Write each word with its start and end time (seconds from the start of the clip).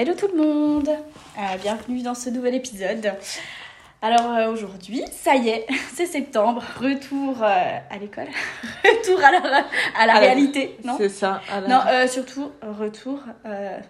Hello 0.00 0.14
tout 0.14 0.28
le 0.34 0.42
monde 0.42 0.88
Euh, 0.88 1.56
Bienvenue 1.60 2.00
dans 2.00 2.14
ce 2.14 2.30
nouvel 2.30 2.54
épisode. 2.54 3.12
Alors 4.00 4.32
euh, 4.32 4.50
aujourd'hui, 4.50 5.04
ça 5.12 5.34
y 5.36 5.50
est, 5.50 5.66
c'est 5.94 6.06
septembre, 6.06 6.62
retour 6.80 7.42
euh, 7.42 7.46
à 7.46 7.98
l'école, 8.00 8.28
retour 8.84 9.22
à 9.22 9.30
la, 9.30 9.38
à 9.38 9.50
la 9.50 9.64
À 9.98 10.06
la- 10.06 10.14
réalité, 10.20 10.78
non? 10.84 10.94
C'est 10.96 11.10
ça. 11.10 11.42
à 11.52 11.60
la- 11.60 11.68
Non, 11.68 12.08
surtout 12.08 12.50
retour 12.62 13.20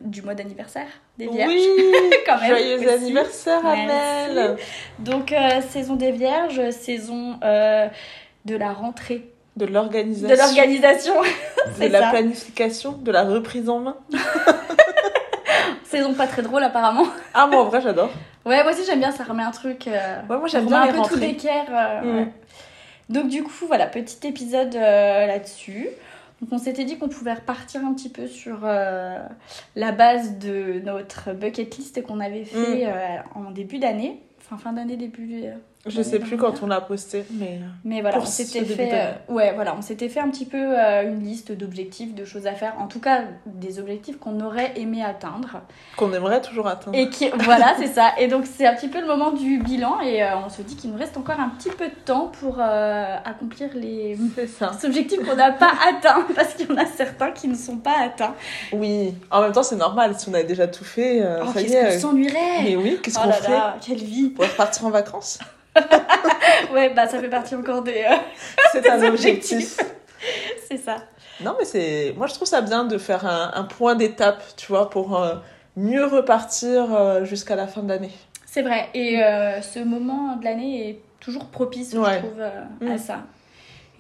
du 0.01 0.23
mois 0.23 0.35
d'anniversaire 0.35 0.89
des 1.17 1.29
Vierges. 1.29 1.49
Oui, 1.49 1.65
Quand 2.27 2.41
même, 2.41 2.49
joyeux 2.51 2.79
aussi. 2.79 2.89
anniversaire. 2.89 3.65
Amel. 3.65 4.57
Donc 4.99 5.33
saison 5.71 5.95
des 5.95 6.11
Vierges, 6.11 6.71
saison 6.73 7.39
de 7.41 8.57
la 8.57 8.73
rentrée, 8.73 9.29
De 9.57 9.65
l'organisation. 9.67 10.29
de 10.29 10.35
l'organisation, 10.43 11.15
de 11.81 11.87
la 11.87 12.01
ça. 12.01 12.11
planification, 12.11 12.93
de 13.01 13.13
la 13.13 13.23
reprise 13.23 13.69
en 13.71 13.79
main. 13.79 13.97
Saison 15.91 16.15
pas 16.15 16.27
très 16.27 16.43
drôle 16.43 16.63
apparemment. 16.63 17.05
Ah, 17.35 17.47
moi, 17.47 17.63
en 17.63 17.65
vrai, 17.67 17.81
j'adore. 17.81 18.11
Ouais, 18.47 18.63
moi 18.63 18.73
aussi 18.73 18.85
j'aime 18.87 19.01
bien, 19.01 19.11
ça 19.13 19.25
remet 19.25 19.43
un 19.43 19.51
truc. 19.51 19.87
euh, 19.89 20.21
Ouais, 20.29 20.39
moi, 20.39 20.49
j'aime 20.49 20.67
bien 20.67 20.83
un 20.83 20.87
les 20.87 20.91
peu 20.93 20.97
tout 20.97 21.03
rentrées. 21.03 21.21
d'équerre. 21.21 21.67
euh, 21.71 22.01
Mm. 22.03 22.17
ouais. 22.19 22.29
Donc 23.11 23.29
du 23.29 23.43
coup, 23.43 23.67
voilà, 23.67 23.87
petit 23.87 24.27
épisode 24.27 24.75
euh, 24.77 25.27
là-dessus. 25.27 25.89
Donc 26.41 26.49
on 26.53 26.59
s'était 26.59 26.85
dit 26.85 26.97
qu'on 26.97 27.09
pouvait 27.09 27.35
repartir 27.35 27.83
un 27.85 27.93
petit 27.93 28.09
peu 28.09 28.27
sur 28.27 28.61
euh, 28.65 29.19
la 29.77 29.93
base 29.93 30.39
de 30.39 30.81
notre 30.85 31.33
bucket 31.33 31.77
list 31.77 32.03
qu'on 32.07 32.21
avait 32.21 32.45
fait 32.45 32.87
Mm. 32.87 32.89
euh, 32.89 33.17
en 33.47 33.51
début 33.51 33.79
d'année. 33.79 34.23
Enfin, 34.41 34.57
fin 34.57 34.73
d'année, 34.73 34.97
début... 34.97 35.45
Je 35.87 36.03
sais 36.03 36.19
plus 36.19 36.37
quand 36.37 36.63
on 36.63 36.67
l'a 36.67 36.83
posté, 36.83 37.25
mais. 37.31 37.59
Mais 37.85 38.03
voilà, 38.03 38.19
on 38.21 38.27
s'était 38.27 38.67
fait, 38.67 38.91
euh, 38.93 39.33
ouais, 39.33 39.55
voilà, 39.55 39.75
on 39.79 39.81
s'était 39.81 40.11
fait 40.11 40.21
un 40.21 40.29
petit 40.29 40.45
peu 40.45 40.59
euh, 40.79 41.05
une 41.05 41.25
liste 41.25 41.53
d'objectifs, 41.53 42.15
de 42.15 42.27
choses 42.27 42.47
à 42.47 42.53
faire. 42.53 42.75
En 42.79 42.87
tout 42.87 43.01
cas, 43.01 43.23
des 43.47 43.79
objectifs 43.79 44.19
qu'on 44.19 44.41
aurait 44.41 44.73
aimé 44.77 45.03
atteindre. 45.03 45.63
Qu'on 45.97 46.13
aimerait 46.13 46.43
toujours 46.43 46.67
atteindre. 46.67 46.99
Et 46.99 47.09
qui, 47.09 47.31
voilà, 47.31 47.75
c'est 47.79 47.87
ça. 47.87 48.13
Et 48.19 48.29
donc, 48.29 48.45
c'est 48.45 48.67
un 48.67 48.75
petit 48.75 48.89
peu 48.89 49.01
le 49.01 49.07
moment 49.07 49.31
du 49.31 49.59
bilan. 49.59 50.01
Et 50.03 50.23
euh, 50.23 50.37
on 50.45 50.51
se 50.51 50.61
dit 50.61 50.77
qu'il 50.77 50.91
nous 50.91 50.99
reste 50.99 51.17
encore 51.17 51.41
un 51.41 51.49
petit 51.49 51.71
peu 51.71 51.87
de 51.87 51.95
temps 52.05 52.27
pour 52.41 52.61
accomplir 52.61 53.71
les 53.75 54.19
ça. 54.59 54.73
objectifs 54.85 55.27
qu'on 55.27 55.37
n'a 55.37 55.53
pas 55.53 55.73
atteints. 55.89 56.27
Parce 56.37 56.53
qu'il 56.55 56.69
y 56.69 56.73
en 56.73 56.77
a 56.77 56.85
certains 56.85 57.31
qui 57.31 57.49
ne 57.49 57.55
sont 57.57 57.79
pas 57.79 57.99
atteints. 58.05 58.35
Oui. 58.75 59.15
En 59.31 59.41
même 59.41 59.53
temps, 59.53 59.63
c'est 59.63 59.77
normal. 59.77 60.15
Si 60.19 60.29
on 60.29 60.35
a 60.35 60.43
déjà 60.43 60.69
tout 60.69 60.85
fait, 60.85 61.23
Oh, 61.43 61.47
ça 61.55 61.63
y 61.63 61.65
qu'est-ce 61.65 61.75
est. 61.75 61.95
qu'on 61.95 62.09
s'ennuierait 62.09 62.65
Mais 62.65 62.77
oui, 62.77 62.99
qu'est-ce 63.03 63.19
Oh 63.19 63.25
qu'on 63.25 63.33
fait 63.33 63.59
quelle 63.81 64.05
vie 64.05 64.29
Pour 64.29 64.45
repartir 64.45 64.85
en 64.85 64.91
vacances? 64.91 65.39
Ouais, 66.73 66.91
bah 66.95 67.07
ça 67.09 67.19
fait 67.21 67.29
partie 67.29 67.55
encore 67.55 67.83
des... 67.83 68.05
euh, 68.09 68.17
C'est 68.73 68.89
un 68.89 69.03
objectif. 69.09 69.77
c'est 70.69 70.77
ça. 70.77 70.97
Non, 71.41 71.57
mais 71.59 71.65
c'est. 71.65 72.15
Moi, 72.17 72.27
je 72.27 72.35
trouve 72.35 72.47
ça 72.49 72.61
bien 72.61 72.85
de 72.85 72.99
faire 72.99 73.27
un, 73.27 73.51
un 73.55 73.65
point 73.65 73.95
d'étape, 73.95 74.43
tu 74.57 74.67
vois, 74.67 74.91
pour 74.91 75.19
euh, 75.21 75.37
mieux 75.77 76.05
repartir 76.05 76.95
euh, 76.95 77.25
jusqu'à 77.25 77.57
la 77.57 77.67
fin 77.67 77.83
de 77.83 77.89
l'année. 77.89 78.13
C'est 78.47 78.63
vrai. 78.63 78.89
Et 78.95 79.17
ce 79.63 79.79
moment 79.83 80.37
de 80.37 80.45
l'année 80.45 80.91
est 80.91 81.01
toujours 81.21 81.47
propice, 81.47 81.93
je 81.93 81.97
trouve, 82.19 82.41
euh, 82.41 82.51
Mm. 82.81 82.91
à 82.93 82.99
ça. 82.99 83.19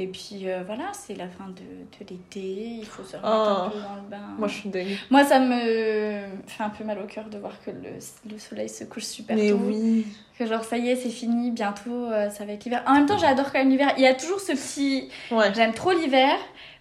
Et 0.02 0.06
puis 0.06 0.48
euh, 0.48 0.62
voilà, 0.64 0.84
c'est 0.94 1.14
la 1.14 1.28
fin 1.28 1.44
de, 1.48 1.60
de 1.60 2.10
l'été, 2.10 2.40
il 2.80 2.86
faut 2.86 3.02
se 3.04 3.16
remettre 3.16 3.28
Oh. 3.30 3.66
un 3.66 3.68
peu 3.68 3.78
dans 3.78 3.94
le 3.96 4.08
bain. 4.10 4.34
Moi, 4.38 4.48
je 4.48 4.54
suis 4.54 4.68
dégueu. 4.70 4.94
Moi, 5.10 5.24
ça 5.24 5.38
me 5.38 6.22
fait 6.46 6.62
un 6.62 6.70
peu 6.70 6.84
mal 6.84 6.98
au 6.98 7.06
cœur 7.06 7.26
de 7.26 7.36
voir 7.36 7.52
que 7.64 7.70
le, 7.70 7.98
le 8.32 8.38
soleil 8.38 8.68
se 8.70 8.84
couche 8.84 9.04
super 9.04 9.36
Mais 9.36 9.50
tôt. 9.50 9.58
oui. 9.62 10.06
Que 10.38 10.46
genre, 10.46 10.64
ça 10.64 10.78
y 10.78 10.88
est, 10.88 10.96
c'est 10.96 11.10
fini, 11.10 11.50
bientôt, 11.50 12.06
euh, 12.06 12.30
ça 12.30 12.46
va 12.46 12.52
être 12.54 12.64
l'hiver. 12.64 12.82
En 12.86 12.94
même 12.94 13.04
temps, 13.04 13.18
j'adore 13.18 13.52
quand 13.52 13.58
même 13.58 13.68
l'hiver. 13.68 13.92
Il 13.98 14.02
y 14.02 14.06
a 14.06 14.14
toujours 14.14 14.40
ce 14.40 14.52
petit... 14.52 15.10
Ouais. 15.30 15.52
J'aime 15.54 15.74
trop 15.74 15.92
l'hiver, 15.92 16.34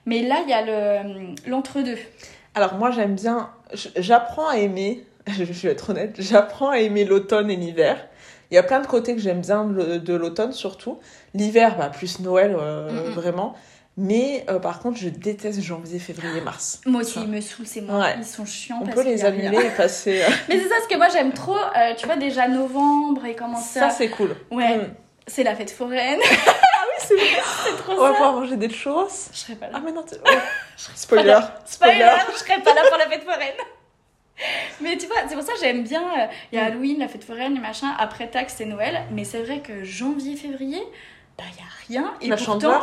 mais 0.05 0.21
là, 0.21 0.37
il 0.45 0.49
y 0.49 0.53
a 0.53 0.61
le 0.65 1.35
l'entre-deux. 1.45 1.97
Alors 2.55 2.75
moi 2.75 2.89
j'aime 2.91 3.15
bien, 3.15 3.49
j'apprends 3.97 4.47
à 4.47 4.55
aimer, 4.57 5.03
je 5.27 5.43
vais 5.43 5.69
être 5.71 5.89
honnête, 5.91 6.15
j'apprends 6.19 6.69
à 6.69 6.79
aimer 6.79 7.03
l'automne 7.05 7.51
et 7.51 7.55
l'hiver. 7.57 8.07
Il 8.51 8.55
y 8.55 8.57
a 8.57 8.63
plein 8.63 8.79
de 8.79 8.87
côtés 8.87 9.13
que 9.15 9.21
j'aime 9.21 9.41
bien 9.41 9.63
de 9.65 10.13
l'automne 10.15 10.51
surtout. 10.53 10.99
L'hiver, 11.33 11.77
bah, 11.77 11.89
plus 11.89 12.19
Noël, 12.19 12.55
euh, 12.59 12.89
Mhm. 13.09 13.13
vraiment. 13.13 13.55
Mais 14.01 14.45
euh, 14.49 14.59
par 14.59 14.79
contre, 14.79 14.97
je 14.97 15.09
déteste 15.09 15.61
janvier, 15.61 15.99
février, 15.99 16.39
mars. 16.41 16.79
Moi 16.85 17.01
aussi, 17.01 17.19
ils 17.21 17.27
me 17.27 17.41
saoulent, 17.41 17.67
ces 17.67 17.81
mois. 17.81 17.99
Ouais. 17.99 18.15
Ils 18.17 18.25
sont 18.25 18.45
chiants 18.45 18.79
On 18.81 18.85
parce 18.85 18.95
peut 18.95 19.03
les 19.03 19.15
rien. 19.15 19.25
annuler 19.25 19.65
et 19.65 19.69
passer... 19.71 20.21
euh, 20.21 20.29
Mais 20.49 20.57
c'est 20.57 20.69
ça, 20.69 20.75
ce 20.83 20.87
que 20.87 20.97
moi, 20.97 21.09
j'aime 21.09 21.33
trop. 21.33 21.57
euh, 21.57 21.93
tu 21.97 22.05
vois, 22.05 22.15
déjà 22.15 22.47
novembre 22.47 23.25
et 23.25 23.35
comment 23.35 23.57
ça... 23.59 23.81
Ça, 23.81 23.89
c'est 23.89 24.09
cool. 24.09 24.35
Ouais, 24.51 24.77
Mm. 24.77 24.93
c'est 25.27 25.43
la 25.43 25.53
fête 25.55 25.71
foraine. 25.71 26.19
C'est 27.01 27.15
vrai. 27.15 27.25
c'est 27.65 27.77
trop 27.77 27.93
On 27.93 28.01
va 28.01 28.11
pouvoir 28.11 28.33
manger 28.33 28.57
des 28.57 28.69
churros. 28.69 29.07
Je 29.31 29.37
serais 29.37 29.55
pas 29.55 29.67
là. 29.67 29.71
Ah 29.75 29.81
mais 29.83 29.93
non, 29.93 30.03
t'es- 30.03 30.17
oh. 30.25 30.29
spoiler. 30.95 31.39
Spoiler, 31.65 32.09
je 32.33 32.37
serais 32.39 32.61
pas 32.61 32.73
là 32.73 32.81
pour 32.89 32.97
la 32.97 33.07
fête 33.07 33.23
foraine. 33.23 33.55
Mais 34.81 34.97
tu 34.97 35.07
vois, 35.07 35.17
c'est 35.27 35.35
pour 35.35 35.43
ça 35.43 35.53
que 35.53 35.59
j'aime 35.59 35.83
bien. 35.83 36.01
euh, 36.01 36.25
Il 36.51 36.57
y 36.57 36.61
a 36.61 36.65
Halloween, 36.65 36.99
la 36.99 37.07
fête 37.07 37.23
foraine, 37.23 37.53
les 37.53 37.59
machins. 37.59 37.89
Après 37.97 38.27
taxe, 38.27 38.55
c'est 38.57 38.65
Noël. 38.65 39.01
Mais 39.11 39.23
c'est 39.23 39.41
vrai 39.41 39.59
que 39.59 39.83
janvier, 39.83 40.35
février, 40.35 40.81
bah 41.37 41.43
il 41.53 41.93
y 41.93 41.97
a 41.97 42.01
rien. 42.01 42.13
Et 42.21 42.27
La 42.27 42.37
pourtant, 42.37 42.81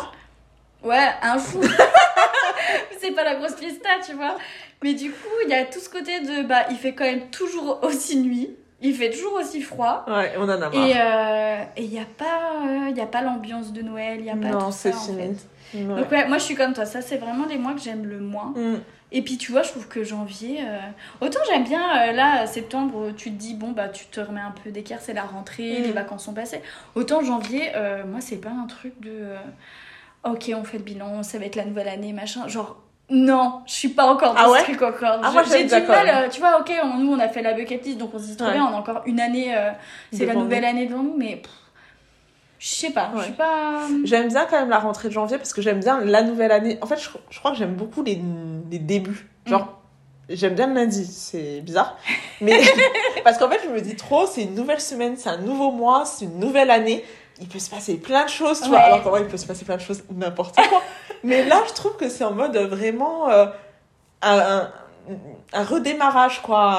ouais, 0.83 1.09
un 1.23 1.39
fou. 1.39 1.61
c'est 3.01 3.13
pas 3.13 3.25
la 3.25 3.37
grosse 3.37 3.55
fiesta, 3.57 3.89
tu 4.07 4.15
vois. 4.15 4.37
Mais 4.83 4.95
du 4.95 5.11
coup, 5.11 5.29
il 5.45 5.51
y 5.51 5.55
a 5.55 5.65
tout 5.65 5.81
ce 5.81 5.89
côté 5.89 6.21
de 6.21 6.43
bah 6.43 6.67
il 6.71 6.77
fait 6.77 6.95
quand 6.95 7.05
même 7.05 7.31
toujours 7.31 7.81
aussi 7.83 8.19
nuit. 8.19 8.51
Il 8.83 8.95
fait 8.95 9.09
toujours 9.11 9.33
aussi 9.35 9.63
froid. 9.63 10.05
Ouais, 10.07 10.35
on 10.37 10.43
en 10.45 10.49
a 10.51 10.57
marre. 10.59 10.75
Et 10.75 10.93
euh, 10.97 11.65
il 11.79 11.89
n'y 11.89 11.99
a 11.99 12.05
pas, 12.05 12.61
euh, 12.67 12.89
il 12.91 12.97
y 12.97 13.01
a 13.01 13.07
pas 13.07 13.23
l'ambiance 13.23 13.73
de 13.73 13.81
Noël, 13.81 14.17
il 14.19 14.25
n'y 14.25 14.31
a 14.31 14.35
pas 14.37 14.49
non, 14.59 14.67
tout 14.67 14.73
c'est 14.73 14.95
en 14.95 15.01
fait. 15.01 15.47
Ouais. 15.75 15.83
Donc 16.03 16.11
ouais, 16.11 16.29
moi 16.29 16.37
je 16.37 16.43
suis 16.45 16.55
comme 16.55 16.75
toi, 16.75 16.85
ça 16.85 17.01
c'est 17.01 17.17
vraiment 17.17 17.47
les 17.47 17.57
mois 17.57 17.73
que 17.73 17.81
j'aime 17.81 18.05
le 18.05 18.19
moins. 18.19 18.53
Mm. 18.55 18.77
Et 19.13 19.23
puis 19.23 19.39
tu 19.39 19.53
vois, 19.53 19.63
je 19.63 19.71
trouve 19.71 19.87
que 19.87 20.03
janvier, 20.03 20.59
euh, 20.63 20.79
autant 21.21 21.39
j'aime 21.49 21.63
bien 21.65 22.09
euh, 22.09 22.13
là 22.13 22.47
septembre, 22.47 23.13
tu 23.17 23.31
te 23.31 23.37
dis 23.37 23.55
bon 23.55 23.71
bah 23.71 23.89
tu 23.89 24.07
te 24.07 24.19
remets 24.21 24.41
un 24.41 24.53
peu 24.65 24.71
d'équerre, 24.71 24.99
c'est 25.01 25.13
la 25.15 25.23
rentrée, 25.23 25.79
Mm. 25.81 25.83
les 25.85 25.93
vacances 25.93 26.25
sont 26.25 26.35
passées. 26.35 26.61
Autant 26.97 27.23
janvier, 27.23 27.71
euh, 27.77 28.05
moi 28.05 28.21
c'est 28.21 28.37
pas 28.41 28.51
un 28.51 28.67
truc 28.67 29.01
de 29.01 29.29
ok 30.25 30.51
on 30.57 30.65
fait 30.65 30.79
le 30.79 30.85
bilan, 30.85 31.23
ça 31.23 31.39
va 31.39 31.45
être 31.45 31.57
la 31.57 31.65
nouvelle 31.65 31.89
année 31.89 32.13
machin, 32.13 32.49
genre 32.49 32.77
non, 33.09 33.61
je 33.67 33.73
suis 33.75 33.91
pas 33.91 34.07
encore 34.07 34.35
dans 34.35 34.41
Ah 34.41 34.47
ce 34.47 34.51
ouais 34.55 34.63
truc 34.65 34.83
encore. 34.83 35.21
Ah, 35.23 35.33
j'ai 35.49 35.63
du 35.65 35.87
mal, 35.87 36.29
tu 36.29 36.41
vois, 36.41 36.59
ok, 36.59 36.73
on- 36.83 36.99
nous 36.99 37.13
on 37.13 37.21
a 37.21 37.29
fait 37.29 37.43
la 37.43 37.53
bucket 37.53 37.85
list 37.85 37.99
donc 37.99 38.11
on 38.13 38.19
se 38.19 38.25
dit 38.35 38.43
Ouais. 38.43 38.59
on 38.59 38.67
a 38.75 38.77
encore 38.77 39.03
une 39.07 39.21
année, 39.21 39.55
c'est 40.13 40.27
la 40.27 40.35
nouvelle 40.35 40.65
année 40.65 40.87
devant 40.87 41.05
nous, 41.05 41.15
mais 41.17 41.37
pff, 41.37 41.51
je 42.59 42.69
sais 42.69 42.91
pas, 42.91 43.11
je 43.17 43.23
suis 43.23 43.33
pas. 43.33 43.87
J'aime 44.05 44.29
bien 44.29 44.47
quand 44.47 44.59
même 44.59 44.71
la 44.71 44.79
rentrée 44.79 45.09
de 45.09 45.13
janvier 45.13 45.37
parce 45.39 45.53
que 45.53 45.61
j'aime 45.61 45.81
bien 45.81 46.01
la 46.01 46.23
nouvelle 46.23 46.53
année. 46.53 46.79
En 46.81 46.87
fait, 46.87 46.97
je, 46.97 47.09
je 47.31 47.39
crois 47.39 47.51
que 47.51 47.57
j'aime 47.59 47.75
beaucoup 47.75 48.03
les, 48.03 48.21
les 48.71 48.79
débuts. 48.79 49.29
Genre, 49.45 49.81
j'aime 50.29 50.55
bien 50.55 50.67
le 50.67 50.75
lundi, 50.75 51.07
c'est 51.07 51.61
bizarre. 51.61 51.97
Mais 52.41 52.61
parce 53.25 53.39
qu'en 53.39 53.51
fait, 53.51 53.61
je 53.65 53.71
me 53.71 53.81
dis 53.81 53.97
trop, 53.97 54.27
c'est 54.27 54.43
une 54.43 54.55
nouvelle 54.55 54.81
semaine, 54.81 55.17
c'est 55.17 55.29
un 55.29 55.39
nouveau 55.39 55.71
mois, 55.71 56.05
c'est 56.05 56.25
une 56.25 56.39
nouvelle 56.39 56.71
année. 56.71 57.05
Il 57.41 57.49
peut 57.49 57.59
se 57.59 57.69
passer 57.69 57.99
plein 57.99 58.25
de 58.25 58.31
choses, 58.31 58.63
tu 58.63 58.69
vois. 58.69 58.79
Alors 58.79 59.03
qu'en 59.03 59.11
vrai, 59.11 59.21
il 59.21 59.27
peut 59.27 59.37
se 59.37 59.47
passer 59.47 59.67
plein 59.67 59.77
de 59.77 59.83
choses 59.83 60.03
n'importe 60.11 60.57
quoi. 60.57 60.83
Mais 61.23 61.45
là, 61.45 61.63
je 61.69 61.75
trouve 61.75 61.97
que 61.97 62.09
c'est 62.09 62.25
en 62.25 62.33
mode 62.33 62.57
vraiment 62.57 63.29
euh, 63.29 63.47
un, 64.23 64.39
un, 64.39 64.73
un 65.53 65.65
redémarrage, 65.65 66.43
quoi. 66.43 66.79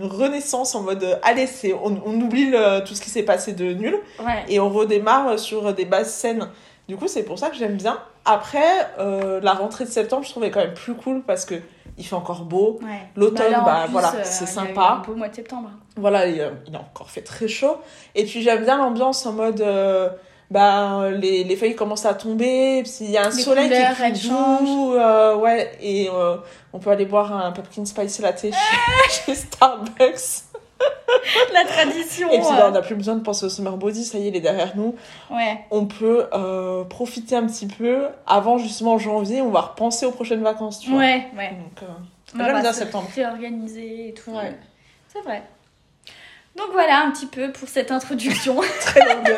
Une 0.00 0.06
renaissance 0.06 0.74
en 0.74 0.82
mode, 0.82 1.02
euh, 1.04 1.16
allez, 1.22 1.46
c'est, 1.46 1.72
on, 1.72 2.00
on 2.04 2.20
oublie 2.20 2.50
le- 2.50 2.80
tout 2.84 2.94
ce 2.94 3.00
qui 3.00 3.10
s'est 3.10 3.22
passé 3.22 3.52
de 3.52 3.72
nul 3.72 3.96
Ouais. 4.24 4.44
et 4.48 4.58
on 4.60 4.68
redémarre 4.70 5.38
sur 5.38 5.72
des 5.72 5.84
bases 5.84 6.12
saines. 6.12 6.48
Du 6.88 6.96
coup, 6.96 7.08
c'est 7.08 7.22
pour 7.22 7.38
ça 7.38 7.48
que 7.50 7.56
j'aime 7.56 7.76
bien. 7.76 7.98
Après, 8.24 8.88
euh, 8.98 9.40
la 9.42 9.52
rentrée 9.52 9.84
de 9.84 9.90
septembre, 9.90 10.24
je 10.24 10.30
trouvais 10.30 10.50
quand 10.50 10.60
même 10.60 10.74
plus 10.74 10.94
cool 10.94 11.22
parce 11.22 11.44
que 11.44 11.54
il 11.98 12.04
fait 12.06 12.14
encore 12.16 12.42
beau. 12.44 12.78
Ouais. 12.82 12.88
L'automne, 13.16 13.52
bah, 13.64 13.82
plus, 13.84 13.92
voilà, 13.92 14.14
euh, 14.14 14.20
c'est 14.24 14.46
sympa. 14.46 15.02
un 15.02 15.06
beau 15.06 15.14
mois 15.14 15.28
de 15.28 15.34
septembre. 15.34 15.70
Voilà, 15.96 16.26
il, 16.26 16.50
il 16.66 16.74
a 16.74 16.80
encore 16.80 17.10
fait 17.10 17.20
très 17.22 17.48
chaud. 17.48 17.76
Et 18.14 18.24
puis 18.24 18.42
j'aime 18.42 18.64
bien 18.64 18.78
l'ambiance 18.78 19.26
en 19.26 19.32
mode, 19.32 19.60
euh, 19.60 20.08
bah, 20.52 21.10
les, 21.10 21.44
les 21.44 21.56
feuilles 21.56 21.74
commencent 21.74 22.04
à 22.06 22.14
tomber, 22.14 22.82
puis 22.82 22.92
il 23.00 23.10
y 23.10 23.16
a 23.16 23.22
un 23.26 23.30
Les 23.30 23.42
soleil 23.42 23.68
qui 23.70 23.74
couleurs, 23.74 24.00
est 24.02 24.12
plus 24.12 24.28
doux, 24.28 24.94
euh, 24.94 25.36
ouais, 25.36 25.72
et 25.80 26.08
euh, 26.12 26.36
on 26.72 26.78
peut 26.78 26.90
aller 26.90 27.06
boire 27.06 27.32
un 27.34 27.52
pumpkin 27.52 27.84
spice 27.84 28.20
latte 28.20 28.40
chez, 28.42 28.52
chez 29.26 29.34
Starbucks. 29.34 30.44
La 31.52 31.64
tradition. 31.64 32.28
Et 32.32 32.38
puis 32.40 32.48
bah, 32.50 32.66
on 32.68 32.72
n'a 32.72 32.82
plus 32.82 32.94
besoin 32.96 33.14
de 33.14 33.20
penser 33.22 33.46
au 33.46 33.48
summer 33.48 33.76
body, 33.76 34.04
ça 34.04 34.18
y 34.18 34.24
est, 34.26 34.28
il 34.28 34.36
est 34.36 34.40
derrière 34.40 34.72
nous. 34.76 34.94
Ouais. 35.30 35.60
on 35.70 35.86
peut 35.86 36.26
euh, 36.32 36.82
profiter 36.84 37.36
un 37.36 37.46
petit 37.46 37.66
peu 37.68 38.06
avant 38.26 38.58
justement 38.58 38.98
janvier 38.98 39.40
on 39.42 39.50
va 39.50 39.60
repenser 39.60 40.06
aux 40.06 40.10
prochaines 40.10 40.42
vacances 40.42 40.80
tu 40.80 40.90
vois 40.90 40.98
Ouais, 40.98 41.26
ouais. 41.36 41.50
donc 41.50 41.88
On 42.34 42.38
J'aime 42.38 42.52
va 42.54 42.60
bien 42.62 42.72
se 42.72 42.80
septembre. 42.80 43.08
réorganiser 43.14 44.08
et 44.08 44.14
tout. 44.14 44.32
Ouais. 44.32 44.58
C'est 45.12 45.20
vrai. 45.20 45.42
Donc 46.56 46.66
voilà 46.72 47.02
un 47.02 47.10
petit 47.10 47.26
peu 47.26 47.50
pour 47.52 47.68
cette 47.68 47.90
introduction. 47.90 48.60
très 48.80 49.00
longue 49.14 49.36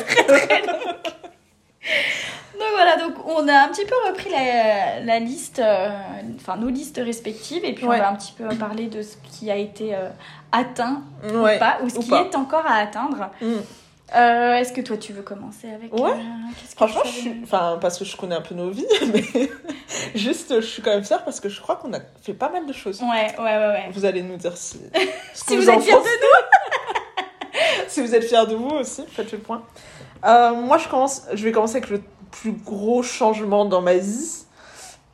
donc 2.58 2.69
voilà, 2.72 2.96
donc 2.96 3.14
on 3.26 3.46
a 3.49 3.64
un 3.64 3.69
petit 3.69 3.84
peu 3.84 3.94
repris 4.08 4.31
la, 4.31 5.00
la 5.00 5.19
liste, 5.19 5.58
euh, 5.58 5.88
enfin 6.37 6.56
nos 6.56 6.69
listes 6.69 7.00
respectives, 7.05 7.64
et 7.64 7.75
puis 7.75 7.84
Ouais. 7.84 7.96
on 7.96 8.00
va 8.00 8.08
un 8.11 8.14
petit 8.14 8.32
peu 8.32 8.49
parler 8.56 8.87
de 8.87 9.02
ce 9.02 9.16
qui 9.31 9.50
a 9.50 9.56
été 9.56 9.94
euh, 9.94 10.08
atteint 10.52 11.02
ouais 11.25 11.56
ou 11.56 11.58
pas, 11.58 11.78
ou 11.82 11.88
ce 11.90 11.96
ou 11.99 12.00
qui 12.00 12.11
pas. 12.11 12.22
est 12.22 12.34
encore 12.37 12.64
à 12.66 12.76
atteindre. 12.76 13.31
Mm. 13.43 13.55
Euh, 14.17 14.55
Est-ce 14.56 14.72
que 14.72 14.81
toi 14.82 14.96
tu 14.96 15.12
veux 15.12 15.22
commencer 15.22 15.69
avec 15.70 15.93
Ouais. 15.93 16.12
que 16.12 16.76
franchement 16.76 17.00
je 17.05 17.10
suis 17.10 17.40
enfin 17.43 17.78
parce 17.81 17.99
que 17.99 18.05
je 18.05 18.17
connais 18.17 18.34
un 18.37 18.43
peu 18.43 18.55
nos 18.55 18.70
vies 18.70 18.87
mais 19.12 19.25
Juste, 20.14 20.55
je 20.60 20.67
suis 20.67 20.82
quand 20.82 20.90
même 20.90 21.05
fière 21.05 21.25
parce 21.25 21.40
que 21.40 21.49
je 21.49 21.60
crois 21.60 21.76
qu'on 21.76 21.93
a 21.94 21.99
fait 22.22 22.34
pas 22.34 22.49
mal 22.50 22.67
de 22.67 22.72
choses. 22.72 23.00
Ouais, 23.02 23.34
ouais, 23.38 23.44
ouais, 23.44 23.67
ouais. 23.67 23.88
Vous 23.93 24.05
allez 24.05 24.22
nous 24.22 24.37
dire 24.37 24.56
si, 24.56 24.78
Si 25.32 25.44
que 25.46 25.55
vous 25.55 25.69
êtes 25.70 25.81
fiers 25.82 25.93
de 25.93 25.99
nous. 25.99 26.63
Si 27.94 28.00
vous 28.00 28.14
êtes 28.14 28.25
fiers 28.25 28.46
de 28.49 28.55
vous 28.56 28.70
aussi, 28.70 29.05
faites 29.08 29.31
le 29.32 29.38
point. 29.38 29.62
Euh, 30.25 30.52
moi, 30.55 30.79
je, 30.79 30.88
commence, 30.88 31.23
je 31.32 31.44
vais 31.44 31.52
commencer 31.52 31.76
avec 31.76 31.91
le 31.91 32.02
plus 32.31 32.52
gros 32.52 33.02
changement 33.02 33.64
dans 33.64 33.81
ma 33.81 33.94
vie. 33.94 34.44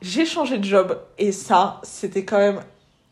J'ai 0.01 0.25
changé 0.25 0.57
de 0.59 0.65
job 0.65 0.99
et 1.19 1.31
ça, 1.31 1.81
c'était 1.83 2.25
quand 2.25 2.39
même 2.39 2.61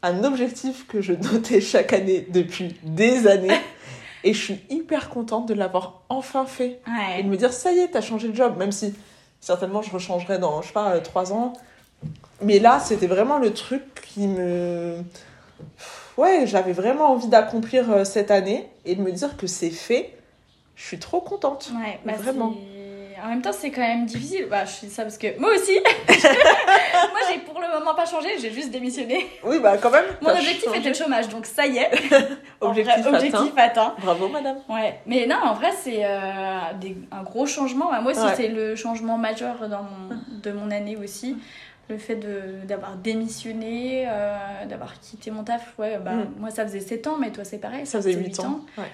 un 0.03 0.25
objectif 0.25 0.87
que 0.87 1.03
je 1.03 1.13
notais 1.33 1.61
chaque 1.61 1.93
année 1.93 2.27
depuis 2.31 2.77
des 2.83 3.27
années. 3.27 3.51
Et 4.25 4.35
je 4.35 4.43
suis 4.43 4.61
hyper 4.69 5.11
contente 5.11 5.47
de 5.47 5.55
l'avoir 5.55 6.03
enfin 6.09 6.45
fait. 6.45 6.81
Et 6.87 7.19
Ouais. 7.19 7.23
de 7.23 7.29
me 7.29 7.37
dire, 7.37 7.53
ça 7.53 7.71
y 7.71 7.79
est, 7.79 7.89
t'as 7.89 8.01
changé 8.01 8.27
de 8.29 8.35
job, 8.35 8.57
même 8.59 8.73
si 8.73 8.93
certainement 9.41 9.81
je 9.81 9.93
rechangerai 9.93 10.39
dans, 10.39 10.61
je 10.61 10.67
sais 10.67 10.73
pas, 10.73 10.91
euh, 10.97 11.01
trois 11.01 11.33
ans. 11.33 11.53
Mais 12.43 12.59
là, 12.59 12.81
c'était 12.81 13.07
vraiment 13.07 13.39
le 13.39 13.53
truc 13.55 13.83
qui 14.13 14.27
me. 14.27 14.97
Ouais, 16.19 16.47
j'avais 16.47 16.73
vraiment 16.73 17.13
envie 17.13 17.29
d'accomplir 17.29 17.91
euh, 17.93 18.05
cette 18.05 18.31
année 18.33 18.69
et 18.85 18.97
de 18.97 19.01
me 19.01 19.13
dire 19.13 19.37
que 19.37 19.47
c'est 19.47 19.71
fait. 19.71 20.13
Je 20.75 20.85
suis 20.85 20.99
trop 20.99 21.21
contente. 21.21 21.71
Ouais, 21.75 21.99
bah 22.05 22.13
Vraiment. 22.19 22.55
En 23.25 23.29
même 23.29 23.43
temps, 23.43 23.53
c'est 23.53 23.71
quand 23.71 23.81
même 23.81 24.07
difficile. 24.07 24.47
Bah, 24.49 24.65
je 24.65 24.87
dis 24.87 24.93
ça 24.93 25.03
parce 25.03 25.19
que 25.19 25.39
moi 25.41 25.51
aussi. 25.55 25.73
moi, 26.09 27.21
j'ai 27.33 27.39
pour 27.41 27.61
le 27.61 27.67
moment 27.79 27.95
pas 27.95 28.07
changé, 28.07 28.29
j'ai 28.41 28.51
juste 28.53 28.71
démissionné. 28.71 29.27
Oui, 29.43 29.59
bah 29.59 29.77
quand 29.77 29.91
même. 29.91 30.05
Mon 30.21 30.31
objectif 30.31 30.65
changé. 30.65 30.79
était 30.79 30.89
le 30.91 30.95
chômage, 30.95 31.29
donc 31.29 31.47
ça 31.47 31.67
y 31.67 31.79
est. 31.79 31.91
Objectif 32.61 33.05
vrai, 33.05 33.15
objectif 33.17 33.53
atteint. 33.57 33.95
Bravo, 34.01 34.29
madame. 34.29 34.59
Ouais, 34.69 35.01
mais 35.07 35.27
non, 35.27 35.37
en 35.45 35.55
vrai, 35.55 35.71
c'est 35.83 36.05
euh, 36.05 36.59
un 37.11 37.23
gros 37.25 37.47
changement. 37.47 37.91
Bah, 37.91 38.01
moi 38.01 38.13
aussi, 38.13 38.21
Ouais. 38.21 38.35
c'est 38.37 38.49
le 38.49 38.77
changement 38.77 39.19
majeur 39.19 39.69
dans 39.69 39.83
mon, 39.83 40.17
de 40.43 40.53
mon 40.53 40.71
année 40.71 40.97
aussi. 40.97 41.37
Le 41.89 41.97
fait 41.99 42.17
de- 42.17 42.67
d'avoir 42.67 42.97
démissionné, 42.97 44.05
euh, 44.09 44.67
d'avoir 44.69 45.01
quitté 45.01 45.31
mon 45.31 45.43
taf, 45.45 45.75
ouais, 45.79 45.99
bah, 45.99 46.13
Mm. 46.15 46.27
moi 46.41 46.51
ça 46.51 46.65
faisait 46.67 46.81
7 46.81 47.07
ans, 47.07 47.17
mais 47.19 47.31
toi 47.33 47.45
c'est 47.45 47.59
pareil, 47.59 47.87
Ça 47.87 47.99
faisait 47.99 48.13
8 48.15 48.39
ans. 48.41 48.61
Ouais. 48.77 48.85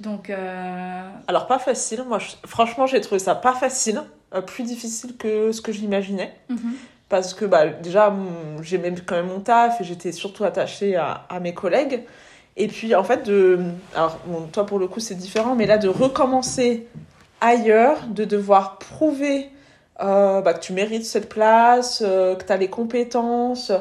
Donc, 0.00 0.28
euh, 0.28 1.08
Alors, 1.28 1.46
pas 1.46 1.60
facile. 1.60 2.02
Moi, 2.08 2.18
je- 2.18 2.34
franchement, 2.48 2.84
j'ai 2.86 3.00
trouvé 3.00 3.18
ça 3.20 3.34
pas 3.34 3.54
facile. 3.54 4.02
euh, 4.34 4.40
plus 4.40 4.64
difficile 4.64 5.16
que 5.16 5.52
ce 5.52 5.60
que 5.62 5.70
j'imaginais. 5.72 6.34
mhm. 6.48 6.72
parce 7.08 7.34
que 7.34 7.44
bah, 7.44 7.66
déjà 7.68 8.12
j'aimais 8.62 8.92
quand 9.06 9.14
même 9.14 9.28
mon 9.28 9.38
taf 9.38 9.80
et 9.80 9.84
j'étais 9.84 10.10
surtout 10.10 10.42
attachée 10.42 10.96
à, 10.96 11.26
à 11.28 11.38
mes 11.38 11.54
collègues 11.54 12.02
et 12.56 12.66
puis 12.66 12.94
en 12.96 13.04
fait 13.04 13.24
de 13.24 13.60
alors 13.94 14.18
bon, 14.26 14.48
toi 14.50 14.66
pour 14.66 14.80
le 14.80 14.88
coup 14.88 14.98
c'est 14.98 15.14
différent 15.14 15.54
mais 15.54 15.66
là 15.66 15.78
de 15.78 15.86
recommencer 15.86 16.88
ailleurs 17.40 18.06
de 18.08 18.24
devoir 18.24 18.78
prouver 18.78 19.50
euh, 20.00 20.40
bah, 20.40 20.54
que 20.54 20.60
tu 20.60 20.72
mérites 20.72 21.04
cette 21.04 21.28
place 21.28 22.02
euh, 22.04 22.34
que 22.34 22.44
tu 22.44 22.52
as 22.52 22.56
les 22.56 22.68
compétences 22.68 23.72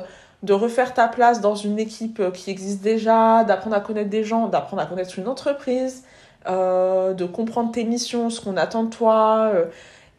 de 0.44 0.54
refaire 0.54 0.94
ta 0.94 1.08
place 1.08 1.42
dans 1.42 1.56
une 1.56 1.80
équipe 1.80 2.32
qui 2.34 2.52
existe 2.52 2.82
déjà 2.82 3.44
d'apprendre 3.44 3.76
à 3.76 3.80
connaître 3.80 4.10
des 4.10 4.24
gens 4.24 4.48
d'apprendre 4.48 4.82
à 4.82 4.86
connaître 4.86 5.18
une 5.18 5.28
entreprise 5.28 6.04
euh, 6.48 7.14
de 7.14 7.26
comprendre 7.26 7.72
tes 7.72 7.86
missions 7.86 8.30
ce 8.30 8.42
qu'on 8.42 8.58
attend 8.58 8.84
de 8.84 8.90
toi 8.90 9.52
euh, 9.54 9.66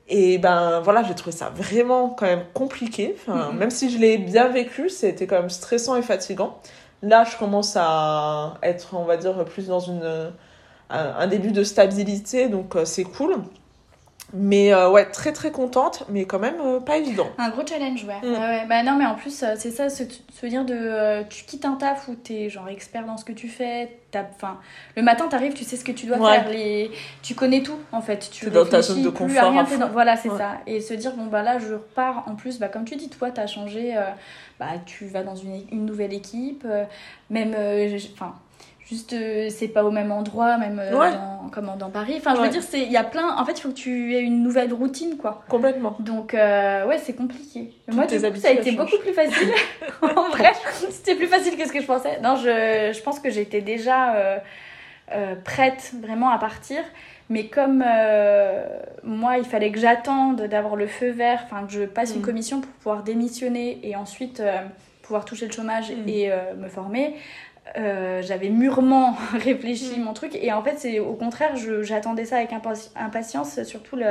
et 0.08 0.38
ben 0.38 0.80
voilà, 0.80 1.02
j'ai 1.02 1.14
trouvé 1.14 1.34
ça 1.34 1.50
vraiment 1.54 2.10
quand 2.10 2.26
même 2.26 2.44
compliqué. 2.52 3.16
Enfin, 3.16 3.52
Mhm. 3.52 3.58
Même 3.58 3.70
si 3.70 3.90
je 3.90 3.98
l'ai 3.98 4.18
bien 4.18 4.48
vécu, 4.48 4.90
c'était 4.90 5.26
quand 5.26 5.36
même 5.40 5.50
stressant 5.50 5.96
et 5.96 6.02
fatigant. 6.02 6.58
Là, 7.02 7.24
je 7.24 7.36
commence 7.38 7.76
à 7.76 8.54
être, 8.62 8.94
on 8.94 9.04
va 9.04 9.16
dire, 9.16 9.44
plus 9.44 9.68
dans 9.68 9.80
une, 9.80 10.32
un, 10.90 11.26
début 11.26 11.52
de 11.52 11.64
stabilité, 11.64 12.48
donc 12.48 12.76
euh, 12.76 12.84
c'est 12.84 13.04
cool. 13.04 13.36
Mais 14.36 14.74
euh, 14.74 14.90
ouais, 14.90 15.04
très 15.06 15.32
très 15.32 15.52
contente, 15.52 16.04
mais 16.08 16.24
quand 16.24 16.40
même 16.40 16.56
euh, 16.60 16.80
pas 16.80 16.96
évident. 16.96 17.28
un 17.38 17.50
gros 17.50 17.64
challenge, 17.64 18.04
ouais. 18.04 18.18
Mm. 18.28 18.32
Ouais. 18.32 18.66
Bah 18.68 18.82
non, 18.82 18.96
mais 18.96 19.06
en 19.06 19.14
plus, 19.14 19.42
euh, 19.44 19.54
c'est 19.56 19.70
ça, 19.70 19.88
se, 19.88 20.02
se 20.32 20.46
dire 20.46 20.64
de. 20.64 20.74
euh, 20.76 21.22
tu 21.30 21.44
quittes 21.44 21.64
un 21.64 21.74
taf 21.74 22.08
où 22.08 22.14
t'es 22.16 22.50
genre 22.50 22.68
expert 22.68 23.06
dans 23.06 23.16
ce 23.16 23.24
que 23.24 23.32
tu 23.32 23.46
fais. 23.48 23.96
Enfin, 24.36 24.58
le 24.96 25.02
matin, 25.02 25.26
t'arrives, 25.28 25.54
tu 25.54 25.62
sais 25.64 25.76
ce 25.76 25.84
que 25.84 25.92
tu 25.92 26.06
dois 26.06 26.18
Ouais. 26.18 26.34
faire. 26.40 26.48
Les... 26.48 26.90
Tu 27.22 27.34
connais 27.34 27.62
tout, 27.62 27.78
en 27.92 28.00
fait. 28.00 28.28
Tu 28.32 28.44
T'es 28.46 28.50
dans 28.50 28.64
ta 28.66 28.82
zone 28.82 29.02
de 29.02 29.08
confort 29.08 29.50
rien, 29.52 29.64
dans- 29.78 29.88
Voilà, 29.88 30.16
c'est 30.16 30.28
Ouais. 30.30 30.38
ça. 30.38 30.52
Et 30.66 30.80
se 30.80 30.94
dire, 30.94 31.12
bon, 31.16 31.26
bah 31.26 31.42
là, 31.42 31.58
je 31.58 31.74
repars. 31.74 32.24
En 32.28 32.34
plus, 32.34 32.58
bah, 32.58 32.68
comme 32.68 32.84
tu 32.84 32.96
dis, 32.96 33.08
toi, 33.08 33.30
t'as 33.30 33.46
changé. 33.46 33.94
bah, 34.60 34.66
tu 34.86 35.06
vas 35.06 35.22
dans 35.22 35.34
une, 35.36 35.62
une 35.72 35.84
nouvelle 35.86 36.12
équipe. 36.12 36.66
même. 37.30 37.54
Enfin. 38.14 38.34
Juste, 38.88 39.14
euh, 39.14 39.48
c'est 39.50 39.68
pas 39.68 39.82
au 39.84 39.90
même 39.90 40.12
endroit, 40.12 40.58
même 40.58 40.78
euh, 40.78 40.98
Ouais. 40.98 41.10
dans, 41.12 41.48
comme 41.50 41.70
dans 41.78 41.88
Paris. 41.90 42.14
Enfin, 42.18 42.34
je 42.34 42.40
Ouais. 42.40 42.46
veux 42.48 42.52
dire, 42.52 42.62
c'est- 42.62 42.82
il 42.82 42.92
y 42.92 42.98
a 42.98 43.04
plein. 43.04 43.34
En 43.38 43.44
fait, 43.46 43.52
il 43.52 43.60
faut 43.62 43.70
que 43.70 43.74
tu 43.74 44.14
aies 44.14 44.20
une 44.20 44.42
nouvelle 44.42 44.72
routine, 44.74 45.16
quoi. 45.16 45.42
Complètement. 45.48 45.96
Donc, 46.00 46.34
euh, 46.34 46.86
ouais, 46.86 46.98
c'est 46.98 47.14
compliqué. 47.14 47.72
Mais 47.88 47.94
Moi, 47.94 48.06
Toutes 48.06 48.20
du 48.22 48.30
coup, 48.30 48.36
ça 48.36 48.48
a 48.48 48.52
été 48.52 48.72
beaucoup 48.72 48.98
plus 48.98 49.14
facile. 49.14 49.48
en 50.02 50.28
vrai, 50.28 50.52
c'était 50.90 51.14
plus 51.14 51.28
facile 51.28 51.56
que 51.56 51.66
ce 51.66 51.72
que 51.72 51.80
je 51.80 51.86
pensais. 51.86 52.20
Non, 52.22 52.36
je, 52.36 52.92
je 52.94 53.00
pense 53.02 53.20
que 53.20 53.30
j'étais 53.30 53.62
déjà 53.62 54.14
euh, 54.16 54.38
euh, 55.12 55.34
prête 55.42 55.92
vraiment 56.02 56.28
à 56.28 56.38
partir. 56.38 56.80
Mais 57.30 57.46
comme 57.46 57.82
euh, 57.86 58.66
moi, 59.02 59.38
il 59.38 59.44
fallait 59.46 59.70
que 59.72 59.78
j'attende 59.80 60.42
d'avoir 60.42 60.76
le 60.76 60.86
feu 60.86 61.08
vert, 61.08 61.40
enfin 61.44 61.64
que 61.66 61.72
je 61.72 61.84
passe 61.84 62.12
une 62.14 62.20
Mm. 62.20 62.24
commission 62.24 62.60
pour 62.60 62.70
pouvoir 62.72 63.02
démissionner 63.02 63.80
et 63.82 63.96
ensuite 63.96 64.40
euh, 64.40 64.58
pouvoir 65.00 65.24
toucher 65.24 65.46
le 65.46 65.52
chômage 65.52 65.90
Mm. 65.90 66.08
et 66.08 66.30
euh, 66.30 66.54
me 66.58 66.68
former. 66.68 67.14
Euh, 67.76 68.22
j'avais 68.22 68.50
mûrement 68.50 69.16
réfléchi 69.32 69.98
Mm. 69.98 70.02
mon 70.04 70.12
truc 70.12 70.34
et 70.34 70.52
en 70.52 70.62
fait 70.62 70.74
c'est 70.78 70.98
au 71.00 71.14
contraire 71.14 71.52
j'attendais 71.82 72.24
ça 72.24 72.36
avec 72.36 72.50
impa- 72.52 72.90
impatience 72.96 73.62
surtout 73.64 73.96
le, 73.96 74.04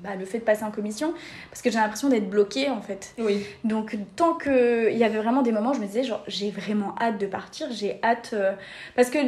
bah, 0.00 0.10
le 0.18 0.24
fait 0.24 0.38
de 0.38 0.44
passer 0.44 0.64
en 0.64 0.70
commission 0.70 1.12
parce 1.50 1.62
que 1.62 1.70
j'ai 1.70 1.78
l'impression 1.78 2.08
d'être 2.08 2.28
bloquée 2.28 2.68
en 2.70 2.80
fait 2.82 3.14
Oui. 3.18 3.44
donc 3.64 3.96
tant 4.16 4.32
que 4.34 4.90
il 4.90 4.96
y 4.98 5.04
avait 5.04 5.18
vraiment 5.18 5.42
des 5.42 5.52
moments 5.52 5.70
où 5.70 5.74
je 5.74 5.80
me 5.80 5.86
disais 5.86 6.02
genre 6.02 6.24
j'ai 6.26 6.50
vraiment 6.50 6.94
hâte 7.00 7.18
de 7.18 7.26
partir 7.26 7.68
j'ai 7.70 8.00
hâte 8.02 8.30
euh, 8.32 8.52
parce 8.96 9.10
que 9.10 9.18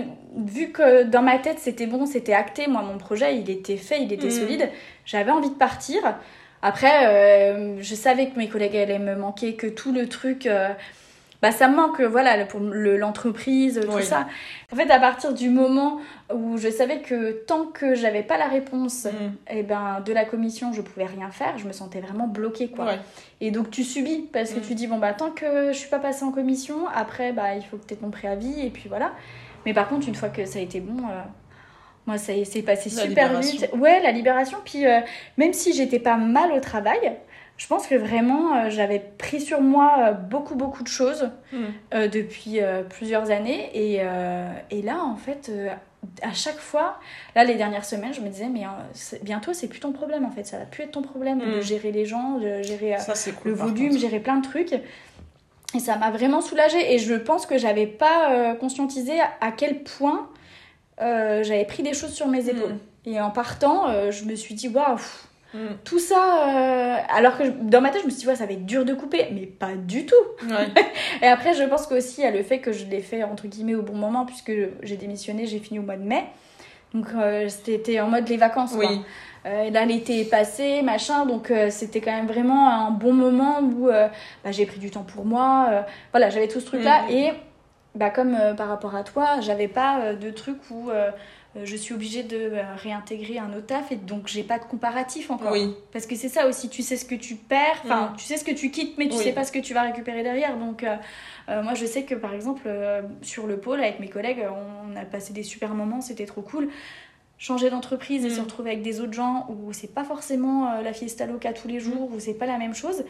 vu 0.44 0.70
que 0.72 1.04
dans 1.04 1.22
ma 1.22 1.38
tête 1.38 1.58
c'était 1.58 1.86
bon 1.86 2.06
c'était 2.06 2.32
acté 2.34 2.66
moi 2.66 2.82
mon 2.82 2.98
projet 2.98 3.36
il 3.36 3.48
était 3.50 3.76
fait 3.76 4.02
il 4.02 4.12
était 4.12 4.26
Mhm. 4.26 4.30
solide 4.32 4.68
j'avais 5.04 5.30
envie 5.30 5.50
de 5.50 5.54
partir 5.54 6.00
après 6.62 7.06
euh, 7.06 7.76
je 7.80 7.94
savais 7.94 8.28
que 8.28 8.38
mes 8.38 8.48
collègues 8.48 8.76
allaient 8.76 8.98
me 8.98 9.14
manquer 9.14 9.54
que 9.56 9.66
tout 9.66 9.92
le 9.92 10.08
truc 10.08 10.46
euh, 10.46 10.68
bah 11.42 11.50
ça 11.52 11.68
me 11.68 11.74
manque 11.76 12.00
voilà 12.00 12.44
pour 12.46 12.60
le- 12.60 12.96
l'entreprise 12.96 13.80
tout 13.84 13.96
Oui. 13.96 14.04
ça 14.04 14.26
en 14.72 14.76
fait 14.76 14.90
à 14.90 14.98
partir 15.00 15.34
du 15.34 15.50
moment 15.50 15.98
où 16.32 16.56
je 16.56 16.68
savais 16.70 17.00
que 17.00 17.32
tant 17.46 17.66
que 17.66 17.94
j'avais 17.94 18.22
pas 18.22 18.38
la 18.38 18.46
réponse 18.46 19.04
Mm. 19.06 19.32
eh 19.50 19.62
ben, 19.64 20.00
de 20.06 20.12
la 20.12 20.24
commission, 20.24 20.72
je 20.72 20.80
pouvais 20.80 21.06
rien 21.06 21.30
faire, 21.30 21.58
je 21.58 21.66
me 21.66 21.72
sentais 21.72 22.00
vraiment 22.00 22.28
bloquée 22.28 22.68
quoi. 22.68 22.84
Ouais. 22.86 22.98
Et 23.40 23.50
donc 23.50 23.70
tu 23.70 23.82
subis 23.84 24.28
parce 24.32 24.52
que 24.52 24.60
Mm. 24.60 24.62
tu 24.62 24.74
dis 24.74 24.86
bon 24.86 24.98
bah 24.98 25.12
tant 25.12 25.30
que 25.30 25.72
je 25.72 25.76
suis 25.76 25.90
pas 25.90 25.98
passée 25.98 26.24
en 26.24 26.30
commission, 26.32 26.86
après 26.94 27.32
bah 27.32 27.54
il 27.56 27.62
faut 27.64 27.76
que 27.76 27.86
tu 27.86 27.94
aies 27.94 27.96
ton 27.98 28.10
préavis 28.10 28.64
et 28.64 28.70
puis 28.70 28.88
voilà. 28.88 29.12
Mais 29.66 29.74
par 29.74 29.88
contre 29.88 30.08
une 30.08 30.14
fois 30.14 30.28
que 30.28 30.44
ça 30.44 30.58
a 30.58 30.62
été 30.62 30.80
bon 30.80 30.96
euh, 31.08 31.20
moi 32.06 32.18
ça 32.18 32.32
y 32.32 32.40
est, 32.42 32.44
c'est 32.44 32.62
passé 32.62 32.90
La 32.90 33.02
super 33.02 33.24
libération. 33.28 33.58
vite. 33.60 33.70
Ouais, 33.76 34.00
la 34.02 34.10
libération 34.12 34.58
puis 34.64 34.86
euh, 34.86 35.00
même 35.38 35.52
si 35.52 35.72
j'étais 35.72 35.98
pas 35.98 36.16
mal 36.16 36.52
au 36.52 36.60
travail, 36.60 37.12
je 37.58 37.66
pense 37.68 37.86
que 37.86 37.94
vraiment 37.94 38.56
euh, 38.56 38.70
j'avais 38.70 38.98
pris 39.18 39.40
sur 39.40 39.60
moi 39.60 39.94
euh, 39.98 40.12
beaucoup 40.12 40.54
beaucoup 40.56 40.82
de 40.82 40.88
choses 40.88 41.30
Mm. 41.52 41.56
euh, 41.94 42.08
depuis 42.08 42.60
plusieurs 42.90 43.30
années. 43.30 43.70
Et, 43.74 44.00
et 44.70 44.82
là, 44.82 45.02
en 45.04 45.16
fait, 45.16 45.50
à 46.22 46.32
chaque 46.32 46.56
fois, 46.58 46.98
là, 47.36 47.44
les 47.44 47.54
dernières 47.56 47.84
semaines, 47.84 48.14
je 48.14 48.20
me 48.22 48.28
disais, 48.28 48.48
mais 48.48 48.62
bientôt, 49.22 49.52
c'est 49.52 49.68
plus 49.68 49.80
ton 49.80 49.92
problème, 49.92 50.24
en 50.24 50.30
fait. 50.30 50.44
Ça 50.44 50.58
va 50.58 50.64
plus 50.64 50.84
être 50.84 50.92
ton 50.92 51.02
problème 51.02 51.38
de 51.40 51.58
Mm. 51.58 51.62
gérer 51.62 51.92
les 51.92 52.06
gens, 52.06 52.38
de 52.38 52.62
gérer 52.62 52.98
Ça, 52.98 53.14
c'est 53.14 53.32
cool. 53.32 53.50
le 53.52 53.56
volume, 53.56 53.98
gérer 53.98 54.18
plein 54.20 54.38
de 54.38 54.44
trucs. 54.46 54.72
Et 55.74 55.78
ça 55.78 55.96
m'a 55.96 56.10
vraiment 56.10 56.40
soulagée. 56.40 56.94
Et 56.94 56.98
je 56.98 57.14
pense 57.14 57.44
que 57.46 57.58
j'avais 57.58 57.86
pas 57.86 58.54
conscientisé 58.56 59.20
à, 59.40 59.52
quel 59.52 59.82
point 59.84 60.28
j'avais 60.98 61.66
pris 61.66 61.82
des 61.82 61.92
choses 61.94 62.12
sur 62.14 62.28
mes 62.28 62.48
épaules. 62.48 62.76
Et 63.04 63.20
en 63.20 63.30
partant, 63.30 64.10
je 64.10 64.24
me 64.24 64.34
suis 64.36 64.54
dit, 64.54 64.68
waouh, 64.68 64.96
Mm. 65.54 65.58
tout 65.84 65.98
ça. 65.98 66.48
euh, 66.48 66.96
Alors 67.14 67.36
que 67.36 67.44
je- 67.44 67.50
dans 67.50 67.80
ma 67.80 67.90
tête, 67.90 68.00
je 68.02 68.06
me 68.06 68.10
suis 68.10 68.20
dit, 68.20 68.26
ouais, 68.28 68.36
ça 68.36 68.46
va 68.46 68.52
être 68.52 68.64
dur 68.66 68.84
de 68.84 68.94
couper. 68.94 69.26
Mais 69.32 69.46
pas 69.46 69.74
du 69.76 70.06
tout. 70.06 70.14
Ouais. 70.48 70.68
Et 71.22 71.26
après, 71.26 71.54
je 71.54 71.62
pense 71.64 71.86
qu'aussi, 71.86 72.20
il 72.22 72.24
y 72.24 72.26
a 72.26 72.30
le 72.30 72.42
fait 72.42 72.58
que 72.60 72.72
je 72.72 72.84
l'ai 72.86 73.00
fait 73.00 73.22
entre 73.22 73.46
guillemets 73.46 73.74
au 73.74 73.82
bon 73.82 73.94
moment, 73.96 74.24
puisque 74.24 74.52
j'ai 74.82 74.96
démissionné, 74.96 75.46
j'ai 75.46 75.58
fini 75.58 75.78
au 75.78 75.82
mois 75.82 75.96
de 75.96 76.04
mai. 76.04 76.24
Donc, 76.94 77.06
euh, 77.16 77.48
c'était 77.48 78.00
en 78.00 78.08
mode 78.08 78.28
les 78.28 78.36
vacances. 78.36 78.74
quoi. 78.74 78.84
Euh, 79.44 79.70
là, 79.70 79.84
l'été 79.84 80.20
est 80.20 80.30
passé, 80.30 80.82
machin. 80.82 81.26
Donc, 81.26 81.52
c'était 81.70 82.00
quand 82.00 82.12
même 82.12 82.26
vraiment 82.26 82.68
un 82.70 82.90
bon 82.90 83.12
moment 83.12 83.60
où 83.60 83.88
bah, 83.88 84.50
j'ai 84.50 84.66
pris 84.66 84.78
du 84.78 84.90
temps 84.90 85.02
pour 85.04 85.24
moi. 85.24 85.84
voilà, 86.12 86.30
j'avais 86.30 86.48
tout 86.48 86.60
ce 86.60 86.66
truc-là. 86.66 87.02
Mhm. 87.04 87.10
Et 87.10 87.32
bah, 87.94 88.10
comme 88.10 88.36
par 88.56 88.68
rapport 88.68 88.94
à 88.94 89.02
toi, 89.04 89.40
j'avais 89.40 89.68
pas 89.68 90.12
de 90.14 90.30
truc 90.30 90.56
où 90.70 90.90
je 91.64 91.76
suis 91.76 91.92
obligée 91.94 92.22
de 92.22 92.36
euh, 92.36 92.62
réintégrer 92.76 93.38
un 93.38 93.50
autre 93.52 93.66
taf. 93.66 93.92
Et 93.92 93.96
donc, 93.96 94.26
j'ai 94.26 94.42
pas 94.42 94.58
de 94.58 94.64
comparatif 94.64 95.30
encore. 95.30 95.52
Oui. 95.52 95.74
Parce 95.92 96.06
que 96.06 96.14
c'est 96.16 96.28
ça 96.28 96.46
aussi, 96.48 96.68
tu 96.68 96.82
sais 96.82 96.96
ce 96.96 97.04
que 97.04 97.14
tu 97.14 97.34
perds, 97.36 97.80
enfin, 97.84 98.10
Mm. 98.12 98.16
tu 98.16 98.24
sais 98.24 98.36
ce 98.38 98.44
que 98.44 98.52
tu 98.52 98.70
quittes, 98.70 98.96
mais 98.98 99.08
tu 99.08 99.16
Oui. 99.16 99.22
sais 99.24 99.32
pas 99.32 99.44
ce 99.44 99.52
que 99.52 99.58
tu 99.58 99.74
vas 99.74 99.82
récupérer 99.82 100.22
derrière. 100.22 100.56
Donc, 100.56 100.82
euh, 100.82 100.96
euh, 101.48 101.62
moi, 101.62 101.74
je 101.74 101.84
sais 101.86 102.04
que 102.04 102.14
par 102.14 102.32
exemple, 102.34 102.62
euh, 102.66 103.02
sur 103.22 103.46
le 103.46 103.58
pôle, 103.58 103.80
avec 103.80 104.00
mes 104.00 104.08
collègues, 104.08 104.44
on 104.50 104.96
a 104.96 105.04
passé 105.04 105.32
des 105.32 105.42
super 105.42 105.74
moments, 105.74 106.00
c'était 106.00 106.26
trop 106.26 106.42
cool. 106.42 106.68
Changer 107.38 107.70
d'entreprise 107.70 108.24
et 108.24 108.28
Mm. 108.28 108.34
se 108.36 108.40
retrouver 108.40 108.70
avec 108.70 108.82
des 108.82 109.00
autres 109.00 109.12
gens 109.14 109.46
où 109.50 109.72
c'est 109.72 109.92
pas 109.92 110.04
forcément 110.04 110.70
euh, 110.72 110.80
la 110.82 110.92
fiesta 110.92 111.26
loca 111.26 111.52
tous 111.52 111.66
les 111.68 111.80
jours, 111.80 112.10
où 112.14 112.20
c'est 112.20 112.34
pas 112.34 112.46
la 112.46 112.56
même 112.58 112.74
chose. 112.74 113.04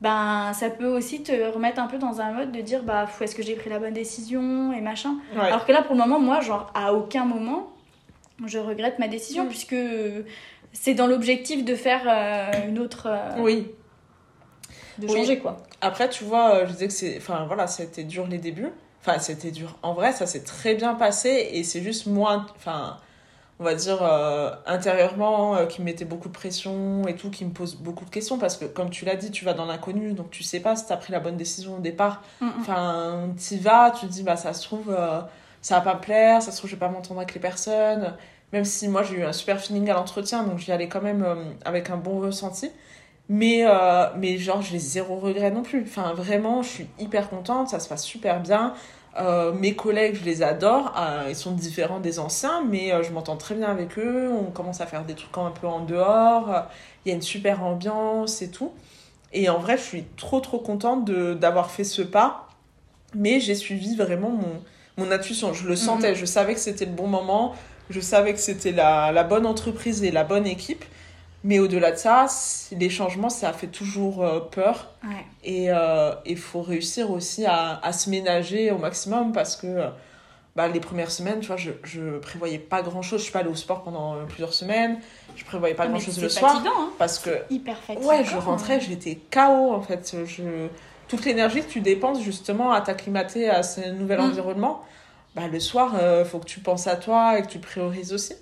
ben 0.00 0.52
ça 0.52 0.68
peut 0.68 0.86
aussi 0.88 1.22
te 1.22 1.30
remettre 1.52 1.80
un 1.80 1.86
peu 1.86 1.96
dans 1.96 2.20
un 2.20 2.32
mode 2.32 2.50
de 2.50 2.60
dire 2.60 2.82
bah 2.82 3.06
est-ce 3.20 3.36
que 3.36 3.42
j'ai 3.44 3.54
pris 3.54 3.70
la 3.70 3.78
bonne 3.78 3.92
décision 3.94 4.72
et 4.72 4.80
machin. 4.80 5.14
Ouais. 5.36 5.42
Alors 5.42 5.64
que 5.64 5.70
là 5.70 5.80
pour 5.82 5.94
le 5.94 6.00
moment 6.00 6.18
moi 6.18 6.40
genre 6.40 6.72
à 6.74 6.92
aucun 6.92 7.24
moment 7.24 7.68
je 8.48 8.58
regrette 8.58 8.98
ma 8.98 9.08
décision 9.08 9.44
Mm. 9.44 9.48
puisque 9.48 9.76
c'est 10.72 10.94
dans 10.94 11.06
l'objectif 11.06 11.64
de 11.64 11.74
faire 11.74 12.02
euh, 12.06 12.68
une 12.68 12.78
autre 12.78 13.06
euh, 13.10 13.40
oui. 13.42 13.70
de 14.98 15.06
Oui. 15.06 15.12
changer 15.12 15.38
quoi. 15.38 15.58
Après, 15.80 16.08
tu 16.08 16.24
vois, 16.24 16.54
euh, 16.56 16.66
je 16.66 16.72
disais 16.72 16.86
que 16.86 16.92
c'est. 16.92 17.16
Enfin, 17.18 17.44
voilà, 17.46 17.66
c'était 17.66 18.04
dur 18.04 18.26
les 18.26 18.38
débuts. 18.38 18.70
Enfin, 19.00 19.18
c'était 19.18 19.50
dur. 19.50 19.76
En 19.82 19.94
vrai, 19.94 20.12
ça 20.12 20.26
s'est 20.26 20.44
très 20.44 20.74
bien 20.74 20.94
passé 20.94 21.48
et 21.52 21.64
c'est 21.64 21.82
juste 21.82 22.06
moi, 22.06 22.46
enfin, 22.54 22.98
on 23.58 23.64
va 23.64 23.74
dire, 23.74 23.98
euh, 24.00 24.50
intérieurement, 24.64 25.56
euh, 25.56 25.66
qui 25.66 25.80
me 25.80 25.86
mettait 25.86 26.04
beaucoup 26.04 26.28
de 26.28 26.32
pression 26.32 27.06
et 27.08 27.16
tout, 27.16 27.28
qui 27.30 27.44
me 27.44 27.50
pose 27.50 27.74
beaucoup 27.74 28.04
de 28.04 28.10
questions 28.10 28.38
parce 28.38 28.56
que, 28.56 28.64
comme 28.64 28.90
tu 28.90 29.04
l'as 29.04 29.16
dit, 29.16 29.32
tu 29.32 29.44
vas 29.44 29.54
dans 29.54 29.64
l'inconnu, 29.66 30.12
donc 30.12 30.30
tu 30.30 30.44
sais 30.44 30.60
pas 30.60 30.76
si 30.76 30.86
t'as 30.86 30.96
pris 30.96 31.12
la 31.12 31.18
bonne 31.18 31.36
décision 31.36 31.76
au 31.78 31.80
départ. 31.80 32.22
Mm, 32.40 32.46
mm. 32.46 32.52
Enfin, 32.60 33.28
t'y 33.36 33.58
vas, 33.58 33.90
tu 33.90 34.06
te 34.06 34.12
dis, 34.12 34.22
bah, 34.22 34.36
ça 34.36 34.52
se 34.52 34.62
trouve, 34.62 34.94
euh, 34.96 35.20
ça 35.60 35.76
va 35.76 35.80
pas 35.80 35.94
me 35.96 36.00
plaire, 36.00 36.40
ça 36.42 36.52
se 36.52 36.58
trouve, 36.58 36.70
je 36.70 36.76
vais 36.76 36.80
pas 36.80 36.88
m'entendre 36.88 37.18
avec 37.20 37.34
les 37.34 37.40
personnes. 37.40 38.14
Même 38.52 38.64
si 38.64 38.88
moi, 38.88 39.02
j'ai 39.02 39.16
eu 39.16 39.24
un 39.24 39.32
super 39.32 39.60
feeling 39.60 39.88
à 39.90 39.94
l'entretien, 39.94 40.44
donc 40.44 40.58
j'y 40.58 40.72
allais 40.72 40.88
quand 40.88 41.02
même 41.02 41.22
euh, 41.22 41.36
avec 41.64 41.90
un 41.90 41.96
bon 41.96 42.20
ressenti. 42.20 42.70
Mais, 43.28 43.64
euh, 43.64 44.06
mais 44.18 44.36
genre, 44.36 44.60
j'ai 44.62 44.78
zéro 44.78 45.16
regret 45.16 45.50
non 45.50 45.62
plus. 45.62 45.82
Enfin, 45.82 46.12
vraiment, 46.14 46.62
je 46.62 46.68
suis 46.68 46.86
hyper 46.98 47.30
contente, 47.30 47.68
ça 47.68 47.80
se 47.80 47.88
passe 47.88 48.04
super 48.04 48.40
bien. 48.40 48.74
Euh, 49.18 49.52
mes 49.52 49.74
collègues, 49.74 50.16
je 50.16 50.24
les 50.24 50.42
adore. 50.42 50.94
Euh, 50.98 51.26
ils 51.28 51.36
sont 51.36 51.52
différents 51.52 52.00
des 52.00 52.18
anciens, 52.18 52.62
mais 52.68 52.92
euh, 52.92 53.02
je 53.02 53.12
m'entends 53.12 53.36
très 53.36 53.54
bien 53.54 53.68
avec 53.70 53.98
eux. 53.98 54.30
On 54.32 54.50
commence 54.50 54.80
à 54.80 54.86
faire 54.86 55.04
des 55.04 55.14
trucs 55.14 55.36
un 55.36 55.50
peu 55.50 55.66
en 55.66 55.80
dehors. 55.80 56.64
Il 57.04 57.10
y 57.10 57.12
a 57.12 57.14
une 57.14 57.22
super 57.22 57.62
ambiance 57.62 58.42
et 58.42 58.50
tout. 58.50 58.72
Et 59.32 59.48
en 59.48 59.58
vrai, 59.58 59.76
je 59.76 59.82
suis 59.82 60.04
trop, 60.16 60.40
trop 60.40 60.58
contente 60.58 61.10
d'avoir 61.10 61.70
fait 61.70 61.84
ce 61.84 62.02
pas. 62.02 62.48
Mais 63.14 63.40
j'ai 63.40 63.54
suivi 63.54 63.96
vraiment 63.96 64.30
mon, 64.30 64.62
mon 64.96 65.10
intuition. 65.10 65.52
Je 65.52 65.68
le 65.68 65.76
sentais, 65.76 66.14
je 66.14 66.24
savais 66.24 66.54
que 66.54 66.60
c'était 66.60 66.86
le 66.86 66.92
bon 66.92 67.06
moment. 67.06 67.54
Je 67.90 68.00
savais 68.00 68.32
que 68.32 68.38
c'était 68.40 68.72
la, 68.72 69.12
la 69.12 69.24
bonne 69.24 69.46
entreprise 69.46 70.02
et 70.04 70.10
la 70.10 70.24
bonne 70.24 70.46
équipe. 70.46 70.84
Mais 71.44 71.58
au-delà 71.58 71.90
de 71.90 71.96
ça, 71.96 72.26
les 72.70 72.88
changements, 72.88 73.28
ça 73.28 73.52
fait 73.52 73.66
toujours 73.66 74.22
euh, 74.24 74.38
peur. 74.40 74.90
Ouais. 75.02 75.24
Et 75.42 75.68
il 76.24 76.36
faut 76.38 76.62
réussir 76.62 77.10
aussi 77.10 77.44
à, 77.46 77.80
à 77.82 77.92
se 77.92 78.08
ménager 78.10 78.70
au 78.70 78.78
maximum 78.78 79.32
parce 79.32 79.56
que 79.56 79.66
euh, 79.66 79.88
bah, 80.54 80.68
les 80.68 80.78
premières 80.78 81.10
semaines, 81.10 81.40
tu 81.40 81.48
vois, 81.48 81.56
je, 81.56 81.72
je 81.82 82.18
prévoyais 82.18 82.58
pas 82.60 82.82
grand-chose. 82.82 83.18
Je 83.18 83.24
suis 83.24 83.32
pas 83.32 83.40
allée 83.40 83.48
au 83.50 83.56
sport 83.56 83.82
pendant 83.82 84.14
euh, 84.14 84.24
plusieurs 84.28 84.52
semaines. 84.54 84.98
Je 85.34 85.44
prévoyais 85.44 85.74
pas 85.74 85.82
Ah, 85.84 85.86
mais 85.86 85.94
grand-chose 85.94 86.14
c'est 86.14 86.20
le 86.20 86.28
soir. 86.28 86.62
hein. 86.64 86.90
Parce 86.98 87.18
que, 87.18 87.30
Hyper 87.50 87.76
fatigant. 87.78 88.06
ouais, 88.08 88.24
je 88.24 88.36
rentrais, 88.36 88.80
j'étais 88.80 89.18
KO 89.32 89.72
en 89.74 89.80
fait. 89.82 90.14
Je... 90.24 90.68
Toute 91.08 91.24
l'énergie 91.24 91.62
que 91.62 91.68
tu 91.70 91.80
dépenses 91.80 92.22
justement 92.22 92.70
à 92.72 92.80
t'acclimater 92.82 93.50
à 93.50 93.62
ce 93.64 93.80
nouvel 93.90 94.20
Mm. 94.20 94.24
environnement, 94.30 94.82
bah, 95.34 95.42
le 95.50 95.60
soir, 95.60 95.94
euh, 96.00 96.24
faut 96.24 96.38
que 96.38 96.46
tu 96.46 96.60
penses 96.60 96.86
à 96.86 96.96
toi 96.96 97.38
et 97.38 97.42
que 97.42 97.48
tu 97.48 97.58
priorises 97.58 98.12
aussi. 98.12 98.34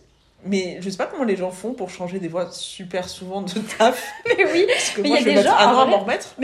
Mais 0.45 0.79
je 0.81 0.89
sais 0.89 0.97
pas 0.97 1.07
comment 1.07 1.25
les 1.25 1.37
gens 1.37 1.51
font 1.51 1.73
pour 1.75 1.91
changer 1.91 2.19
des 2.19 2.29
voies 2.29 2.51
super 2.51 3.09
souvent 3.09 3.43
de 3.43 3.53
taf. 3.79 4.11
Mais 4.27 4.45
oui, 4.53 4.67
Parce 4.69 4.91
que 4.91 5.03
Mais 5.03 5.09
moi, 5.09 5.19
y 5.19 5.21
a 5.21 5.25
je 5.25 5.29
vais 5.29 5.35
des 5.37 5.43
gens, 5.43 5.57
un 5.57 5.75
an 5.75 5.81
à 5.81 5.85
m'en 5.85 5.99
remettre. 5.99 6.35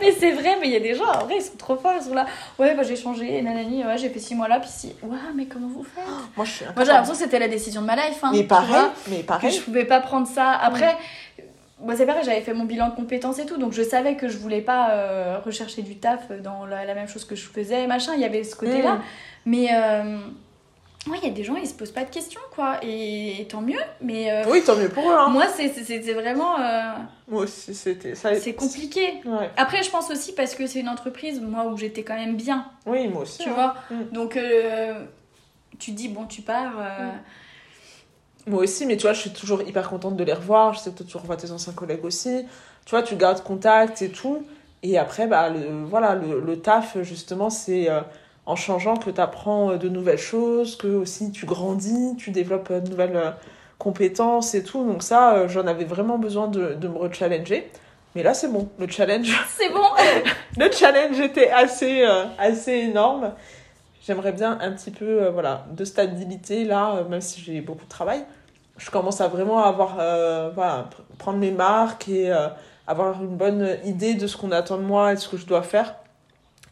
mais 0.00 0.12
c'est 0.18 0.32
vrai, 0.32 0.56
mais 0.60 0.66
il 0.66 0.72
y 0.72 0.76
a 0.76 0.80
des 0.80 0.94
gens, 0.94 1.04
en 1.04 1.24
vrai, 1.24 1.36
ils 1.38 1.42
sont 1.42 1.56
trop 1.56 1.76
forts, 1.76 1.92
ils 1.98 2.04
sont 2.04 2.14
là. 2.14 2.26
Ouais, 2.58 2.74
bah 2.74 2.82
j'ai 2.82 2.96
changé, 2.96 3.40
nanani, 3.42 3.84
ouais, 3.84 3.96
j'ai 3.96 4.08
fait 4.10 4.18
six 4.18 4.34
mois 4.34 4.48
là, 4.48 4.60
puis 4.60 4.68
si. 4.72 4.88
Ouais, 5.02 5.16
mais 5.34 5.46
comment 5.46 5.68
vous 5.68 5.84
faites? 5.84 6.04
Suis 6.46 6.64
Moi, 6.74 6.84
j'ai 6.84 6.90
l'impression 6.92 7.12
que 7.14 7.18
c'était 7.20 7.38
la 7.38 7.48
décision 7.48 7.80
de 7.80 7.86
ma 7.86 7.96
life. 7.96 8.18
Hein, 8.22 8.30
Mais 8.32 8.42
pareil, 8.42 8.68
vois, 8.68 8.92
mais 9.08 9.20
que 9.20 9.26
pareil. 9.26 9.50
je 9.52 9.60
pouvais 9.60 9.84
pas 9.84 10.00
prendre 10.00 10.26
ça. 10.26 10.50
Après, 10.50 10.96
moi, 11.84 11.96
c'est 11.96 12.06
pareil, 12.06 12.22
j'avais 12.24 12.40
fait 12.40 12.54
mon 12.54 12.64
bilan 12.64 12.88
de 12.90 12.94
compétences 12.94 13.38
et 13.38 13.46
tout, 13.46 13.56
donc 13.58 13.72
je 13.72 13.82
savais 13.82 14.16
que 14.16 14.28
je 14.28 14.36
voulais 14.38 14.60
pas 14.62 14.90
euh, 14.90 15.38
rechercher 15.44 15.82
du 15.82 15.96
taf 15.96 16.30
dans 16.42 16.66
la, 16.66 16.84
la 16.84 16.94
même 16.94 17.08
chose 17.08 17.24
que 17.24 17.34
je 17.36 17.46
faisais, 17.46 17.86
machin. 17.86 18.12
Il 18.14 18.20
y 18.20 18.24
avait 18.24 18.44
ce 18.44 18.56
côté-là. 18.56 18.94
Mm. 18.94 19.02
Mais. 19.46 19.68
Euh... 19.72 20.18
Ouais, 21.06 21.18
il 21.22 21.28
y 21.28 21.30
a 21.30 21.34
des 21.34 21.44
gens, 21.44 21.54
ils 21.56 21.66
se 21.66 21.74
posent 21.74 21.90
pas 21.92 22.04
de 22.04 22.08
questions, 22.08 22.40
quoi. 22.54 22.78
Et, 22.82 23.46
tant 23.50 23.60
mieux. 23.60 23.78
Mais 24.00 24.32
euh, 24.32 24.44
Oui, 24.50 24.62
tant 24.64 24.74
mieux 24.74 24.88
pour 24.88 25.06
eux. 25.10 25.14
Hein. 25.14 25.28
moi, 25.28 25.44
c'est 25.54 25.68
vraiment. 26.14 26.58
euh, 26.58 26.92
Moi 27.28 27.42
aussi, 27.42 27.74
c'était 27.74 28.14
ça. 28.14 28.34
c'est 28.36 28.54
compliqué. 28.54 29.20
Ouais. 29.26 29.50
Après, 29.58 29.82
je 29.82 29.90
pense 29.90 30.10
aussi 30.10 30.34
parce 30.34 30.54
que 30.54 30.66
c'est 30.66 30.80
une 30.80 30.88
entreprise, 30.88 31.42
moi, 31.42 31.66
où 31.66 31.76
j'étais 31.76 32.04
quand 32.04 32.14
même 32.16 32.36
bien, 32.36 32.64
Oui, 32.86 33.06
moi 33.08 33.22
aussi. 33.24 33.42
tu 33.42 33.50
hein. 33.50 33.52
vois. 33.52 33.74
Mm. 33.90 34.04
Donc, 34.12 34.38
tu 35.78 35.90
dis, 35.90 36.08
bon, 36.08 36.24
tu 36.24 36.40
pars. 36.40 36.72
euh, 36.78 37.10
Moi 38.46 38.62
aussi, 38.62 38.86
mais 38.86 38.96
tu 38.96 39.02
vois, 39.02 39.12
je 39.12 39.20
suis 39.20 39.32
toujours 39.32 39.62
hyper 39.62 39.88
contente 39.88 40.16
de 40.16 40.24
les 40.24 40.32
revoir. 40.32 40.74
Je 40.74 40.80
sais 40.80 40.90
que 40.90 41.02
tu 41.02 41.16
revois 41.16 41.36
tes 41.36 41.50
anciens 41.50 41.72
collègues 41.72 42.04
aussi. 42.04 42.44
Tu 42.84 42.90
vois, 42.90 43.02
tu 43.02 43.16
gardes 43.16 43.42
contact 43.42 44.02
et 44.02 44.10
tout. 44.10 44.44
Et 44.82 44.98
après, 44.98 45.26
bah, 45.26 45.48
le, 45.48 45.84
voilà, 45.84 46.14
le, 46.14 46.40
le 46.40 46.58
taf, 46.60 46.98
justement, 47.02 47.48
c'est 47.48 47.88
euh, 47.88 48.00
en 48.44 48.56
changeant 48.56 48.96
que 48.96 49.08
tu 49.10 49.20
apprends 49.20 49.76
de 49.76 49.88
nouvelles 49.88 50.18
choses, 50.18 50.76
que 50.76 50.88
aussi 50.88 51.32
tu 51.32 51.46
grandis, 51.46 52.16
tu 52.18 52.30
développes 52.30 52.70
euh, 52.70 52.80
de 52.80 52.90
nouvelles 52.90 53.16
euh, 53.16 53.30
compétences 53.78 54.54
et 54.54 54.62
tout. 54.62 54.84
Donc 54.84 55.02
ça, 55.02 55.34
euh, 55.34 55.48
j'en 55.48 55.66
avais 55.66 55.84
vraiment 55.84 56.18
besoin 56.18 56.48
de, 56.48 56.74
de 56.74 56.88
me 56.88 56.98
rechallenger. 56.98 57.70
Mais 58.14 58.22
là, 58.22 58.32
c'est 58.34 58.48
bon. 58.48 58.68
Le 58.78 58.86
challenge, 58.88 59.28
C'est 59.56 59.70
bon. 59.70 59.82
le 60.58 60.70
challenge 60.70 61.18
était 61.18 61.50
assez, 61.50 62.02
euh, 62.02 62.24
assez 62.38 62.72
énorme. 62.72 63.32
J'aimerais 64.06 64.32
bien 64.32 64.58
un 64.60 64.72
petit 64.72 64.90
peu 64.90 65.22
euh, 65.22 65.30
voilà, 65.30 65.64
de 65.72 65.84
stabilité 65.84 66.64
là, 66.64 66.96
euh, 66.96 67.08
même 67.08 67.20
si 67.20 67.40
j'ai 67.40 67.60
beaucoup 67.60 67.84
de 67.84 67.88
travail. 67.88 68.24
Je 68.76 68.90
commence 68.90 69.20
à 69.20 69.28
vraiment 69.28 69.60
avoir, 69.64 69.96
euh, 70.00 70.50
voilà, 70.54 70.88
pr- 70.90 71.16
prendre 71.16 71.38
mes 71.38 71.52
marques 71.52 72.08
et 72.08 72.30
avoir 72.86 73.22
une 73.22 73.36
bonne 73.36 73.78
idée 73.84 74.14
de 74.14 74.26
ce 74.26 74.36
qu'on 74.36 74.50
attend 74.52 74.76
de 74.78 74.82
moi 74.82 75.12
et 75.12 75.14
de 75.14 75.20
ce 75.20 75.28
que 75.28 75.36
je 75.36 75.46
dois 75.46 75.62
faire. 75.62 75.94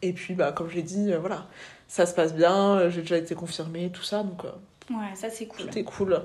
Et 0.01 0.11
puis, 0.13 0.33
bah, 0.35 0.51
comme 0.51 0.69
je 0.69 0.75
l'ai 0.75 0.81
dit, 0.83 1.13
voilà, 1.19 1.45
ça 1.87 2.05
se 2.05 2.13
passe 2.13 2.33
bien, 2.35 2.89
j'ai 2.89 3.01
déjà 3.01 3.17
été 3.17 3.35
confirmée, 3.35 3.89
tout 3.89 4.03
ça, 4.03 4.21
donc 4.21 4.43
Ouais, 4.89 5.15
ça, 5.15 5.29
c'est 5.29 5.45
cool. 5.45 5.65
tout 5.65 5.77
est 5.79 5.83
cool. 5.83 6.21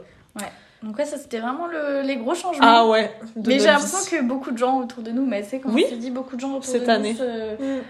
Donc, 0.82 0.96
ouais, 0.98 1.04
ça, 1.04 1.16
c'était 1.16 1.38
vraiment 1.40 1.66
le- 1.68 2.02
les 2.02 2.16
gros 2.16 2.34
changements. 2.34 2.64
Ah 2.66 2.86
ouais, 2.86 3.12
mais 3.46 3.58
j'ai 3.58 3.66
l'impression 3.66 3.98
que 4.16 4.22
beaucoup 4.22 4.50
de 4.52 4.58
gens 4.58 4.78
autour 4.80 5.02
de 5.02 5.10
nous, 5.10 5.24
mais 5.26 5.42
c'est 5.44 5.58
comme 5.60 5.74
Oui. 5.74 5.86
s'est 5.88 5.96
dit, 5.96 6.10
beaucoup 6.10 6.34
de 6.36 6.40
gens 6.40 6.50
autour 6.50 6.64
Cette 6.64 6.84
de 6.86 6.90
année. 6.90 7.12
nous. 7.12 7.18
se-. 7.18 7.80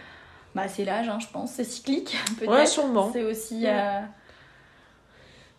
Bah, 0.54 0.66
c'est 0.68 0.84
l'âge, 0.84 1.08
hein, 1.08 1.18
je 1.20 1.26
pense. 1.32 1.52
C'est 1.52 1.64
cyclique, 1.64 2.16
peut-être. 2.38 2.50
Ouais, 2.52 2.66
sûrement. 2.66 3.10
C'est 3.12 3.22
aussi. 3.22 3.64
Euh, 3.66 4.00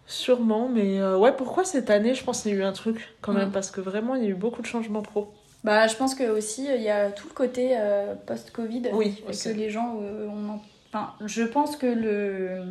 Sûrement, 0.07 0.67
mais 0.69 0.99
euh, 0.99 1.17
ouais, 1.17 1.31
pourquoi 1.35 1.63
cette 1.63 1.91
année, 1.91 2.15
je 2.15 2.23
pense 2.23 2.41
qu'il 2.41 2.51
y 2.51 2.55
a 2.55 2.57
eu 2.57 2.63
un 2.63 2.71
truc 2.71 3.09
quand 3.21 3.31
même, 3.31 3.49
Mm. 3.49 3.51
parce 3.51 3.69
que 3.69 3.79
vraiment, 3.79 4.15
il 4.15 4.23
y 4.23 4.25
a 4.25 4.29
eu 4.29 4.33
beaucoup 4.35 4.61
de 4.63 4.67
changements 4.67 5.03
pro. 5.03 5.31
Bah, 5.63 5.85
je 5.87 5.95
pense 5.95 6.15
que 6.15 6.23
aussi 6.23 6.65
il 6.73 6.81
y 6.81 6.89
a 6.89 7.11
tout 7.11 7.27
le 7.27 7.33
côté 7.33 7.73
euh, 7.77 8.15
post-Covid. 8.25 8.89
Oui, 8.93 9.21
et 9.29 9.31
que 9.37 9.49
les 9.49 9.69
gens, 9.69 9.97
euh, 10.01 10.25
on 10.27 10.49
en- 10.53 10.61
enfin, 10.91 11.13
je 11.25 11.43
pense 11.43 11.75
que 11.75 11.85
le, 11.85 12.63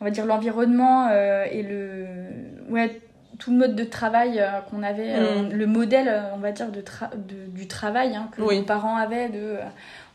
on 0.00 0.04
va 0.04 0.10
dire 0.12 0.24
l'environnement 0.26 1.08
euh, 1.10 1.46
et 1.50 1.62
le, 1.64 2.06
ouais, 2.68 3.00
tout 3.40 3.50
le 3.50 3.56
mode 3.56 3.74
de 3.74 3.82
travail 3.84 4.38
euh, 4.38 4.60
qu'on 4.70 4.84
avait, 4.84 5.14
euh, 5.16 5.42
Mm. 5.42 5.52
le 5.52 5.66
modèle, 5.66 6.06
euh, 6.08 6.34
on 6.34 6.38
va 6.38 6.52
dire 6.52 6.70
de, 6.70 6.80
tra- 6.82 7.10
de- 7.16 7.46
du 7.50 7.66
travail 7.66 8.14
hein, 8.14 8.28
que 8.36 8.42
Oui. 8.42 8.58
nos 8.58 8.64
parents 8.64 8.96
avaient 8.96 9.30
de, 9.30 9.38
euh, 9.40 9.58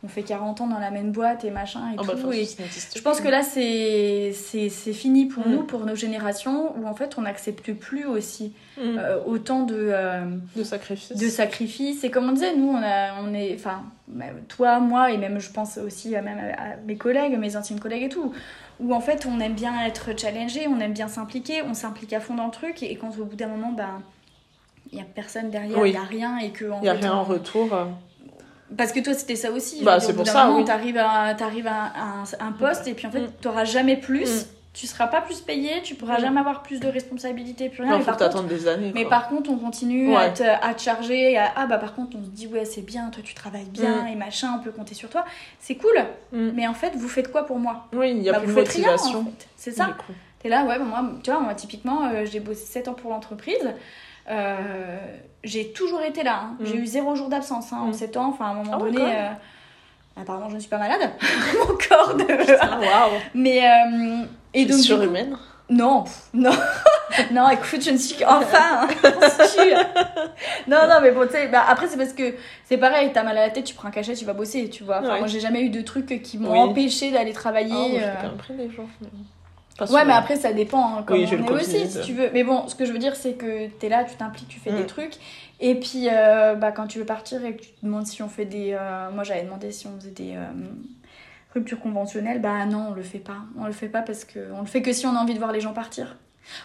on 0.08 0.10
fait 0.10 0.24
40 0.24 0.62
ans 0.62 0.68
dans 0.68 0.80
la 0.80 0.90
même 0.90 1.12
boîte 1.12 1.44
et 1.44 1.52
machin 1.52 1.82
et 1.92 1.96
Ah 1.98 2.04
bah, 2.08 2.14
tout. 2.14 2.28
enfin, 2.30 2.32
et 2.32 2.48
je 2.96 3.02
pense 3.02 3.20
que 3.20 3.28
là, 3.28 3.44
c'est 3.44 4.32
fini 4.94 5.26
pour 5.26 5.46
Mm. 5.46 5.52
nous, 5.52 5.64
pour 5.64 5.86
nos 5.86 5.96
générations, 5.96 6.74
où 6.80 6.88
en 6.88 6.94
fait, 6.94 7.18
on 7.18 7.24
n'accepte 7.24 7.74
plus 7.74 8.06
aussi 8.06 8.54
Mm. 8.78 8.82
euh, 9.00 9.18
autant 9.26 9.64
de, 9.64 9.76
euh, 9.78 10.22
de 10.56 10.64
sacrifice. 10.64 11.12
de 11.18 11.28
sacrifices. 11.28 12.04
Et 12.06 12.10
comme 12.10 12.30
on 12.30 12.32
disait, 12.32 12.56
nous, 12.56 12.70
on, 12.70 12.82
a, 12.82 13.22
on 13.22 13.34
est, 13.34 13.54
enfin, 13.56 13.84
même 14.08 14.44
toi, 14.48 14.80
moi, 14.80 15.12
et 15.12 15.18
même 15.18 15.40
je 15.40 15.52
pense 15.52 15.78
aussi 15.78 16.16
à, 16.16 16.22
même 16.22 16.40
à, 16.58 16.78
mes 16.86 16.96
collègues, 16.96 17.38
mes 17.38 17.56
intimes 17.58 17.80
collègues 17.82 18.04
et 18.04 18.10
tout, 18.10 18.32
où 18.80 18.94
en 18.94 19.02
fait, 19.02 19.28
on 19.30 19.40
aime 19.42 19.56
bien 19.56 19.74
être 19.86 20.18
challengé, 20.18 20.68
on 20.70 20.80
aime 20.80 20.94
bien 20.94 21.10
s'impliquer, 21.10 21.64
on 21.64 21.74
s'implique 21.74 22.14
à 22.14 22.22
fond 22.22 22.36
dans 22.36 22.46
le 22.46 22.52
truc, 22.52 22.82
et 22.82 22.96
quand 22.96 23.10
au 23.20 23.26
bout 23.26 23.36
d'un 23.36 23.48
moment, 23.48 23.72
ben, 23.74 24.02
il 24.94 25.00
y 25.00 25.02
a 25.02 25.06
personne 25.06 25.50
derrière, 25.50 25.78
il 25.80 25.82
Oui. 25.82 25.92
y 25.92 25.98
a 25.98 26.04
rien, 26.04 26.38
et 26.38 26.52
que 26.52 26.66
en 26.72 26.78
Il 26.78 26.84
n'y 26.84 26.90
a 26.90 26.94
fait, 26.96 27.02
rien 27.02 27.16
on- 27.16 27.20
en 27.20 27.24
retour. 27.24 27.68
Parce 28.76 28.92
que 28.92 29.00
toi, 29.00 29.14
c'était 29.14 29.36
ça 29.38 29.52
aussi. 29.52 29.84
Bah, 29.84 30.00
c'est 30.00 30.14
pour 30.14 30.28
ça, 30.28 30.46
moment, 30.46 30.58
oui. 30.60 30.66
t'arrives 30.66 30.98
à, 30.98 31.34
t'arrives 31.36 31.68
à 31.68 31.94
un, 31.98 32.24
un 32.40 32.52
poste, 32.52 32.88
et 32.88 32.94
puis 32.94 33.08
en 33.08 33.12
fait, 33.12 33.22
Mm. 33.22 33.32
t'auras 33.42 33.64
jamais 33.66 33.96
plus. 33.98 34.44
Mm. 34.44 34.48
Tu 34.74 34.86
seras 34.86 35.08
pas 35.08 35.22
plus 35.22 35.42
payé, 35.42 35.82
tu 35.84 35.96
pourras 35.96 36.18
Mm. 36.20 36.22
jamais 36.22 36.40
avoir 36.42 36.62
plus 36.62 36.80
de 36.80 36.88
responsabilités, 36.88 37.70
plus 37.70 37.82
rien. 37.82 37.94
Non, 37.94 37.98
mais 38.00 38.04
faut 38.04 38.12
par 38.16 38.30
contre, 38.30 38.44
des 38.44 38.68
années. 38.68 38.92
mais 38.94 39.06
par 39.06 39.28
contre, 39.30 39.50
on 39.50 39.58
continue 39.58 40.16
à, 40.16 40.30
te, 40.30 40.44
à 40.44 40.74
te 40.76 40.82
charger. 40.82 41.32
et 41.32 41.38
à- 41.38 41.52
ah, 41.56 41.66
bah 41.66 41.78
par 41.80 41.96
contre, 41.96 42.16
on 42.20 42.24
se 42.24 42.30
dit, 42.30 42.46
ouais, 42.46 42.66
c'est 42.66 42.82
bien, 42.84 43.10
toi 43.10 43.24
tu 43.26 43.34
travailles 43.34 43.66
bien 43.72 44.04
Mm. 44.04 44.08
et 44.10 44.16
machin, 44.16 44.50
on 44.60 44.64
peut 44.64 44.70
compter 44.72 44.94
sur 44.94 45.10
toi. 45.10 45.24
C'est 45.60 45.76
cool, 45.76 45.98
Mm. 46.32 46.52
mais 46.54 46.68
en 46.68 46.74
fait, 46.76 46.92
vous 46.96 47.08
faites 47.08 47.32
quoi 47.32 47.46
pour 47.46 47.58
moi? 47.58 47.88
Oui, 47.94 48.12
il 48.12 48.20
n'y 48.20 48.30
a 48.30 48.34
Bah, 48.34 48.40
plus 48.40 48.50
de 48.50 48.54
motivation. 48.54 49.20
en 49.22 49.24
fait. 49.24 49.48
C'est 49.56 49.72
ça. 49.72 49.96
T'es 50.40 50.50
là, 50.50 50.66
ouais, 50.66 50.78
bah, 50.78 50.84
moi, 50.86 51.04
tu 51.24 51.32
vois, 51.32 51.40
moi, 51.40 51.56
typiquement, 51.56 52.06
euh, 52.10 52.26
j'ai 52.26 52.40
bossé 52.42 52.66
7 52.66 52.88
ans 52.90 52.94
pour 52.94 53.10
l'entreprise. 53.10 53.74
Euh, 54.30 54.98
j'ai 55.44 55.72
toujours 55.72 56.02
été 56.02 56.24
là. 56.24 56.42
hein. 56.44 56.56
Mm. 56.60 56.66
J'ai 56.66 56.76
eu 56.78 56.86
zéro 56.86 57.16
jour 57.16 57.30
d'absence 57.30 57.72
hein, 57.74 57.80
en 57.82 57.88
Mm. 57.88 57.94
7 57.94 58.18
ans. 58.18 58.30
Enfin, 58.34 58.46
à 58.46 58.50
un 58.50 58.54
moment 58.56 58.72
Ah 58.76 58.80
donné. 58.80 59.02
euh, 59.02 59.30
apparemment, 60.22 60.50
je 60.50 60.56
ne 60.56 60.60
suis 60.60 60.70
pas 60.70 60.78
malade. 60.80 61.12
Mon 61.60 61.76
corps 61.78 62.16
de. 62.16 62.26
Ah, 62.62 62.80
waouh. 62.80 63.20
Mais. 63.34 63.66
euh, 63.66 64.24
et 64.54 64.62
donc, 64.66 64.72
du 64.72 64.76
coup, 64.78 64.82
surhumaine. 64.84 65.38
Non, 65.70 66.06
non, 66.34 66.52
non, 67.32 67.50
écoute, 67.50 67.84
je 67.84 67.92
ne 67.92 67.98
suis 67.98 68.16
qu'enfin, 68.16 68.88
hein. 68.88 68.88
Non, 70.66 70.88
non, 70.88 71.00
mais 71.02 71.12
bon, 71.12 71.26
tu 71.28 71.34
sais, 71.34 71.50
bah, 71.50 71.64
après, 71.68 71.88
c'est 71.88 71.98
parce 71.98 72.14
que 72.14 72.36
c'est 72.64 72.78
pareil, 72.78 73.12
t'as 73.14 73.24
mal 73.24 73.38
à 73.38 73.42
la 73.48 73.50
tête, 73.50 73.66
tu 73.66 73.76
prends 73.76 73.90
un 73.90 73.92
cachet, 73.92 74.14
tu 74.14 74.24
vas 74.24 74.32
bosser, 74.32 74.70
tu 74.70 74.86
vois. 74.86 75.00
Enfin, 75.00 75.14
Ouais. 75.14 75.20
moi, 75.20 75.28
j'ai 75.28 75.42
jamais 75.42 75.62
eu 75.64 75.70
de 75.70 75.82
trucs 75.82 76.22
qui 76.22 76.38
m'ont 76.38 76.52
Oui. 76.54 76.60
empêché 76.60 77.12
d'aller 77.12 77.34
travailler. 77.34 77.74
moi, 77.74 77.88
j'ai 78.00 78.04
euh, 78.06 78.14
quand 78.22 78.28
même 78.30 78.38
pris 78.38 78.54
des 78.54 78.70
jours. 78.70 78.88
mais 79.02 79.10
Ouais, 79.86 79.88
souvent. 79.88 80.06
mais 80.06 80.14
après, 80.14 80.36
ça 80.36 80.54
dépend 80.54 80.98
hein, 80.98 81.04
comment 81.06 81.20
Oui, 81.20 81.28
on 81.32 81.36
le 81.54 81.60
est 81.60 81.62
aussi, 81.62 81.88
si 81.90 82.02
tu 82.02 82.14
veux. 82.14 82.30
Mais 82.34 82.44
bon, 82.44 82.68
ce 82.68 82.76
que 82.76 82.86
je 82.86 82.92
veux 82.92 82.98
dire, 83.00 83.16
c'est 83.16 83.34
que 83.34 83.68
t'es 83.68 83.90
là, 83.90 84.04
tu 84.04 84.16
t'impliques, 84.16 84.48
tu 84.48 84.60
fais 84.60 84.72
Mm. 84.72 84.76
des 84.78 84.86
trucs. 84.86 85.14
Et 85.60 85.76
puis, 85.80 86.08
euh, 86.12 86.56
bah, 86.56 86.72
quand 86.72 86.88
tu 86.88 87.00
veux 87.00 87.06
partir 87.06 87.44
et 87.46 87.56
que 87.56 87.62
tu 87.62 87.70
te 87.70 87.86
demandes 87.86 88.06
si 88.08 88.22
on 88.24 88.30
fait 88.30 88.46
des. 88.46 88.76
euh, 88.80 89.10
Moi, 89.12 89.24
j'avais 89.24 89.44
demandé 89.44 89.72
si 89.72 89.88
on 89.88 89.96
faisait 90.00 90.12
des 90.12 90.34
euh, 90.36 90.46
ruptures 91.54 91.80
conventionnelles. 91.80 92.42
Bah 92.42 92.66
non, 92.66 92.88
on 92.90 92.94
le 92.94 93.04
fait 93.04 93.20
pas. 93.20 93.38
On 93.60 93.66
le 93.66 93.72
fait 93.72 93.88
pas 93.88 94.02
parce 94.02 94.26
que 94.26 94.40
on 94.54 94.62
le 94.62 94.68
fait 94.68 94.82
que 94.82 94.92
si 94.94 95.06
on 95.06 95.16
a 95.16 95.20
envie 95.20 95.34
de 95.34 95.40
voir 95.40 95.52
les 95.52 95.62
gens 95.62 95.74
partir. 95.74 96.16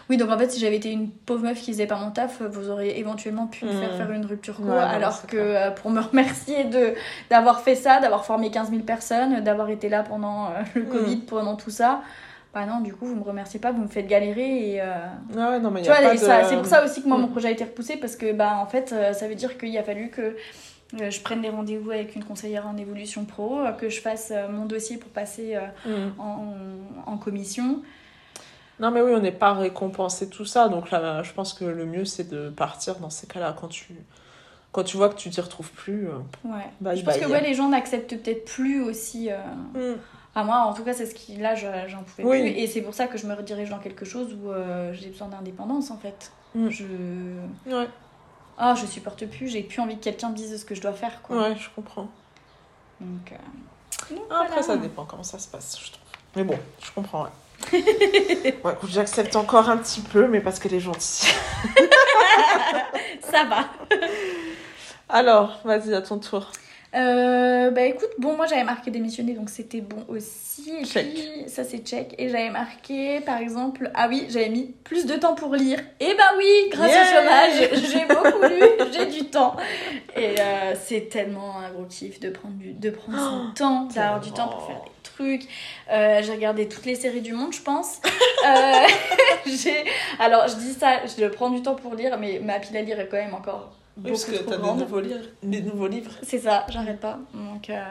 Oui, 0.09 0.15
donc 0.15 0.29
en 0.29 0.37
fait, 0.37 0.49
si 0.49 0.61
j'avais 0.61 0.77
été 0.77 0.91
une 0.91 1.09
pauvre 1.09 1.43
meuf 1.43 1.59
qui 1.59 1.71
faisait 1.73 1.87
pas 1.87 1.97
mon 1.97 2.09
taf, 2.11 2.41
vous 2.41 2.69
auriez 2.69 2.99
éventuellement 2.99 3.47
pu 3.47 3.65
me 3.65 3.71
Mm. 3.73 3.79
faire 3.79 3.93
faire 3.95 4.11
une 4.11 4.25
rupture 4.25 4.55
co, 4.55 4.63
Ouais, 4.63 4.69
non, 4.69 4.77
alors 4.77 5.25
que 5.27 5.35
euh, 5.35 5.71
pour 5.71 5.91
me 5.91 5.99
remercier 5.99 6.63
de 6.63 6.93
d'avoir 7.29 7.59
fait 7.61 7.75
ça, 7.75 7.99
d'avoir 7.99 8.23
formé 8.25 8.49
15 8.49 8.69
000 8.69 8.83
personnes, 8.83 9.41
d'avoir 9.41 9.69
été 9.69 9.89
là 9.89 10.03
pendant 10.03 10.45
euh, 10.45 10.49
le 10.75 10.83
Mm. 10.83 10.89
Covid, 10.89 11.17
pendant 11.17 11.55
tout 11.57 11.69
ça, 11.71 12.01
bah 12.53 12.65
non, 12.65 12.81
du 12.81 12.93
coup, 12.93 13.05
vous 13.07 13.15
me 13.15 13.23
remerciez 13.23 13.59
pas, 13.59 13.71
vous 13.71 13.81
me 13.81 13.87
faites 13.87 14.07
galérer 14.07 14.73
et. 14.75 14.81
euh, 14.81 14.85
Ah 15.37 15.49
ouais, 15.51 15.59
non, 15.59 15.71
mais 15.71 15.81
tu 15.81 15.87
y 15.87 15.89
a 15.91 15.95
vois, 15.99 16.03
pas 16.09 16.13
et 16.15 16.17
de... 16.17 16.23
ça- 16.23 16.43
c'est 16.43 16.55
pour 16.55 16.65
ça 16.67 16.83
aussi 16.85 17.01
que 17.01 17.07
moi, 17.07 17.17
Mm. 17.17 17.21
mon 17.21 17.27
projet 17.29 17.47
a 17.47 17.51
été 17.51 17.63
repoussé 17.63 17.97
parce 17.97 18.15
que, 18.15 18.31
bah, 18.33 18.57
en 18.61 18.67
fait, 18.67 18.91
euh, 18.93 19.13
ça 19.13 19.27
veut 19.27 19.35
dire 19.35 19.57
qu'il 19.57 19.75
a 19.77 19.83
fallu 19.83 20.09
que 20.09 20.35
euh, 21.01 21.09
je 21.09 21.21
prenne 21.21 21.41
des 21.41 21.49
rendez-vous 21.49 21.89
avec 21.89 22.15
une 22.15 22.23
conseillère 22.23 22.67
en 22.67 22.77
évolution 22.77 23.25
pro, 23.25 23.61
que 23.79 23.89
je 23.89 23.99
fasse 24.01 24.31
mon 24.51 24.65
dossier 24.65 24.97
pour 24.97 25.09
passer 25.09 25.57
Mm. 25.85 25.91
en, 26.19 26.53
en 27.07 27.17
commission. 27.17 27.81
Non, 28.79 28.91
mais 28.91 29.01
oui, 29.01 29.11
on 29.15 29.19
n'est 29.19 29.31
pas 29.31 29.53
récompensé 29.53 30.29
tout 30.29 30.45
ça. 30.45 30.67
Donc 30.67 30.91
là, 30.91 31.23
je 31.23 31.31
pense 31.33 31.53
que 31.53 31.63
le 31.65 31.85
mieux, 31.85 32.05
c'est 32.05 32.29
de 32.29 32.49
partir 32.49 32.95
dans 32.95 33.09
ces 33.09 33.27
cas-là. 33.27 33.55
Quand 33.59 33.67
tu, 33.67 33.93
quand 34.71 34.83
tu 34.83 34.97
vois 34.97 35.09
que 35.09 35.15
tu 35.15 35.29
t'y 35.29 35.41
retrouves 35.41 35.71
plus. 35.71 36.07
euh, 36.07 36.13
Ouais. 36.43 36.65
Bye 36.81 36.97
je 36.97 37.05
pense 37.05 37.17
que 37.17 37.25
ouais, 37.27 37.41
les 37.41 37.53
gens 37.53 37.69
n'acceptent 37.69 38.15
peut-être 38.21 38.45
plus 38.45 38.81
aussi. 38.83 39.29
euh, 39.31 39.37
Mm. 39.93 39.97
Ah, 40.35 40.43
moi, 40.43 40.57
en 40.61 40.73
tout 40.73 40.83
cas, 40.83 40.93
c'est 40.93 41.05
ce 41.05 41.13
qui. 41.13 41.35
Là, 41.37 41.53
je- 41.55 41.67
j'en 41.87 42.03
pouvais 42.03 42.23
Oui. 42.23 42.41
plus. 42.41 42.59
Et 42.61 42.67
c'est 42.67 42.81
pour 42.81 42.93
ça 42.93 43.07
que 43.07 43.17
je 43.17 43.27
me 43.27 43.33
redirige 43.35 43.69
dans 43.69 43.77
quelque 43.79 44.03
chose 44.05 44.33
où 44.33 44.49
euh, 44.51 44.91
j'ai 44.93 45.09
besoin 45.09 45.27
d'indépendance, 45.27 45.91
en 45.91 45.97
fait. 45.97 46.31
Mm. 46.55 46.69
Je. 46.69 46.83
Ouais, 47.67 47.87
Ah, 48.57 48.75
je 48.75 48.85
supporte 48.85 49.25
plus, 49.27 49.47
j'ai 49.47 49.61
plus 49.63 49.79
envie 49.81 49.97
que 49.97 50.03
quelqu'un 50.03 50.29
me 50.29 50.35
dise 50.35 50.59
ce 50.59 50.65
que 50.65 50.75
je 50.75 50.81
dois 50.81 50.93
faire, 50.93 51.21
quoi. 51.23 51.37
ouais, 51.49 51.55
je 51.59 51.69
comprends. 51.75 52.07
Donc. 53.01 53.31
euh, 53.31 53.35
donc, 54.15 54.23
Après, 54.31 54.47
voilà. 54.47 54.61
ça 54.63 54.77
dépend 54.77 55.05
comment 55.05 55.23
ça 55.23 55.39
se 55.39 55.47
passe, 55.47 55.77
je 55.79 55.91
trouve. 55.91 56.03
Mais 56.35 56.43
bon, 56.43 56.57
je 56.83 56.91
comprends, 56.91 57.23
ouais. 57.23 57.29
ouais, 58.63 58.75
j'accepte 58.87 59.35
encore 59.35 59.69
un 59.69 59.77
petit 59.77 60.01
peu, 60.01 60.27
mais 60.27 60.39
parce 60.41 60.59
qu'elle 60.59 60.73
est 60.73 60.79
gentille. 60.79 61.29
Ça 63.31 63.43
va. 63.45 63.65
Alors, 65.09 65.59
vas-y, 65.63 65.93
à 65.93 66.01
ton 66.01 66.17
tour. 66.19 66.51
Euh, 66.95 67.71
bah 67.71 67.81
écoute, 67.81 68.09
bon, 68.19 68.35
moi 68.35 68.45
j'avais 68.45 68.63
marqué 68.63 68.91
démissionner, 68.91 69.33
donc 69.33 69.49
c'était 69.49 69.81
bon 69.81 70.05
aussi. 70.07 70.71
Et 70.81 70.85
Check. 70.85 71.13
puis, 71.13 71.49
ça 71.49 71.63
c'est 71.63 71.79
check. 71.79 72.13
Et 72.19 72.29
j'avais 72.29 72.51
marqué, 72.51 73.19
par 73.21 73.37
exemple, 73.37 73.89
ah 73.95 74.07
oui, 74.07 74.27
j'avais 74.29 74.49
mis 74.49 74.75
plus 74.83 75.05
de 75.05 75.15
temps 75.15 75.33
pour 75.33 75.55
lire. 75.55 75.79
Et 75.99 76.13
bah 76.15 76.31
oui, 76.37 76.69
grâce 76.71 76.91
Yeah 76.91 77.01
au 77.01 77.15
chômage, 77.15 77.69
j'ai 77.89 78.05
beaucoup 78.05 78.43
lu, 78.43 78.91
j'ai 78.91 79.05
du 79.07 79.25
temps. 79.25 79.55
Et 80.15 80.39
euh, 80.39 80.75
c'est 80.83 81.09
tellement 81.09 81.57
un 81.59 81.71
gros 81.71 81.85
kiff 81.85 82.19
de 82.19 82.29
prendre, 82.29 82.55
du, 82.55 82.73
de 82.73 82.89
prendre 82.91 83.17
son 83.17 83.53
temps, 83.55 83.83
d'avoir 83.85 84.19
du 84.19 84.31
temps 84.31 84.49
pour 84.49 84.67
faire 84.67 84.81
des 84.83 84.91
trucs. 85.03 85.47
Euh, 85.91 86.21
j'ai 86.21 86.31
regardé 86.31 86.67
toutes 86.67 86.85
les 86.85 86.95
séries 86.95 87.21
du 87.21 87.33
monde, 87.33 87.53
je 87.53 87.61
pense. 87.61 88.01
J'ai... 89.45 89.83
Alors, 90.19 90.47
je 90.47 90.55
dis 90.55 90.73
ça, 90.73 91.05
je 91.05 91.25
prends 91.25 91.49
du 91.49 91.61
temps 91.61 91.75
pour 91.75 91.95
lire, 91.95 92.17
mais 92.19 92.39
ma 92.39 92.59
pile 92.59 92.77
à 92.77 92.81
lire 92.81 92.99
est 92.99 93.07
quand 93.07 93.17
même 93.17 93.33
encore 93.33 93.71
Oui, 93.97 94.09
parce 94.09 94.25
que 94.25 94.35
t'as 94.37 94.57
des 94.57 94.71
nouveaux 94.73 94.99
livres. 95.01 95.25
Des 95.43 95.61
nouveaux 95.61 95.87
livres. 95.87 96.11
C'est 96.23 96.39
ça, 96.39 96.65
j'arrête 96.69 96.99
pas. 96.99 97.19
Donc, 97.33 97.69
euh, 97.69 97.83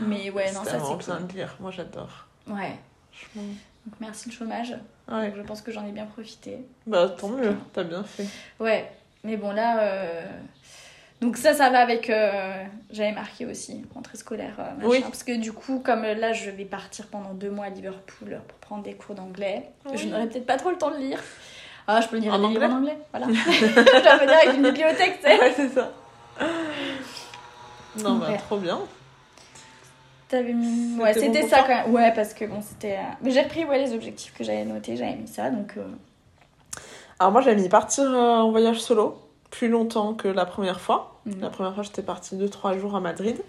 mais 0.00 0.30
ouais, 0.30 0.50
non, 0.52 0.64
ça 0.64 0.78
c'est 0.80 1.04
bien 1.06 1.16
cool. 1.18 1.26
de 1.26 1.32
lire. 1.34 1.56
Moi, 1.60 1.70
j'adore. 1.70 2.26
Ouais, 2.46 2.76
donc 3.36 3.94
merci 4.00 4.28
le 4.30 4.34
chômage. 4.34 4.74
Ouais. 5.10 5.28
Donc, 5.28 5.36
je 5.36 5.42
pense 5.42 5.60
que 5.60 5.70
j'en 5.72 5.86
ai 5.86 5.92
bien 5.92 6.06
profité. 6.06 6.58
Bah, 6.86 7.08
tant 7.10 7.28
mieux, 7.28 7.54
t'as 7.72 7.84
bien 7.84 8.02
fait. 8.04 8.26
Ouais, 8.58 8.90
mais 9.24 9.36
bon 9.36 9.50
là, 9.52 9.82
euh, 9.82 10.22
donc 11.20 11.36
ça, 11.36 11.52
ça 11.52 11.68
va 11.68 11.80
avec. 11.80 12.08
euh, 12.08 12.64
J'avais 12.90 13.12
marqué 13.12 13.44
aussi 13.44 13.84
rentrée 13.94 14.16
scolaire, 14.16 14.54
euh, 14.58 14.74
machin, 14.76 14.88
Oui. 14.88 15.00
parce 15.02 15.22
que 15.22 15.36
du 15.36 15.52
coup, 15.52 15.80
comme 15.80 16.02
là, 16.02 16.32
je 16.32 16.48
vais 16.50 16.64
partir 16.64 17.06
pendant 17.08 17.34
deux 17.34 17.50
mois 17.50 17.66
à 17.66 17.70
Liverpool 17.70 18.40
pour 18.48 18.58
prendre 18.58 18.82
des 18.82 18.94
cours 18.94 19.14
d'anglais, 19.14 19.68
Oui. 19.84 19.98
je 19.98 20.06
n'aurai 20.08 20.26
peut-être 20.28 20.46
pas 20.46 20.56
trop 20.56 20.70
le 20.70 20.78
temps 20.78 20.90
de 20.90 20.96
lire. 20.96 21.22
Ah, 21.92 22.00
je 22.00 22.08
peux 22.08 22.18
lire 22.18 22.32
En 22.34 22.38
des 22.38 22.46
livres 22.48 22.62
anglais 22.64 22.74
en 22.74 22.78
anglais, 22.78 22.98
voilà. 23.12 23.26
je 23.32 24.02
dois 24.02 24.16
venir 24.18 24.36
avec 24.42 24.54
une 24.56 24.62
bibliothèque, 24.62 25.20
tu 25.20 25.26
sais. 25.28 25.38
Ouais, 25.40 25.52
c'est 25.56 25.68
ça. 25.70 25.90
Non, 28.02 28.16
bah, 28.16 28.28
Ouais. 28.30 28.36
trop 28.38 28.56
bien. 28.58 28.78
T'avais 30.28 30.52
mis. 30.52 30.96
Ouais, 31.00 31.12
C'était 31.12 31.42
bon 31.42 31.48
ça 31.48 31.62
quand 31.62 31.68
même. 31.68 31.92
Ouais, 31.92 32.12
parce 32.14 32.32
que 32.34 32.44
bon, 32.44 32.62
c'était. 32.62 32.96
euh, 32.98 33.02
Mais 33.22 33.30
j'ai 33.32 33.42
repris 33.42 33.64
ouais, 33.64 33.84
les 33.84 33.92
objectifs 33.94 34.32
que 34.36 34.44
j'avais 34.44 34.64
notés, 34.64 34.96
j'avais 34.96 35.16
mis 35.16 35.26
ça, 35.26 35.50
donc. 35.50 35.72
euh, 35.76 35.82
Alors, 37.18 37.32
moi, 37.32 37.40
j'avais 37.40 37.60
mis 37.60 37.68
partir 37.68 38.04
euh, 38.04 38.38
en 38.38 38.50
voyage 38.50 38.80
solo 38.80 39.18
plus 39.50 39.68
longtemps 39.68 40.14
que 40.14 40.28
la 40.28 40.46
première 40.46 40.80
fois. 40.80 41.20
mhm. 41.26 41.40
La 41.40 41.50
première 41.50 41.74
fois, 41.74 41.82
j'étais 41.82 42.02
partie 42.02 42.36
2-3 42.36 42.78
jours 42.78 42.94
à 42.94 43.00
Madrid. 43.00 43.42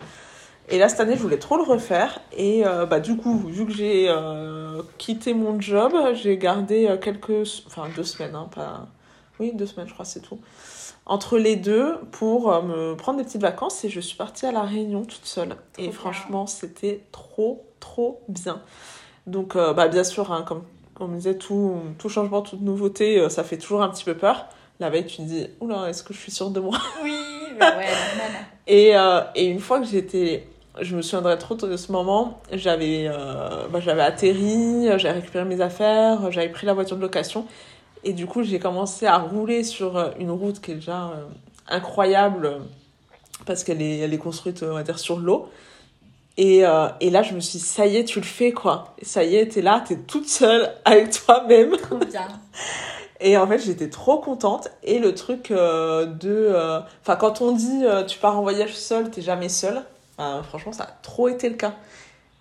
Et 0.71 0.77
là, 0.77 0.87
cette 0.89 1.01
année, 1.01 1.15
je 1.15 1.21
voulais 1.21 1.37
trop 1.39 1.57
le 1.57 1.63
refaire. 1.63 2.19
Et 2.35 2.65
euh, 2.65 2.85
bah, 2.85 2.99
du 2.99 3.17
coup, 3.17 3.37
vu 3.37 3.65
que 3.65 3.73
j'ai 3.73 4.07
euh, 4.09 4.81
quitté 4.97 5.33
mon 5.33 5.59
job, 5.59 5.93
j'ai 6.13 6.37
gardé 6.37 6.87
euh, 6.87 6.97
quelques. 6.97 7.63
Enfin, 7.67 7.87
deux 7.95 8.03
semaines, 8.03 8.35
hein, 8.35 8.49
pas. 8.53 8.87
Oui, 9.39 9.51
deux 9.53 9.65
semaines, 9.65 9.87
je 9.87 9.93
crois, 9.93 10.05
c'est 10.05 10.21
tout. 10.21 10.39
Entre 11.05 11.37
les 11.37 11.55
deux, 11.55 11.97
pour 12.11 12.53
euh, 12.53 12.61
me 12.61 12.95
prendre 12.95 13.17
des 13.17 13.25
petites 13.25 13.41
vacances. 13.41 13.83
Et 13.83 13.89
je 13.89 13.99
suis 13.99 14.15
partie 14.15 14.45
à 14.45 14.51
La 14.51 14.61
Réunion 14.61 15.03
toute 15.03 15.25
seule. 15.25 15.55
et 15.77 15.83
bien. 15.83 15.91
franchement, 15.91 16.47
c'était 16.47 17.03
trop, 17.11 17.65
trop 17.79 18.21
bien. 18.29 18.61
Donc, 19.27 19.55
bah, 19.55 19.87
bien 19.87 20.03
sûr, 20.03 20.31
hein, 20.31 20.43
comme, 20.47 20.63
comme 20.95 21.11
on 21.11 21.15
disait, 21.15 21.37
tout, 21.37 21.75
tout 21.99 22.09
changement, 22.09 22.41
toute 22.41 22.61
nouveauté, 22.61 23.29
ça 23.29 23.43
fait 23.43 23.57
toujours 23.57 23.83
un 23.83 23.89
petit 23.89 24.03
peu 24.03 24.15
peur. 24.15 24.47
La 24.81 24.89
veille, 24.89 25.05
tu 25.05 25.17
te 25.17 25.21
dis, 25.21 25.47
oula, 25.59 25.89
est-ce 25.89 26.01
que 26.01 26.11
je 26.11 26.17
suis 26.17 26.31
sûre 26.31 26.49
de 26.49 26.59
moi? 26.59 26.75
Oui, 27.03 27.13
bah 27.59 27.77
ouais, 27.77 27.85
normal. 27.85 28.31
et, 28.65 28.97
euh, 28.97 29.21
et 29.35 29.45
une 29.45 29.59
fois 29.59 29.79
que 29.79 29.85
j'étais. 29.85 30.47
Je 30.79 30.95
me 30.95 31.01
souviendrai 31.01 31.37
trop 31.37 31.55
de 31.55 31.75
ce 31.75 31.91
moment. 31.91 32.39
J'avais 32.53 33.05
euh, 33.07 33.67
bah, 33.69 33.79
j'avais 33.81 34.03
atterri, 34.03 34.87
j'avais 34.97 35.19
récupéré 35.19 35.43
mes 35.45 35.59
affaires, 35.59 36.31
j'avais 36.31 36.49
pris 36.49 36.65
la 36.65 36.73
voiture 36.73 36.95
de 36.95 37.01
location. 37.01 37.45
Et 38.03 38.13
du 38.13 38.25
coup, 38.25 38.43
j'ai 38.43 38.59
commencé 38.59 39.05
à 39.05 39.17
rouler 39.17 39.63
sur 39.63 39.97
euh, 39.97 40.09
une 40.19 40.31
route 40.31 40.59
qui 40.59 40.71
est 40.71 40.75
déjà 40.75 41.09
euh, 41.09 41.25
incroyable 41.67 42.45
euh, 42.45 42.59
parce 43.45 43.63
qu'elle 43.63 43.81
est, 43.81 43.99
elle 43.99 44.13
est 44.13 44.17
construite, 44.17 44.63
on 44.63 44.73
va 44.73 44.83
dire, 44.83 44.99
sur 44.99 45.19
l'eau. 45.19 45.49
Et, 46.37 46.65
euh, 46.65 46.87
et 47.01 47.09
là, 47.09 47.21
je 47.21 47.33
me 47.33 47.39
suis 47.39 47.59
dit, 47.59 47.65
ça 47.65 47.85
y 47.85 47.97
est, 47.97 48.05
tu 48.05 48.19
le 48.19 48.25
fais, 48.25 48.51
quoi. 48.51 48.95
Ça 49.03 49.23
y 49.23 49.35
est, 49.35 49.49
t'es 49.49 49.61
là, 49.61 49.83
t'es 49.87 49.97
toute 49.97 50.27
seule 50.27 50.71
avec 50.85 51.11
toi-même. 51.11 51.75
Et 53.23 53.37
en 53.37 53.45
fait, 53.45 53.59
j'étais 53.59 53.89
trop 53.89 54.17
contente. 54.17 54.69
Et 54.81 54.97
le 54.97 55.13
truc 55.13 55.51
de. 55.51 56.81
Enfin, 57.03 57.15
quand 57.15 57.41
on 57.41 57.51
dit 57.51 57.83
tu 58.07 58.17
pars 58.17 58.39
en 58.39 58.41
voyage 58.41 58.73
seul, 58.75 59.11
t'es 59.11 59.21
jamais 59.21 59.47
seul, 59.47 59.83
franchement, 60.17 60.71
ça 60.73 60.83
a 60.83 60.97
trop 61.01 61.27
été 61.27 61.49
le 61.49 61.55
cas. 61.55 61.73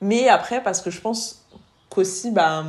Mais 0.00 0.28
après, 0.28 0.62
parce 0.62 0.80
que 0.80 0.90
je 0.90 1.00
pense 1.00 1.46
qu'aussi, 1.90 2.30
bah, 2.30 2.64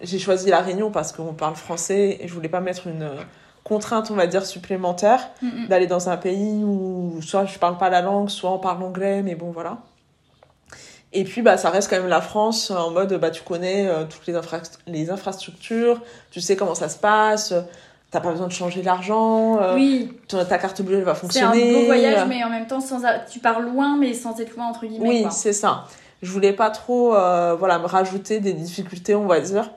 j'ai 0.00 0.18
choisi 0.18 0.50
La 0.50 0.60
Réunion 0.60 0.90
parce 0.90 1.12
qu'on 1.12 1.32
parle 1.34 1.54
français 1.56 2.18
et 2.20 2.28
je 2.28 2.34
voulais 2.34 2.48
pas 2.48 2.60
mettre 2.60 2.86
une 2.86 3.08
contrainte, 3.62 4.10
on 4.10 4.14
va 4.14 4.26
dire, 4.26 4.44
supplémentaire 4.44 5.30
Mhm. 5.40 5.68
d'aller 5.68 5.86
dans 5.86 6.08
un 6.10 6.16
pays 6.18 6.62
où 6.64 7.20
soit 7.22 7.46
je 7.46 7.58
parle 7.58 7.78
pas 7.78 7.88
la 7.88 8.02
langue, 8.02 8.28
soit 8.28 8.50
on 8.50 8.58
parle 8.58 8.82
anglais, 8.82 9.22
mais 9.22 9.34
bon, 9.34 9.50
voilà. 9.52 9.78
Et 11.12 11.24
puis, 11.24 11.42
bah, 11.42 11.56
ça 11.56 11.70
reste 11.70 11.88
quand 11.88 11.96
même 11.96 12.08
la 12.08 12.20
France 12.20 12.70
en 12.72 12.90
mode, 12.90 13.14
bah, 13.14 13.30
tu 13.30 13.42
connais 13.42 13.86
euh, 13.86 14.04
toutes 14.04 14.26
les, 14.26 14.34
infra- 14.34 14.60
les 14.86 15.10
infrastructures, 15.10 16.02
tu 16.30 16.40
sais 16.40 16.56
comment 16.56 16.74
ça 16.74 16.88
se 16.88 16.98
passe, 16.98 17.54
t'as 18.14 18.20
pas 18.20 18.30
besoin 18.30 18.46
de 18.46 18.52
changer 18.52 18.80
l'argent, 18.82 19.60
euh, 19.60 19.74
Oui, 19.74 20.12
ton- 20.28 20.44
ta 20.44 20.56
carte 20.58 20.80
bleue 20.82 20.98
elle 20.98 21.02
va 21.04 21.14
c'est 21.14 21.18
un 21.18 21.20
fonctionner. 21.50 21.72
beau 21.74 21.86
voyage, 21.86 22.26
mais 22.28 22.44
en 22.44 22.48
même 22.48 22.66
temps, 22.68 22.80
sans 22.80 23.04
a- 23.04 23.18
tu 23.18 23.40
pars 23.40 23.58
loin, 23.60 23.96
mais 23.98 24.14
sans 24.14 24.38
être 24.40 24.54
loin, 24.56 24.66
entre 24.66 24.86
guillemets. 24.86 25.08
Oui, 25.24 25.26
c'est 25.30 25.52
ça. 25.52 25.84
Je 26.22 26.30
voulais 26.30 26.52
pas 26.52 26.70
trop 26.70 27.14
euh, 27.14 27.56
voilà, 27.58 27.78
me 27.80 27.86
rajouter 27.86 28.38
des 28.38 28.52
difficultés, 28.52 29.14
on 29.16 29.26
va 29.26 29.40
dire. 29.40 29.70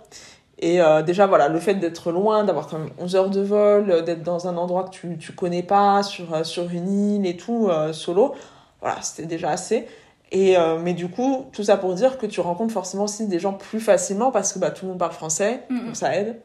Et 0.59 0.81
euh, 0.81 1.01
déjà, 1.01 1.25
voilà, 1.27 1.49
le 1.49 1.59
fait 1.59 1.73
d'être 1.75 2.11
loin, 2.11 2.43
d'avoir 2.43 2.67
quand 2.67 2.77
même 2.79 2.89
11 2.99 3.15
heures 3.15 3.29
de 3.31 3.41
vol, 3.41 3.89
euh, 3.91 4.01
d'être 4.01 4.21
dans 4.23 4.47
un 4.47 4.55
endroit 4.55 4.83
que 4.85 4.91
tu, 4.91 5.17
tu 5.17 5.31
connais 5.33 5.63
pas, 5.63 6.03
sur, 6.03 6.33
euh, 6.33 6.43
sur 6.43 6.69
une 6.71 7.15
île 7.15 7.25
et 7.25 7.37
tout, 7.37 7.67
euh, 7.69 7.91
solo, 7.91 8.33
voilà, 8.81 8.97
c'était 9.01 9.27
déjà 9.27 9.49
assez. 9.49 9.87
Et, 10.31 10.57
euh, 10.57 10.77
mais 10.79 10.93
du 10.93 11.09
coup, 11.09 11.45
tout 11.53 11.63
ça 11.63 11.77
pour 11.77 11.93
dire 11.95 12.17
que 12.17 12.25
tu 12.27 12.39
rencontres 12.39 12.73
forcément 12.73 13.05
aussi 13.05 13.27
des 13.27 13.39
gens 13.39 13.53
plus 13.53 13.79
facilement 13.79 14.29
parce 14.31 14.53
que 14.53 14.59
bah, 14.59 14.71
tout 14.71 14.85
le 14.85 14.89
monde 14.91 14.99
parle 14.99 15.13
français, 15.13 15.63
Mhm. 15.69 15.85
donc 15.87 15.95
ça 15.95 16.15
aide. 16.15 16.39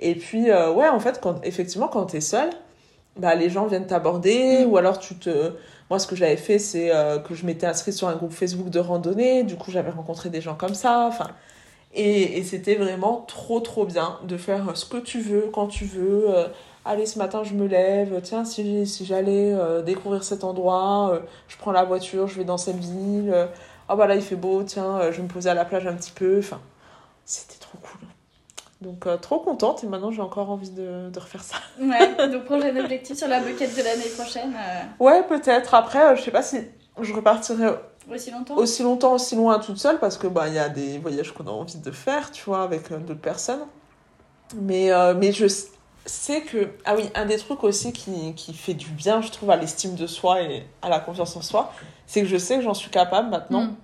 Et 0.00 0.16
puis, 0.16 0.50
euh, 0.50 0.72
ouais, 0.72 0.88
en 0.88 1.00
fait, 1.00 1.20
quand, 1.22 1.44
effectivement, 1.44 1.88
quand 1.88 2.06
t'es 2.06 2.20
seul, 2.22 2.50
bah, 3.16 3.34
les 3.36 3.50
gens 3.50 3.66
viennent 3.66 3.86
t'aborder 3.86 4.64
Mhm. 4.64 4.66
ou 4.66 4.76
alors 4.78 4.98
tu 4.98 5.16
te 5.18 5.52
moi, 5.90 5.98
ce 5.98 6.06
que 6.06 6.16
j'avais 6.16 6.36
fait, 6.36 6.58
c'est 6.60 6.94
euh, 6.94 7.18
que 7.20 7.34
je 7.34 7.46
m'étais 7.46 7.66
inscrite 7.66 7.94
sur 7.94 8.08
un 8.08 8.16
groupe 8.16 8.32
Facebook 8.32 8.70
de 8.70 8.80
randonnée. 8.80 9.42
Du 9.44 9.56
coup, 9.56 9.72
j'avais 9.72 9.90
rencontré 9.90 10.30
des 10.30 10.40
gens 10.40 10.54
comme 10.56 10.74
ça. 10.74 11.06
Enfin, 11.08 11.36
Et, 11.92 12.38
et 12.38 12.44
c'était 12.44 12.76
vraiment 12.76 13.24
trop, 13.28 13.60
trop 13.60 13.86
bien 13.86 14.18
de 14.24 14.36
faire 14.36 14.76
ce 14.76 14.86
que 14.86 14.98
tu 14.98 15.20
veux, 15.20 15.50
quand 15.52 15.68
tu 15.68 15.84
veux. 15.86 16.26
Euh, 16.34 16.48
allez, 16.84 17.06
ce 17.06 17.18
matin, 17.18 17.42
je 17.44 17.54
me 17.54 17.66
lève. 17.66 18.20
Tiens, 18.22 18.44
si, 18.44 18.86
si 18.86 19.06
j'allais 19.06 19.52
euh, 19.54 19.82
découvrir 19.82 20.24
cet 20.24 20.44
endroit, 20.44 21.10
euh, 21.14 21.20
je 21.48 21.56
prends 21.58 21.72
la 21.72 21.84
voiture, 21.84 22.28
je 22.28 22.36
vais 22.36 22.44
dans 22.44 22.58
cette 22.58 22.78
ville. 22.78 23.34
oh, 23.88 23.96
bah 23.96 24.06
là, 24.06 24.14
il 24.16 24.22
fait 24.22 24.36
beau, 24.36 24.62
tiens, 24.64 25.00
je 25.10 25.16
vais 25.18 25.22
me 25.24 25.28
poser 25.28 25.50
à 25.50 25.54
la 25.54 25.64
plage 25.64 25.86
un 25.86 25.94
petit 25.96 26.12
peu. 26.12 26.38
Enfin, 26.38 26.60
c'était 27.24 27.58
trop 27.60 27.78
cool. 27.82 27.99
Donc, 28.80 29.06
trop 29.20 29.40
contente. 29.40 29.84
Et 29.84 29.86
maintenant, 29.86 30.10
j'ai 30.10 30.22
encore 30.22 30.50
envie 30.50 30.70
de, 30.70 31.10
de, 31.10 31.20
refaire 31.20 31.42
ça. 31.42 31.56
Ouais, 31.80 32.28
donc 32.28 32.44
prochain 32.44 32.74
objectif 32.76 33.16
sur 33.16 33.28
la 33.28 33.40
bucket 33.40 33.76
de 33.76 33.82
l'année 33.82 34.08
prochaine. 34.16 34.54
Ouais, 34.98 35.22
peut-être. 35.22 35.74
Après, 35.74 36.16
je 36.16 36.22
sais 36.22 36.30
pas 36.30 36.42
si 36.42 36.58
je 37.00 37.12
repartirai 37.12 37.74
aussi 38.10 38.30
longtemps 38.30 38.56
Aussi 38.56 38.82
longtemps, 38.82 39.12
aussi 39.14 39.36
loin 39.36 39.58
toute 39.58 39.78
seule, 39.78 39.98
parce 39.98 40.18
que 40.18 40.26
bah, 40.26 40.48
y 40.48 40.58
a 40.58 40.68
des 40.68 40.98
voyages 40.98 41.32
qu'on 41.32 41.46
a 41.46 41.50
envie 41.50 41.78
de 41.78 41.90
faire, 41.90 42.30
tu 42.30 42.44
vois, 42.44 42.62
avec 42.62 42.90
euh, 42.90 42.98
d'autres 42.98 43.20
personnes. 43.20 43.66
Mais, 44.56 44.92
euh, 44.92 45.14
mais 45.14 45.32
je 45.32 45.46
sais 46.06 46.42
que. 46.42 46.70
Ah 46.84 46.94
oui, 46.96 47.10
un 47.14 47.26
des 47.26 47.38
trucs 47.38 47.62
aussi 47.62 47.92
qui, 47.92 48.34
qui 48.34 48.52
fait 48.52 48.74
du 48.74 48.90
bien, 48.90 49.20
je 49.20 49.30
trouve, 49.30 49.50
à 49.50 49.56
l'estime 49.56 49.94
de 49.94 50.06
soi 50.06 50.42
et 50.42 50.66
à 50.82 50.88
la 50.88 50.98
confiance 50.98 51.36
en 51.36 51.42
soi, 51.42 51.72
c'est 52.06 52.22
que 52.22 52.26
je 52.26 52.36
sais 52.36 52.56
que 52.56 52.62
j'en 52.62 52.74
suis 52.74 52.90
capable 52.90 53.30
maintenant. 53.30 53.62
Mm. 53.62 53.76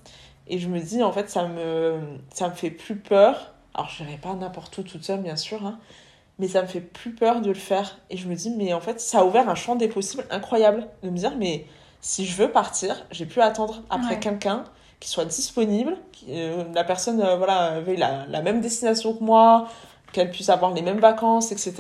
Et 0.49 0.59
je 0.59 0.69
me 0.69 0.81
dis, 0.81 1.03
en 1.03 1.13
fait, 1.13 1.29
ça 1.31 1.47
me, 1.47 2.01
ça 2.33 2.49
me 2.49 2.55
fait 2.55 2.71
plus 2.71 2.97
peur. 2.97 3.53
Alors, 3.77 3.91
je 3.91 4.03
n'irai 4.03 4.17
pas 4.17 4.33
n'importe 4.35 4.77
où 4.79 4.83
toute 4.83 5.05
seule, 5.05 5.21
bien 5.21 5.37
sûr, 5.37 5.65
hein, 5.67 5.79
mais 6.39 6.49
ça 6.49 6.63
me 6.63 6.67
fait 6.67 6.81
plus 6.81 7.15
peur 7.15 7.43
de 7.43 7.49
le 7.49 7.55
faire. 7.55 7.99
Et 8.09 8.17
je 8.17 8.27
me 8.27 8.35
dis, 8.35 8.51
mais 8.51 8.73
en 8.73 8.81
fait, 8.81 9.01
ça 9.01 9.21
a 9.21 9.25
ouvert 9.25 9.51
un 9.51 9.55
champ 9.55 9.77
des 9.77 9.87
possibles 9.87 10.25
incroyable. 10.31 10.89
De 11.03 11.11
me 11.11 11.17
dire, 11.17 11.37
mais 11.37 11.67
si 12.01 12.25
je 12.25 12.35
veux 12.37 12.51
partir, 12.51 13.05
j'ai 13.11 13.27
pu 13.27 13.43
attendre 13.43 13.83
après 13.91 14.19
quelqu'un 14.19 14.65
qui 14.99 15.11
soit 15.11 15.27
disponible, 15.27 15.99
euh, 16.31 16.65
la 16.75 16.85
personne 16.85 17.21
euh, 17.21 17.37
voilà, 17.37 17.83
la, 17.87 18.25
la, 18.27 18.41
même 18.41 18.63
destination 18.63 19.15
que 19.15 19.23
moi, 19.23 19.69
qu'elle 20.17 20.31
puisse 20.31 20.49
avoir 20.49 20.73
les 20.73 20.83
mêmes 20.83 20.99
vacances, 20.99 21.53
etc. 21.53 21.75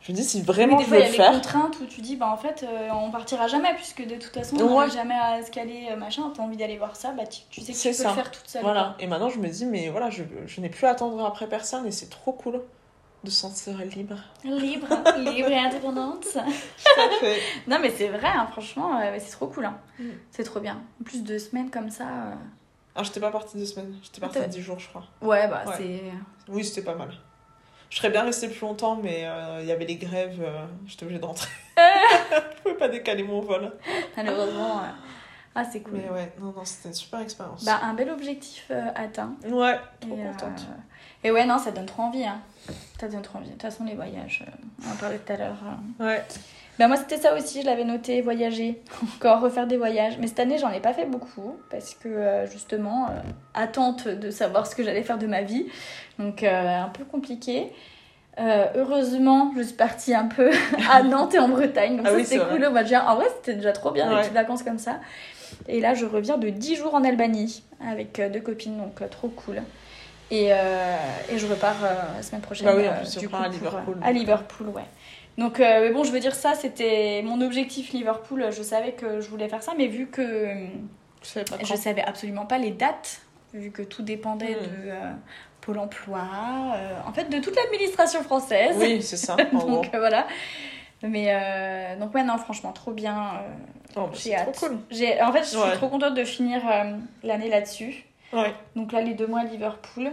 Je 0.00 0.12
me 0.12 0.16
dis, 0.16 0.24
si 0.24 0.42
vraiment 0.42 0.78
je 0.78 0.86
veux 0.86 0.98
le 0.98 1.04
faire. 1.04 1.12
Il 1.12 1.18
y 1.18 1.22
a 1.22 1.30
des 1.30 1.36
contraintes 1.36 1.76
où 1.80 1.86
tu 1.86 2.00
dis, 2.00 2.16
bah 2.16 2.28
en 2.28 2.36
fait, 2.36 2.64
euh, 2.64 2.88
on 2.92 3.10
partira 3.10 3.46
jamais, 3.46 3.74
puisque 3.74 4.06
de 4.06 4.16
toute 4.16 4.34
façon, 4.34 4.56
on 4.56 4.74
n'arrive 4.74 4.92
jamais 4.92 5.14
à 5.14 5.42
se 5.44 5.50
caler, 5.50 5.94
machin, 5.96 6.32
t'as 6.34 6.42
envie 6.42 6.56
d'aller 6.56 6.78
voir 6.78 6.96
ça, 6.96 7.12
bah 7.12 7.26
tu, 7.26 7.42
tu 7.50 7.60
sais 7.60 7.72
que 7.72 7.96
tu 7.96 8.02
peux 8.02 8.08
le 8.08 8.14
faire 8.14 8.30
toute 8.30 8.48
seule. 8.48 8.62
Voilà, 8.62 8.96
et 8.98 9.06
maintenant 9.06 9.28
je 9.28 9.38
me 9.38 9.48
dis, 9.48 9.66
mais 9.66 9.88
voilà, 9.90 10.10
je, 10.10 10.22
je 10.46 10.60
n'ai 10.60 10.68
plus 10.68 10.86
à 10.86 10.90
attendre 10.90 11.24
après 11.24 11.46
personne 11.46 11.86
et 11.86 11.90
c'est 11.90 12.10
trop 12.10 12.32
cool 12.32 12.62
de 13.24 13.30
se 13.30 13.40
sentir 13.40 13.76
libre. 13.78 14.16
Libre, 14.44 14.88
libre 15.18 15.50
et 15.50 15.58
indépendante. 15.58 16.24
fait. 17.20 17.40
non, 17.66 17.78
mais 17.80 17.90
c'est 17.90 18.08
vrai, 18.08 18.28
hein, 18.28 18.46
franchement, 18.52 19.00
euh, 19.00 19.16
c'est 19.18 19.32
trop 19.32 19.46
cool. 19.48 19.64
Hein. 19.64 19.78
Mm. 19.98 20.10
C'est 20.30 20.44
trop 20.44 20.60
bien. 20.60 20.80
En 21.00 21.04
plus, 21.04 21.22
deux 21.22 21.38
semaines 21.38 21.70
comme 21.70 21.90
ça. 21.90 22.04
Euh... 22.04 22.34
Ah, 22.94 23.02
j'étais 23.02 23.20
pas 23.20 23.30
partie 23.30 23.56
deux 23.56 23.64
semaines, 23.64 23.94
j'étais 24.02 24.20
partie 24.20 24.46
dix 24.48 24.60
jours, 24.60 24.78
je 24.78 24.88
crois. 24.88 25.04
Ouais, 25.20 25.48
bah 25.48 25.64
c'est. 25.76 26.02
Oui, 26.48 26.64
c'était 26.64 26.82
pas 26.82 26.94
mal. 26.94 27.10
Je 27.94 28.00
serais 28.00 28.10
bien 28.10 28.24
restée 28.24 28.48
plus 28.48 28.62
longtemps, 28.62 28.98
mais 29.00 29.20
euh, 29.24 29.60
il 29.62 29.68
y 29.68 29.70
avait 29.70 29.84
les 29.84 29.94
grèves, 29.94 30.42
euh, 30.42 30.66
j'étais 30.84 31.04
obligée 31.04 31.20
d'entrer. 31.20 31.48
je 31.76 32.62
pouvais 32.62 32.74
pas 32.74 32.88
décaler 32.88 33.22
mon 33.22 33.40
vol. 33.40 33.70
Malheureusement. 34.16 34.82
Ah, 35.54 35.64
c'est 35.64 35.78
cool. 35.78 36.00
Mais 36.02 36.10
ouais, 36.10 36.32
non, 36.40 36.46
non, 36.46 36.64
c'était 36.64 36.88
une 36.88 36.94
super 36.96 37.20
expérience. 37.20 37.64
Bah, 37.64 37.78
un 37.84 37.94
bel 37.94 38.10
objectif 38.10 38.68
atteint. 38.96 39.36
Ouais, 39.46 39.78
trop 40.00 40.16
contente. 40.16 40.66
Et 41.24 41.30
ouais, 41.30 41.46
non, 41.46 41.58
ça 41.58 41.70
donne 41.70 41.86
trop 41.86 42.02
envie. 42.02 42.24
Hein. 42.24 42.40
Ça 43.00 43.08
donne 43.08 43.22
trop 43.22 43.38
envie. 43.38 43.46
De 43.46 43.52
toute 43.52 43.62
façon, 43.62 43.84
les 43.84 43.94
voyages, 43.94 44.44
euh, 44.46 44.50
on 44.86 44.92
en 44.92 44.96
parlait 44.96 45.18
tout 45.18 45.32
à 45.32 45.36
l'heure. 45.36 45.56
Euh. 46.00 46.04
Ouais. 46.04 46.24
Ben 46.78 46.88
moi, 46.88 46.96
c'était 46.96 47.16
ça 47.16 47.34
aussi, 47.36 47.62
je 47.62 47.66
l'avais 47.66 47.84
noté, 47.84 48.20
voyager. 48.20 48.82
Encore 49.16 49.40
refaire 49.40 49.66
des 49.66 49.76
voyages. 49.76 50.18
Mais 50.18 50.26
cette 50.26 50.40
année, 50.40 50.58
j'en 50.58 50.70
ai 50.70 50.80
pas 50.80 50.92
fait 50.92 51.06
beaucoup. 51.06 51.56
Parce 51.70 51.94
que, 51.94 52.08
euh, 52.08 52.46
justement, 52.46 53.08
attente 53.54 54.08
de 54.08 54.30
savoir 54.30 54.66
ce 54.66 54.74
que 54.74 54.82
j'allais 54.82 55.02
faire 55.02 55.18
de 55.18 55.26
ma 55.26 55.42
vie. 55.42 55.66
Donc, 56.18 56.42
un 56.42 56.90
peu 56.92 57.04
compliqué. 57.04 57.72
heureusement, 58.38 59.52
je 59.56 59.62
suis 59.62 59.76
partie 59.76 60.14
un 60.14 60.26
peu 60.26 60.50
à 60.90 61.02
Nantes 61.02 61.34
et 61.34 61.38
en 61.38 61.48
Bretagne. 61.48 61.96
Donc, 61.96 62.06
ah 62.08 62.10
ça, 62.10 62.24
c'était 62.24 62.44
cool 62.44 62.64
au 62.64 62.70
mois 62.70 62.82
de 62.82 62.94
En 62.94 63.16
vrai, 63.16 63.26
c'était 63.36 63.54
déjà 63.54 63.72
trop 63.72 63.90
bien, 63.90 64.22
les 64.22 64.28
vacances 64.30 64.62
comme 64.62 64.78
ça. 64.78 65.00
Et 65.68 65.80
là, 65.80 65.94
je 65.94 66.06
reviens 66.06 66.38
de 66.38 66.48
10 66.48 66.76
jours 66.76 66.94
en 66.94 67.04
Albanie 67.04 67.62
avec 67.88 68.20
deux 68.32 68.40
copines. 68.40 68.76
Donc, 68.76 69.08
trop 69.10 69.28
cool. 69.28 69.62
Et, 70.30 70.48
euh, 70.50 70.96
et 71.30 71.38
je 71.38 71.46
repars 71.46 71.76
euh, 71.84 71.94
la 72.16 72.22
semaine 72.22 72.40
prochaine. 72.40 72.66
Bah 72.66 72.74
oui, 72.76 72.88
en 72.88 72.94
plus, 72.94 73.16
du 73.16 73.28
coup, 73.28 73.36
à 73.36 73.48
Liverpool. 73.48 73.96
à 74.02 74.12
Liverpool, 74.12 74.68
ouais. 74.68 74.84
Donc, 75.38 75.58
euh, 75.58 75.80
mais 75.80 75.90
bon, 75.90 76.04
je 76.04 76.12
veux 76.12 76.20
dire, 76.20 76.34
ça, 76.34 76.54
c'était 76.54 77.22
mon 77.24 77.40
objectif 77.40 77.92
Liverpool. 77.92 78.46
Je 78.50 78.62
savais 78.62 78.92
que 78.92 79.20
je 79.20 79.28
voulais 79.28 79.48
faire 79.48 79.62
ça, 79.62 79.72
mais 79.76 79.88
vu 79.88 80.06
que 80.06 80.48
je 81.22 81.28
savais, 81.28 81.44
pas 81.44 81.56
je 81.62 81.74
savais 81.74 82.02
absolument 82.02 82.46
pas 82.46 82.58
les 82.58 82.70
dates, 82.70 83.20
vu 83.52 83.70
que 83.70 83.82
tout 83.82 84.02
dépendait 84.02 84.54
hmm. 84.54 84.86
de 84.86 84.92
Pôle 85.60 85.78
emploi, 85.78 86.22
en 87.06 87.12
fait, 87.12 87.30
de 87.30 87.38
toute 87.38 87.56
l'administration 87.56 88.22
française. 88.22 88.76
Oui, 88.78 89.02
c'est 89.02 89.16
ça. 89.16 89.36
donc, 89.52 89.90
voilà. 89.92 90.26
Mais 91.02 91.96
donc, 91.98 92.14
ouais, 92.14 92.22
non, 92.22 92.38
franchement, 92.38 92.72
trop 92.72 92.92
bien. 92.92 93.40
Oh, 93.96 94.02
bah, 94.02 94.10
j'ai 94.12 94.36
hâte. 94.36 94.52
Trop 94.52 94.68
cool. 94.68 94.78
En 95.22 95.32
fait, 95.32 95.40
je 95.40 95.58
suis 95.58 95.76
trop 95.76 95.88
contente 95.88 96.14
de 96.14 96.24
finir 96.24 96.62
l'année 97.22 97.48
là-dessus. 97.48 98.04
Donc 98.76 98.92
là, 98.92 99.00
les 99.00 99.14
deux 99.14 99.26
mois 99.26 99.40
à 99.40 99.44
Liverpool. 99.44 100.12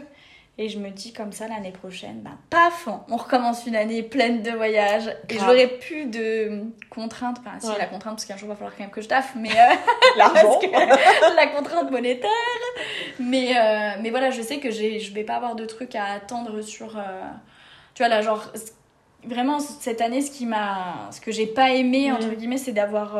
Et 0.57 0.67
je 0.67 0.77
me 0.79 0.89
dis 0.89 1.13
comme 1.13 1.31
ça 1.31 1.47
l'année 1.47 1.71
prochaine, 1.71 2.21
bah 2.21 2.31
paf, 2.49 2.87
on 3.09 3.15
recommence 3.15 3.65
une 3.65 3.75
année 3.75 4.03
pleine 4.03 4.43
de 4.43 4.51
voyages. 4.51 5.07
Et 5.29 5.39
j'aurai 5.39 5.67
plus 5.67 6.05
de 6.05 6.65
contraintes. 6.89 7.37
Enfin, 7.39 7.57
si 7.59 7.79
la 7.79 7.85
contrainte, 7.85 8.15
parce 8.15 8.25
qu'un 8.25 8.35
jour 8.35 8.47
il 8.47 8.49
va 8.49 8.55
falloir 8.55 8.73
quand 8.75 8.83
même 8.83 8.91
que 8.91 9.01
je 9.01 9.07
taffe, 9.07 9.33
mais. 9.35 9.49
Euh, 9.49 9.73
L'argent 10.17 10.59
La 11.35 11.47
contrainte 11.47 11.89
monétaire. 11.89 12.29
Mais, 13.17 13.57
euh, 13.57 13.91
mais 14.01 14.09
voilà, 14.09 14.29
je 14.29 14.41
sais 14.41 14.59
que 14.59 14.71
je 14.71 15.13
vais 15.13 15.23
pas 15.23 15.35
avoir 15.35 15.55
de 15.55 15.65
trucs 15.65 15.95
à 15.95 16.05
attendre 16.11 16.61
sur. 16.61 16.97
Euh, 16.97 17.01
tu 17.93 18.03
vois, 18.03 18.09
là, 18.09 18.21
genre. 18.21 18.43
Vraiment, 19.23 19.59
cette 19.59 20.01
année, 20.01 20.21
ce 20.21 20.31
qui 20.31 20.45
m'a. 20.45 21.09
Ce 21.11 21.21
que 21.21 21.31
j'ai 21.31 21.47
pas 21.47 21.71
aimé, 21.71 22.11
entre 22.11 22.27
mm. 22.27 22.35
guillemets, 22.35 22.57
c'est 22.57 22.71
d'avoir 22.71 23.15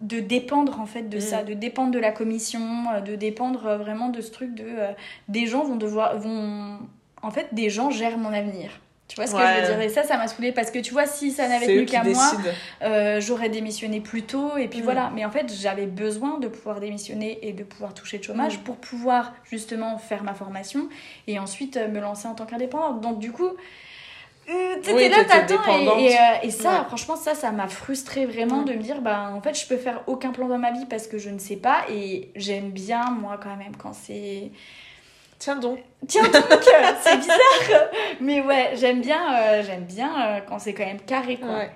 de 0.00 0.20
dépendre 0.20 0.80
en 0.80 0.86
fait 0.86 1.08
de 1.08 1.20
ça, 1.20 1.42
mm. 1.42 1.46
de 1.46 1.54
dépendre 1.54 1.90
de 1.92 1.98
la 1.98 2.12
commission, 2.12 2.84
euh, 2.94 3.00
de 3.00 3.16
dépendre 3.16 3.66
euh, 3.66 3.78
vraiment 3.78 4.08
de 4.08 4.20
ce 4.20 4.30
truc 4.30 4.54
de 4.54 4.64
euh, 4.66 4.92
des 5.28 5.46
gens 5.46 5.64
vont 5.64 5.76
devoir 5.76 6.18
vont 6.18 6.78
en 7.22 7.30
fait 7.30 7.48
des 7.52 7.70
gens 7.70 7.90
gèrent 7.90 8.18
mon 8.18 8.32
avenir. 8.32 8.70
Tu 9.08 9.16
vois 9.16 9.26
ce 9.26 9.32
que 9.32 9.38
je 9.38 9.60
veux 9.62 9.74
dire? 9.74 9.80
Et 9.80 9.88
ça, 9.88 10.04
ça 10.04 10.16
m'a 10.16 10.28
saoulé 10.28 10.52
parce 10.52 10.70
que 10.70 10.78
tu 10.78 10.92
vois, 10.92 11.04
si 11.04 11.32
ça 11.32 11.48
n'avait 11.48 11.66
tenu 11.66 11.84
qu'à 11.84 12.04
moi, 12.04 12.30
j'aurais 13.18 13.48
démissionné 13.48 14.00
plus 14.00 14.22
tôt 14.22 14.56
et 14.56 14.68
puis 14.68 14.80
mm. 14.80 14.84
voilà. 14.84 15.10
Mais 15.12 15.24
en 15.24 15.32
fait, 15.32 15.52
j'avais 15.52 15.86
besoin 15.86 16.38
de 16.38 16.46
pouvoir 16.46 16.78
démissionner 16.78 17.40
et 17.42 17.52
de 17.52 17.64
pouvoir 17.64 17.92
toucher 17.92 18.18
le 18.18 18.22
chômage 18.22 18.58
mm. 18.58 18.62
pour 18.62 18.76
pouvoir 18.76 19.34
justement 19.42 19.98
faire 19.98 20.22
ma 20.22 20.32
formation 20.32 20.88
et 21.26 21.40
ensuite 21.40 21.76
me 21.76 21.98
lancer 21.98 22.28
en 22.28 22.34
tant 22.36 22.46
qu'indépendante. 22.46 23.00
Donc 23.00 23.18
du 23.18 23.32
coup, 23.32 23.50
T'étais 24.82 24.94
oui, 24.94 25.08
là, 25.08 25.24
t'attends. 25.24 25.98
Et, 25.98 26.06
et, 26.06 26.18
euh, 26.18 26.20
et, 26.42 26.50
ça, 26.50 26.84
franchement, 26.86 27.16
ça, 27.16 27.34
ça 27.34 27.52
m'a 27.52 27.68
frustré 27.68 28.26
vraiment 28.26 28.62
de 28.62 28.72
me 28.72 28.82
dire, 28.82 29.00
bah, 29.00 29.30
en 29.32 29.40
fait, 29.40 29.58
je 29.58 29.66
peux 29.66 29.76
faire 29.76 30.02
aucun 30.06 30.32
plan 30.32 30.48
dans 30.48 30.58
ma 30.58 30.72
vie 30.72 30.86
parce 30.86 31.06
que 31.06 31.18
je 31.18 31.30
ne 31.30 31.38
sais 31.38 31.56
pas. 31.56 31.84
Et 31.88 32.30
j'aime 32.34 32.70
bien, 32.70 33.10
moi, 33.10 33.38
quand 33.42 33.56
même, 33.56 33.76
quand 33.76 33.92
c'est. 33.92 34.50
Tiens 35.38 35.56
donc. 35.56 35.78
Tiens 36.06 36.24
donc, 36.24 36.44
c'est 37.02 37.16
bizarre. 37.16 37.88
Mais 38.20 38.40
ouais, 38.40 38.72
j'aime 38.74 39.00
bien, 39.00 39.20
euh, 39.34 39.62
j'aime 39.64 39.84
bien 39.84 40.10
euh, 40.10 40.40
quand 40.46 40.58
c'est 40.58 40.74
quand 40.74 40.86
même 40.86 41.00
carré, 41.00 41.36
quoi. 41.36 41.48
Ouais. 41.48 41.70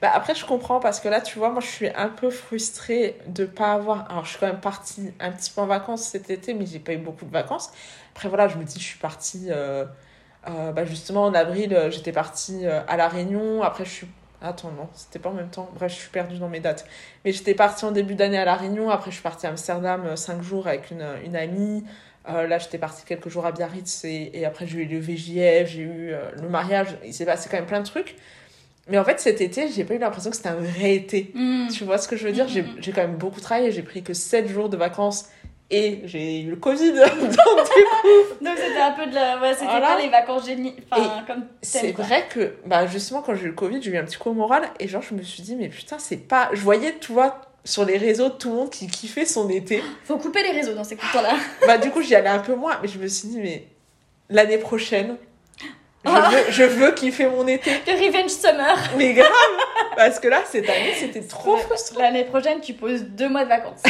Bah 0.00 0.10
après, 0.12 0.34
je 0.34 0.44
comprends 0.44 0.80
parce 0.80 1.00
que 1.00 1.08
là, 1.08 1.20
tu 1.20 1.38
vois, 1.38 1.50
moi, 1.50 1.60
je 1.60 1.66
suis 1.66 1.88
un 1.88 2.08
peu 2.08 2.30
frustrée 2.30 3.18
de 3.26 3.44
pas 3.44 3.72
avoir. 3.74 4.10
Alors, 4.10 4.24
je 4.24 4.30
suis 4.30 4.38
quand 4.38 4.46
même 4.46 4.60
partie 4.60 5.12
un 5.20 5.30
petit 5.30 5.50
peu 5.50 5.60
en 5.60 5.66
vacances 5.66 6.02
cet 6.02 6.30
été, 6.30 6.54
mais 6.54 6.66
j'ai 6.66 6.78
pas 6.78 6.92
eu 6.94 6.98
beaucoup 6.98 7.24
de 7.26 7.32
vacances. 7.32 7.70
Après, 8.14 8.28
voilà, 8.28 8.48
je 8.48 8.56
me 8.56 8.64
dis, 8.64 8.80
je 8.80 8.84
suis 8.84 8.98
partie. 8.98 9.48
Euh, 9.50 9.84
bah 10.72 10.84
justement, 10.84 11.24
en 11.24 11.34
avril, 11.34 11.74
euh, 11.74 11.90
j'étais 11.90 12.12
partie 12.12 12.66
euh, 12.66 12.80
à 12.88 12.96
La 12.96 13.08
Réunion. 13.08 13.62
Après, 13.62 13.84
je 13.84 13.90
suis. 13.90 14.06
Attends, 14.42 14.70
non, 14.70 14.88
c'était 14.94 15.18
pas 15.18 15.30
en 15.30 15.34
même 15.34 15.48
temps. 15.48 15.70
Bref, 15.74 15.92
je 15.92 15.96
suis 15.98 16.10
perdue 16.10 16.38
dans 16.38 16.48
mes 16.48 16.60
dates. 16.60 16.86
Mais 17.24 17.32
j'étais 17.32 17.54
partie 17.54 17.84
en 17.84 17.90
début 17.90 18.14
d'année 18.14 18.38
à 18.38 18.44
La 18.44 18.54
Réunion. 18.54 18.90
Après, 18.90 19.10
je 19.10 19.16
suis 19.16 19.22
partie 19.22 19.46
à 19.46 19.50
Amsterdam 19.50 20.16
5 20.16 20.42
jours 20.42 20.66
avec 20.68 20.90
une, 20.90 21.04
une 21.24 21.36
amie. 21.36 21.84
là, 22.26 22.58
j'étais 22.58 22.78
partie 22.78 23.04
quelques 23.06 23.28
jours 23.28 23.46
à 23.46 23.52
Biarritz. 23.52 24.04
Et, 24.04 24.30
et 24.38 24.44
après, 24.44 24.66
j'ai 24.66 24.82
eu 24.82 24.84
le 24.84 25.00
VJF, 25.00 25.68
j'ai 25.70 25.82
eu 25.82 26.14
le 26.40 26.48
mariage. 26.50 26.98
Il 27.04 27.14
s'est 27.14 27.24
passé 27.24 27.48
quand 27.50 27.56
même 27.56 27.66
plein 27.66 27.80
de 27.80 27.86
trucs. 27.86 28.14
Mais 28.88 28.98
en 28.98 29.04
fait, 29.04 29.18
cet 29.18 29.40
été, 29.40 29.68
j'ai 29.68 29.84
pas 29.84 29.94
eu 29.94 29.98
l'impression 29.98 30.30
que 30.30 30.36
c'était 30.36 30.48
un 30.50 30.54
vrai 30.56 30.94
été. 30.94 31.32
Mm. 31.34 31.68
Tu 31.72 31.84
vois 31.84 31.98
ce 31.98 32.06
que 32.06 32.16
je 32.16 32.26
veux 32.26 32.32
dire? 32.32 32.46
Mm, 32.46 32.58
mm, 32.60 32.76
J'ai 32.80 32.92
quand 32.92 33.00
même 33.02 33.16
beaucoup 33.16 33.40
travaillé. 33.40 33.72
J'ai 33.72 33.82
pris 33.82 34.02
que 34.02 34.14
7 34.14 34.48
jours 34.48 34.68
de 34.68 34.76
vacances 34.76 35.28
et 35.70 36.02
j'ai 36.04 36.42
eu 36.42 36.50
le 36.50 36.56
Covid. 36.56 36.92
donc, 36.92 37.30
donc, 38.40 38.56
c'était 38.56 38.80
un 38.80 38.92
peu 38.92 39.06
de 39.06 39.14
la. 39.14 39.40
Ouais, 39.40 39.52
c'était 39.54 39.66
pas 39.66 39.98
les 40.00 40.08
vacances 40.08 40.46
génies. 40.46 40.76
Enfin, 40.90 41.24
comme 41.26 41.46
C'est 41.62 41.92
vrai 41.92 42.26
que, 42.28 42.54
bah, 42.64 42.86
justement, 42.86 43.22
quand 43.22 43.34
j'ai 43.34 43.44
eu 43.44 43.48
le 43.48 43.54
Covid, 43.54 43.82
j'ai 43.82 43.90
eu 43.90 43.96
un 43.96 44.04
petit 44.04 44.16
coup 44.16 44.30
au 44.30 44.34
moral. 44.34 44.68
Et 44.78 44.86
genre, 44.86 45.02
je 45.02 45.14
me 45.14 45.22
suis 45.22 45.42
dit, 45.42 45.56
mais 45.56 45.68
putain, 45.68 45.98
c'est 45.98 46.28
pas. 46.28 46.50
Je 46.52 46.60
voyais, 46.60 46.94
tu 47.00 47.12
vois, 47.12 47.40
sur 47.64 47.84
les 47.84 47.98
réseaux, 47.98 48.28
tout 48.28 48.50
le 48.50 48.54
monde 48.54 48.70
qui 48.70 48.86
kiffait 48.86 49.24
son 49.24 49.48
été. 49.48 49.82
Faut 50.04 50.18
couper 50.18 50.42
les 50.44 50.52
réseaux 50.52 50.74
dans 50.74 50.84
ces 50.84 50.96
temps-là. 50.96 51.34
bah, 51.66 51.78
du 51.78 51.90
coup, 51.90 52.00
j'y 52.00 52.14
allais 52.14 52.28
un 52.28 52.38
peu 52.38 52.54
moins. 52.54 52.78
Mais 52.80 52.88
je 52.88 52.98
me 52.98 53.08
suis 53.08 53.28
dit, 53.28 53.38
mais 53.38 53.66
l'année 54.30 54.58
prochaine. 54.58 55.16
Je, 56.04 56.10
veux, 56.10 56.44
je 56.50 56.62
veux 56.62 56.92
kiffer 56.92 57.26
mon 57.26 57.48
été. 57.48 57.72
The 57.84 57.88
Revenge 57.88 58.30
Summer. 58.30 58.76
Mais 58.96 59.12
grave 59.12 59.28
Parce 59.96 60.20
que 60.20 60.28
là, 60.28 60.42
cette 60.48 60.68
année, 60.68 60.94
c'était 60.96 61.22
trop 61.22 61.56
frustrant. 61.56 62.00
L'année 62.00 62.22
prochaine, 62.22 62.60
tu 62.60 62.74
poses 62.74 63.02
deux 63.02 63.28
mois 63.28 63.42
de 63.42 63.48
vacances. 63.48 63.82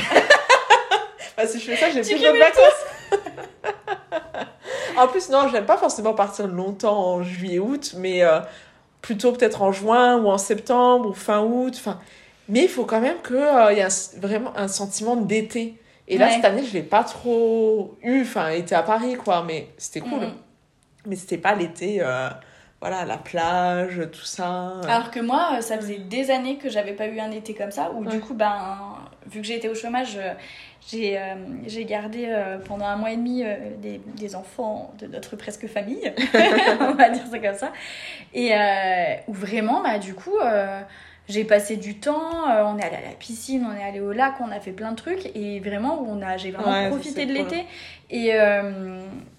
Bah, 1.37 1.47
si 1.47 1.59
je 1.61 1.65
fais 1.71 1.77
ça, 1.77 1.91
j'ai 1.91 2.01
plus 2.01 2.21
de 2.21 2.39
vacances. 2.39 2.85
en 4.99 5.09
plus, 5.09 5.29
non, 5.31 5.49
j'aime 5.49 5.67
pas 5.67 5.77
forcément 5.77 6.15
partir 6.15 6.47
longtemps 6.47 6.99
en 6.99 7.23
juillet-août, 7.23 7.95
mais 7.99 8.23
euh, 8.25 8.41
plutôt 9.03 9.33
peut-être 9.33 9.63
en 9.63 9.73
juin 9.73 10.17
ou 10.19 10.29
en 10.29 10.39
septembre 10.39 11.11
ou 11.11 11.13
fin 11.13 11.41
août. 11.43 11.75
Enfin, 11.77 11.99
mais 12.49 12.63
il 12.63 12.69
faut 12.69 12.85
quand 12.85 13.01
même 13.01 13.17
qu'il 13.27 13.37
il 13.37 13.77
y 13.77 13.81
ait 13.81 14.19
vraiment 14.21 14.53
un 14.57 14.69
sentiment 14.69 15.17
d'été. 15.17 15.75
Et 16.09 16.19
là, 16.19 16.27
Ouais. 16.27 16.33
cette 16.35 16.45
année, 16.45 16.65
je 16.65 16.73
l'ai 16.73 16.83
pas 16.85 17.03
trop 17.05 17.97
eu. 18.03 18.23
Enfin, 18.23 18.49
été 18.51 18.75
à 18.75 18.83
Paris, 18.83 19.17
quoi, 19.17 19.43
mais 19.47 19.69
c'était 19.77 20.01
cool. 20.01 20.21
Mhm. 20.21 20.35
Mais 21.07 21.17
c'était 21.17 21.39
pas 21.39 21.55
l'été, 21.55 21.99
euh, 22.01 22.29
voilà, 22.81 23.05
la 23.05 23.17
plage, 23.17 24.01
tout 24.13 24.25
ça. 24.25 24.73
Alors 24.89 25.11
que 25.11 25.21
moi, 25.21 25.51
euh, 25.57 25.61
ça 25.61 25.77
faisait 25.77 25.99
des 25.99 26.31
années 26.31 26.59
que 26.59 26.69
j'avais 26.69 26.93
pas 26.93 27.07
eu 27.09 27.19
un 27.19 27.31
été 27.33 27.55
comme 27.55 27.71
ça, 27.73 27.91
où 27.93 28.05
Ouais. 28.05 28.11
du 28.11 28.21
coup, 28.21 28.35
ben, 28.35 28.55
vu 29.27 29.41
que 29.43 29.51
été 29.53 29.69
au 29.69 29.75
chômage, 29.75 30.17
euh, 30.17 30.33
j'ai 30.89 31.19
euh, 31.19 31.35
j'ai 31.67 31.85
gardé 31.85 32.27
euh, 32.29 32.59
pendant 32.59 32.87
un 32.87 32.97
mois 32.97 33.11
et 33.11 33.17
demi 33.17 33.43
euh, 33.43 33.57
des, 33.79 34.01
des 34.17 34.37
enfants 34.37 34.95
de 34.99 35.07
notre 35.07 35.37
presque 35.37 35.67
famille, 35.67 36.13
on 36.81 36.95
va 36.95 37.11
dire 37.11 37.25
ça 37.31 37.39
comme 37.39 37.57
ça, 37.57 37.73
et 38.35 38.53
où 39.27 39.33
vraiment, 39.33 39.83
bah, 39.83 39.99
du 39.99 40.15
coup, 40.15 40.37
j'ai 41.29 41.45
passé 41.45 41.77
du 41.77 41.99
temps, 41.99 42.45
on 42.47 42.79
est 42.79 42.85
allé 42.85 42.97
à 42.97 43.09
la 43.09 43.15
piscine, 43.19 43.67
on 43.69 43.77
est 43.77 43.83
allé 43.83 44.01
au 44.01 44.13
lac, 44.13 44.35
on 44.41 44.51
a 44.51 44.61
fait 44.61 44.73
plein 44.73 44.93
de 44.93 44.97
trucs, 44.97 45.35
et 45.35 45.61
vraiment, 45.61 46.07
j'ai 46.37 46.53
vraiment 46.53 46.71
Ouais, 46.71 46.89
profité 46.89 47.27
de 47.27 47.33
l'été. 47.33 47.65
Et, 48.11 48.33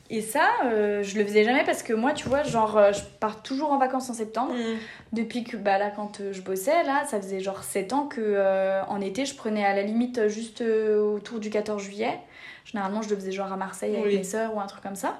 et 0.09 0.21
ça, 0.21 0.47
euh, 0.65 1.03
je 1.03 1.17
le 1.17 1.25
faisais 1.25 1.43
jamais 1.43 1.63
parce 1.63 1.83
que 1.83 1.93
moi, 1.93 2.13
tu 2.13 2.27
vois, 2.29 2.43
genre, 2.43 2.77
euh, 2.77 2.91
je 2.93 3.01
pars 3.19 3.41
toujours 3.43 3.71
en 3.71 3.77
vacances 3.77 4.09
en 4.09 4.13
septembre. 4.13 4.53
Mhm. 4.53 4.77
Depuis 5.13 5.43
que, 5.43 5.57
bah 5.57 5.77
là, 5.77 5.91
quand 5.95 6.21
euh, 6.21 6.31
je 6.33 6.41
bossais, 6.41 6.83
là, 6.83 7.03
ça 7.07 7.19
faisait 7.19 7.39
genre 7.39 7.63
7 7.63 7.93
ans 7.93 8.05
que 8.05 8.21
euh, 8.21 8.83
en 8.85 9.01
été, 9.01 9.25
je 9.25 9.35
prenais 9.35 9.65
à 9.65 9.73
la 9.75 9.81
limite 9.83 10.27
juste 10.27 10.61
autour 10.61 11.39
du 11.39 11.49
14 11.49 11.81
juillet. 11.81 12.19
Généralement, 12.65 13.01
je 13.01 13.09
le 13.09 13.15
faisais 13.15 13.31
genre 13.31 13.51
à 13.51 13.57
Marseille 13.57 13.95
avec 13.95 14.13
mes 14.13 14.23
sœurs 14.23 14.55
ou 14.55 14.59
un 14.59 14.67
truc 14.67 14.83
comme 14.83 14.95
ça. 14.95 15.19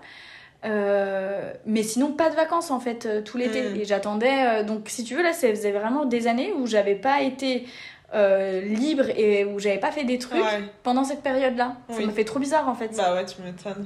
Mais 0.63 1.83
sinon, 1.83 2.11
pas 2.11 2.29
de 2.29 2.35
vacances 2.35 2.71
en 2.71 2.79
fait, 2.79 3.23
tout 3.23 3.37
l'été. 3.37 3.61
Mm. 3.63 3.75
Et 3.77 3.85
j'attendais. 3.85 4.63
donc, 4.63 4.89
si 4.89 5.03
tu 5.03 5.15
veux, 5.15 5.23
là, 5.23 5.31
ça 5.33 5.47
faisait 5.49 5.71
vraiment 5.71 6.05
des 6.05 6.27
années 6.27 6.51
où 6.57 6.65
j'avais 6.67 6.95
pas 6.95 7.21
été 7.21 7.65
euh, 8.13 8.61
libre 8.61 9.09
et 9.17 9.43
où 9.43 9.59
j'avais 9.59 9.79
pas 9.79 9.91
fait 9.91 10.05
des 10.05 10.17
trucs 10.17 10.41
Ouais. 10.41 10.61
pendant 10.83 11.03
cette 11.03 11.21
période-là. 11.21 11.75
Ça 11.89 11.97
Oui. 11.97 12.05
me 12.05 12.11
fait 12.11 12.23
trop 12.23 12.39
bizarre 12.39 12.67
en 12.69 12.73
fait. 12.75 12.95
Bah 12.95 13.13
ouais, 13.13 13.25
tu 13.25 13.41
m'étonnes. 13.41 13.85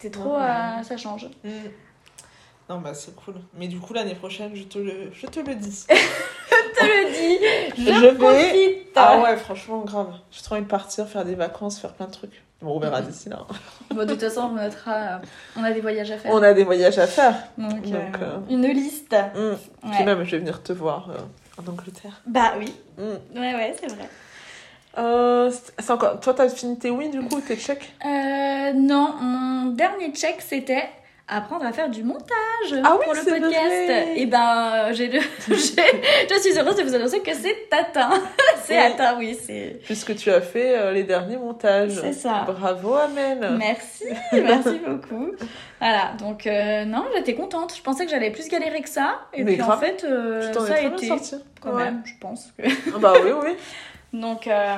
C'était 0.00 0.18
trop. 0.18 0.36
Ouais. 0.36 0.42
euh, 0.42 0.82
ça 0.82 0.96
change. 0.96 1.26
Mhm. 1.44 1.52
Non, 2.68 2.78
bah 2.78 2.94
c'est 2.94 3.14
cool. 3.16 3.34
Mais 3.54 3.66
du 3.66 3.78
coup, 3.80 3.92
l'année 3.92 4.14
prochaine, 4.14 4.52
je 4.54 4.62
te 4.62 4.78
le, 4.78 5.10
je 5.12 5.26
te 5.26 5.40
le 5.40 5.54
dis. 5.56 5.86
Je 6.72 6.86
te 6.86 6.86
le 6.86 7.12
dis, 7.12 7.84
je, 7.84 7.92
Je 7.92 8.06
vais- 8.06 8.14
profite. 8.14 8.88
Ah 8.96 9.20
ouais, 9.20 9.36
franchement, 9.36 9.80
grave. 9.80 10.14
J'ai 10.30 10.40
trop 10.42 10.54
envie 10.54 10.64
de 10.64 10.68
partir, 10.68 11.06
faire 11.08 11.24
des 11.26 11.34
vacances, 11.34 11.78
faire 11.78 11.92
plein 11.92 12.06
de 12.06 12.10
trucs. 12.12 12.42
Bon, 12.62 12.76
on 12.76 12.80
verra 12.80 13.02
Mhm. 13.02 13.08
d'ici 13.08 13.28
là. 13.28 13.40
Bon, 13.90 13.96
de 14.06 14.12
toute 14.12 14.20
façon, 14.20 14.52
on 14.54 14.56
euh, 14.56 15.18
on 15.56 15.64
a 15.64 15.72
des 15.72 15.80
voyages 15.82 16.10
à 16.10 16.16
faire. 16.16 16.32
On 16.32 16.42
a 16.42 16.54
des 16.54 16.64
voyages 16.64 16.98
à 16.98 17.06
faire. 17.06 17.34
Donc, 17.58 17.82
Donc, 17.82 17.92
euh, 17.94 17.98
euh, 18.22 18.38
une 18.48 18.66
liste. 18.68 19.14
Mhm. 19.34 19.58
Puis 19.92 20.04
même, 20.04 20.24
je 20.24 20.30
vais 20.30 20.38
venir 20.38 20.62
te 20.62 20.72
voir 20.72 21.10
euh, 21.10 21.18
en 21.62 21.70
Angleterre. 21.70 22.22
Bah 22.26 22.54
oui. 22.58 22.72
Mhm. 22.96 23.18
Ouais, 23.34 23.54
ouais, 23.54 23.76
c'est 23.78 23.88
vrai. 23.92 24.08
Euh, 24.98 25.50
c'est 25.78 25.90
encore... 25.92 26.20
Toi, 26.20 26.34
t'as 26.34 26.48
fini 26.48 26.78
tes 26.78 26.90
oui, 26.90 27.08
du 27.10 27.20
coup, 27.22 27.40
tes 27.40 27.56
checks? 27.56 27.92
Euh, 28.04 28.72
non, 28.74 29.14
mon 29.20 29.66
dernier 29.70 30.10
check, 30.12 30.36
c'était 30.40 30.88
apprendre 31.32 31.64
à 31.64 31.72
faire 31.72 31.88
du 31.88 32.02
montage 32.02 32.74
Ah 32.82 32.96
oui, 32.98 33.04
pour 33.04 33.14
le 33.14 33.20
podcast. 33.20 34.16
Et 34.16 34.26
ben, 34.26 34.92
j'ai 34.92 35.06
le- 35.06 35.20
j'ai- 35.48 35.54
je 35.54 36.40
suis 36.40 36.58
heureuse 36.58 36.74
de 36.74 36.82
vous 36.82 36.94
annoncer 36.96 37.20
que 37.20 37.32
c'est 37.32 37.68
atteint. 37.70 38.10
c'est 38.64 38.76
Oui. 38.76 38.82
atteint, 38.84 39.16
oui, 39.16 39.38
c'est. 39.40 39.78
Puisque 39.84 40.16
tu 40.16 40.28
as 40.32 40.40
fait 40.40 40.76
euh, 40.76 40.90
les 40.90 41.04
derniers 41.04 41.36
montages. 41.36 41.92
C'est 42.00 42.12
ça. 42.14 42.44
Bravo, 42.48 42.94
Amel. 42.94 43.56
Merci, 43.58 44.06
merci 44.32 44.80
beaucoup. 44.84 45.30
Voilà, 45.78 46.14
donc 46.18 46.48
euh, 46.48 46.84
non, 46.84 47.04
j'étais 47.14 47.34
contente. 47.34 47.76
Je 47.76 47.82
pensais 47.82 48.06
que 48.06 48.10
j'allais 48.10 48.32
plus 48.32 48.48
galérer 48.48 48.82
que 48.82 48.88
ça. 48.88 49.20
Et 49.32 49.44
Mais 49.44 49.52
puis 49.52 49.62
en 49.62 49.78
fait, 49.78 50.02
euh, 50.02 50.52
ça 50.52 50.74
a 50.74 50.80
été 50.80 51.06
sorti. 51.06 51.36
quand 51.60 51.74
Ouais. 51.74 51.84
même, 51.84 52.02
je 52.04 52.12
pense. 52.20 52.48
Que... 52.58 52.66
Ah 52.92 52.98
Bah 52.98 53.12
oui, 53.24 53.30
oui. 53.44 53.50
Donc, 54.12 54.48
euh, 54.48 54.76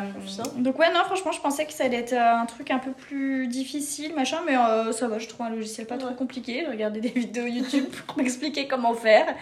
donc 0.57 0.79
ouais, 0.79 0.93
non, 0.93 1.01
franchement, 1.05 1.33
je 1.33 1.41
pensais 1.41 1.65
que 1.65 1.73
ça 1.73 1.85
allait 1.85 2.01
être 2.01 2.13
euh, 2.13 2.37
un 2.43 2.45
truc 2.45 2.71
un 2.71 2.79
peu 2.79 2.91
plus 2.93 3.47
difficile, 3.49 4.15
machin, 4.15 4.41
mais 4.47 4.57
euh, 4.59 4.93
ça 4.93 5.09
va, 5.09 5.19
je 5.19 5.27
trouve 5.27 5.47
un 5.47 5.51
logiciel 5.51 5.87
pas 5.87 5.97
trop 5.97 6.11
Ouais. 6.11 6.15
compliqué. 6.15 6.61
J'ai 6.65 6.71
regardé 6.71 7.01
des 7.01 7.09
vidéos 7.21 7.47
YouTube 7.47 7.87
pour 8.07 8.17
m'expliquer 8.23 8.69
comment 8.69 8.93
faire. 8.93 9.35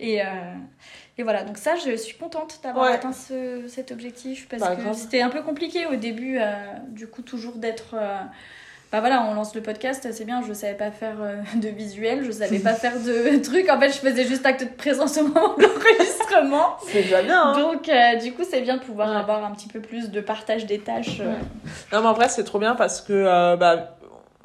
Et, 0.00 0.20
euh, 0.20 0.26
et 1.16 1.22
voilà, 1.22 1.44
donc 1.44 1.56
ça, 1.56 1.76
je 1.76 1.96
suis 1.96 2.16
contente 2.18 2.60
d'avoir 2.62 2.86
Ouais. 2.88 2.92
atteint 2.92 3.12
ce, 3.12 3.66
cet 3.68 3.90
objectif 3.90 4.48
parce 4.48 4.62
Bah, 4.62 4.76
que 4.76 4.92
c'était 4.92 5.22
un 5.22 5.30
peu 5.30 5.42
compliqué 5.42 5.86
au 5.86 5.96
début, 5.96 6.36
euh, 6.38 6.54
du 6.88 7.06
coup, 7.06 7.22
toujours 7.22 7.54
d'être. 7.56 7.94
Bah 8.90 9.00
voilà, 9.00 9.22
on 9.30 9.34
lance 9.34 9.54
le 9.54 9.60
podcast, 9.60 10.08
c'est 10.12 10.24
bien, 10.24 10.40
je 10.46 10.52
savais 10.54 10.72
pas 10.74 10.90
faire 10.90 11.16
euh, 11.20 11.36
de 11.56 11.68
visuel, 11.68 12.24
je 12.24 12.30
savais 12.30 12.58
pas 12.58 12.72
faire 12.72 12.94
de 12.98 13.36
trucs. 13.42 13.68
En 13.68 13.78
fait, 13.78 13.88
je 13.90 13.98
faisais 13.98 14.24
juste 14.24 14.46
acte 14.46 14.62
de 14.64 14.68
présence 14.76 15.18
au 15.18 15.24
moment 15.28 15.54
de 15.56 15.62
l'enregistrement. 15.64 16.76
C'est 16.86 17.02
déjà 17.02 17.20
bien. 17.22 17.42
Hein. 17.42 17.58
Donc, 17.60 17.88
euh, 17.88 18.16
du 18.16 18.32
coup, 18.32 18.42
c'est 18.48 18.60
bien 18.62 18.76
de 18.78 18.82
pouvoir 18.82 19.10
Ouais. 19.10 19.16
avoir 19.16 19.44
un 19.44 19.50
petit 19.52 19.68
peu 19.68 19.80
plus 19.80 20.10
de 20.10 20.20
partage 20.22 20.64
des 20.66 20.78
tâches. 20.78 21.20
euh. 21.20 21.34
Non, 21.92 22.00
mais 22.00 22.08
en 22.08 22.12
vrai, 22.14 22.28
c'est 22.28 22.44
trop 22.44 22.58
bien 22.58 22.74
parce 22.74 23.00
que 23.02 23.12
euh, 23.12 23.56
bah, 23.56 23.97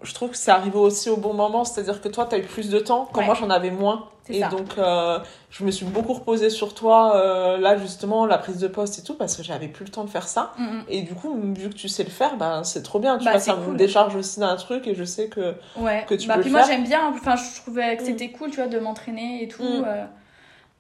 je 0.04 0.14
trouve 0.14 0.30
que 0.32 0.38
c'est 0.38 0.52
arrivé 0.52 0.78
aussi 0.78 1.10
au 1.10 1.18
bon 1.18 1.34
moment. 1.34 1.64
C'est-à-dire 1.64 2.02
que 2.02 2.08
toi, 2.10 2.26
tu 2.30 2.36
as 2.36 2.40
eu 2.40 2.44
plus 2.44 2.70
de 2.70 2.80
temps 2.80 3.10
quand 3.12 3.22
Ouais. 3.22 3.26
moi, 3.26 3.36
j'en 3.36 3.50
avais 3.50 3.72
moins. 3.72 4.08
Et 4.30 4.40
ça. 4.40 4.48
donc, 4.48 4.78
euh, 4.78 5.20
je 5.50 5.66
me 5.66 5.72
suis 5.72 5.86
beaucoup 5.86 6.14
reposée 6.14 6.50
sur 6.50 6.74
toi, 6.74 7.16
euh, 7.18 7.58
là, 7.58 7.76
justement, 7.78 8.26
la 8.26 8.38
prise 8.38 8.58
de 8.58 8.68
poste 8.70 9.00
et 9.00 9.04
tout, 9.04 9.16
parce 9.16 9.36
que 9.36 9.44
j'avais 9.44 9.68
plus 9.68 9.84
le 9.84 9.92
temps 9.92 10.06
de 10.06 10.10
faire 10.10 10.28
ça. 10.30 10.54
Mm, 10.58 10.64
mm. 10.64 10.84
Et 10.88 11.02
du 11.02 11.14
coup, 11.14 11.38
vu 11.56 11.70
que 11.70 11.74
tu 11.76 11.90
sais 11.90 12.04
le 12.06 12.10
faire, 12.10 12.38
bah, 12.38 12.62
c'est 12.64 12.84
trop 12.84 13.00
bien. 13.00 13.18
Tu 13.18 13.26
Bah, 13.26 13.32
vois, 13.32 13.40
ça 13.42 13.56
me 13.58 13.66
cool. 13.66 13.76
décharge 13.78 14.16
aussi 14.16 14.40
d'un 14.40 14.56
truc 14.56 14.88
et 14.88 14.96
je 14.96 15.04
sais 15.04 15.28
que. 15.28 15.56
Ouais. 15.76 16.06
Que 16.08 16.16
tu 16.16 16.28
bah, 16.30 16.36
peux 16.36 16.42
puis 16.42 16.52
le 16.52 16.58
moi, 16.58 16.66
j'aime 16.66 16.86
bien. 16.86 17.02
Enfin, 17.14 17.36
je 17.36 17.62
trouvais 17.62 17.98
que 17.98 18.04
Mm. 18.04 18.06
c'était 18.06 18.30
cool, 18.30 18.50
tu 18.52 18.58
vois, 18.58 18.68
de 18.68 18.80
m'entraîner 18.80 19.44
et 19.44 19.48
tout. 19.50 19.62
Mm. 19.64 19.84
euh. 19.86 20.06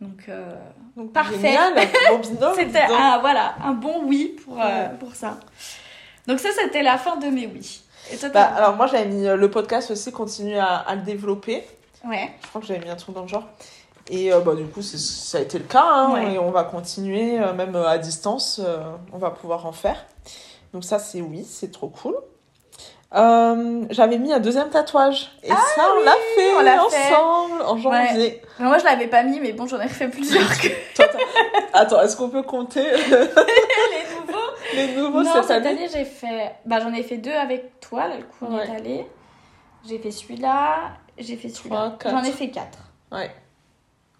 Donc, 0.01 0.25
euh, 0.29 0.55
Donc, 0.97 1.11
Parfait. 1.13 1.57
Bon 2.09 2.21
c'était 2.55 2.85
voilà, 3.21 3.55
un 3.63 3.71
bon 3.73 4.03
oui 4.05 4.35
pour, 4.45 4.57
pour 4.99 5.15
ça. 5.15 5.37
Donc, 6.27 6.39
ça, 6.39 6.49
c'était 6.57 6.81
la 6.83 6.97
fin 6.97 7.17
de 7.17 7.27
mes 7.27 7.47
oui. 7.47 7.81
Et 8.11 8.17
toi, 8.17 8.29
Bah, 8.29 8.51
alors, 8.55 8.75
moi, 8.75 8.87
j'avais 8.87 9.05
mis 9.05 9.27
euh, 9.27 9.35
le 9.35 9.49
podcast 9.49 9.91
aussi, 9.91 10.11
continuer 10.11 10.59
à, 10.59 10.75
à 10.75 10.95
le 10.95 11.01
développer. 11.01 11.63
Ouais. 12.05 12.31
Je 12.43 12.47
crois 12.49 12.61
que 12.61 12.67
j'avais 12.67 12.79
mis 12.83 12.89
un 12.89 12.95
truc 12.95 13.15
dans 13.15 13.21
le 13.21 13.27
genre. 13.27 13.43
Et 14.09 14.33
euh, 14.33 14.39
bah, 14.41 14.55
du 14.55 14.65
coup, 14.65 14.81
ça 14.81 15.37
a 15.37 15.41
été 15.41 15.57
le 15.57 15.63
cas. 15.65 15.83
hein, 15.85 16.13
Ouais. 16.13 16.33
Et 16.33 16.39
on 16.39 16.51
va 16.51 16.63
continuer, 16.65 17.39
euh, 17.39 17.53
même 17.53 17.75
à 17.75 17.97
distance, 17.97 18.59
euh, 18.63 18.79
on 19.13 19.17
va 19.17 19.29
pouvoir 19.31 19.65
en 19.65 19.71
faire. 19.71 19.97
Donc 20.73 20.83
ça, 20.83 20.99
c'est 20.99 21.21
oui, 21.21 21.45
c'est 21.49 21.71
trop 21.71 21.87
cool. 21.87 22.15
J'avais 23.91 24.17
mis 24.17 24.33
un 24.33 24.39
deuxième 24.39 24.69
tatouage. 24.69 25.31
Et 25.43 25.49
ça, 25.49 25.55
on 25.99 26.03
l'a 26.03 26.11
fait 26.35 26.49
Ah 26.51 26.57
on 26.57 26.61
l'a 26.63 26.79
fait. 26.89 27.13
ensemble 27.13 27.61
en 27.61 27.77
janvier. 27.77 28.41
Mais 28.59 28.65
moi, 28.65 28.79
je 28.79 28.83
l'avais 28.83 29.07
pas 29.07 29.21
mis, 29.23 29.39
mais 29.39 29.53
bon, 29.53 29.67
j'en 29.67 29.79
ai 29.79 29.83
refait 29.85 30.07
plusieurs. 30.09 30.49
que 30.61 30.67
Attends, 31.73 32.01
est-ce 32.01 32.17
qu'on 32.17 32.29
peut 32.29 32.41
compter? 32.43 32.83
Les. 33.07 34.03
les 34.75 34.95
nouveaux 34.95 35.23
non, 35.23 35.41
cette, 35.41 35.51
année, 35.51 35.67
année, 35.69 35.87
j'ai 35.91 36.05
fait. 36.05 36.55
Bah, 36.65 36.79
j'en 36.81 36.93
ai 36.93 37.03
fait 37.03 37.17
deux 37.17 37.31
avec 37.31 37.79
toi, 37.79 38.07
là, 38.07 38.17
le 38.17 38.23
coup, 38.23 38.45
on 38.49 38.55
Ouais. 38.57 38.67
est 38.67 38.75
allé. 38.75 39.05
J'ai 39.87 39.99
fait 39.99 40.11
celui-là, 40.11 40.91
j'ai 41.17 41.35
fait 41.35 41.49
celui-là. 41.49 41.97
J'en 42.03 42.23
ai 42.23 42.31
fait 42.31 42.49
quatre. 42.49 42.79
Ouais. 43.11 43.31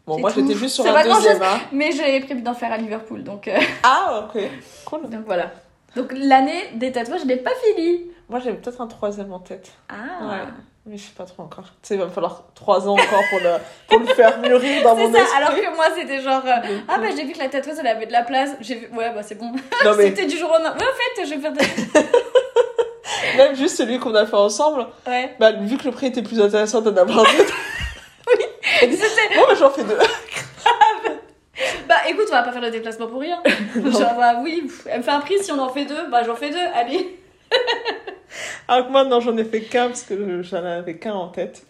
Bon, 0.06 0.20
moi, 0.20 0.30
j'étais 0.36 0.54
juste 0.56 0.76
sur 0.76 0.84
grand-chose. 0.84 1.14
deuxième. 1.16 1.42
hein. 1.42 1.60
Mais 1.72 1.92
j'avais 1.94 2.20
prévu 2.20 2.42
d'en 2.42 2.54
faire 2.54 2.72
à 2.74 2.78
Liverpool, 2.78 3.24
donc, 3.24 3.48
euh, 3.48 3.58
Ah, 3.84 4.28
ok. 4.28 4.42
Cool. 4.86 5.10
donc 5.10 5.26
voilà. 5.26 5.52
Donc 5.96 6.12
l'année 6.16 6.72
des 6.74 6.92
tatouages, 6.92 7.22
je 7.22 7.28
l'ai 7.28 7.38
pas 7.38 7.52
fini. 7.64 8.02
Moi, 8.28 8.40
j'ai 8.40 8.52
peut-être 8.54 8.82
un 8.82 8.88
troisième 8.88 9.32
en 9.32 9.40
tête. 9.40 9.72
Ah. 9.88 10.28
Ouais. 10.28 10.52
Mais 10.86 10.98
je 10.98 11.04
sais 11.04 11.14
pas 11.18 11.24
trop 11.24 11.44
encore. 11.44 11.64
Tu 11.64 11.70
sais, 11.84 11.94
il 11.96 12.00
va 12.00 12.06
me 12.08 12.12
falloir 12.12 12.44
trois 12.56 12.88
ans 12.90 12.94
encore 12.94 13.24
pour 13.30 13.40
le, 13.40 13.56
pour 13.88 14.00
le 14.00 14.06
faire 14.16 14.38
mûrir 14.40 14.84
dans 14.84 14.96
mon 14.98 15.14
ça, 15.14 15.20
esprit. 15.20 15.38
alors 15.38 15.56
que 15.56 15.76
moi 15.78 15.86
c'était 15.96 16.22
genre 16.22 16.42
euh, 16.46 16.80
ah 16.90 16.98
bah 16.98 17.08
j'ai 17.16 17.24
vu 17.24 17.32
que 17.32 17.40
la 17.40 17.48
tatoueuse 17.48 17.80
elle 17.80 17.88
avait 17.88 18.06
de 18.06 18.12
la 18.12 18.24
place, 18.24 18.50
j'ai 18.60 18.76
vu 18.76 18.88
ouais 18.94 19.10
bah 19.16 19.24
c'est 19.24 19.36
bon. 19.36 19.52
Mais 19.98 20.04
C'était 20.10 20.26
du 20.26 20.38
jour 20.38 20.50
au 20.50 20.54
lendemain. 20.54 20.72
Ouais 20.76 20.84
en 20.84 21.22
fait 21.22 21.26
je 21.26 21.36
vais 21.36 21.40
faire 21.42 21.54
des... 21.54 21.66
même 23.38 23.56
juste 23.56 23.78
celui 23.78 23.98
qu'on 23.98 24.14
a 24.16 24.26
fait 24.26 24.36
ensemble, 24.36 24.86
Ouais. 25.08 25.34
bah, 25.40 25.54
vu 25.54 25.78
que 25.78 25.86
le 25.86 25.92
prix 25.92 26.08
était 26.08 26.22
plus 26.22 26.42
intéressant 26.42 26.82
d'en 26.82 26.96
avoir 26.98 27.24
deux. 27.24 27.46
oui. 28.28 28.46
C'était 28.80 29.36
Bon, 29.36 29.44
bah, 29.48 29.56
j'en 29.58 29.70
fais 29.70 29.84
deux. 29.86 29.98
bah 31.88 31.96
écoute 32.10 32.26
on 32.30 32.34
va 32.34 32.44
pas 32.44 32.52
faire 32.52 32.62
le 32.62 32.72
déplacement 32.72 33.08
pour 33.08 33.22
rien. 33.22 33.42
genre 33.76 34.16
bah 34.18 34.36
oui, 34.42 34.70
elle 34.88 34.98
me 35.00 35.04
fait 35.04 35.12
un 35.12 35.20
prix 35.22 35.42
si 35.42 35.52
on 35.54 35.60
en 35.60 35.70
fait 35.70 35.86
deux, 35.86 36.10
bah 36.12 36.24
j'en 36.26 36.36
fais 36.36 36.50
deux, 36.50 36.58
allez. 36.76 37.20
Alors 38.68 38.88
que 38.88 38.92
moi, 38.92 39.04
non, 39.04 39.20
j'en 39.20 39.36
ai 39.38 39.44
fait 39.44 39.62
qu'un 39.62 39.88
parce 39.88 40.04
que 40.04 40.42
j'en 40.42 40.64
avais 40.64 40.98
qu'un 40.98 41.14
en 41.14 41.28
tête. 41.28 41.66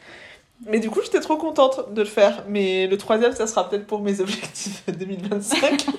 Mais 0.65 0.79
du 0.79 0.89
coup, 0.89 1.01
j'étais 1.03 1.19
trop 1.19 1.35
contente 1.35 1.93
de 1.93 2.01
le 2.03 2.07
faire. 2.07 2.43
Mais 2.47 2.87
le 2.87 2.97
troisième, 2.97 3.33
ça 3.33 3.47
sera 3.47 3.69
peut-être 3.69 3.85
pour 3.85 3.99
mes 3.99 4.21
objectifs 4.21 4.83
2025. 4.87 5.85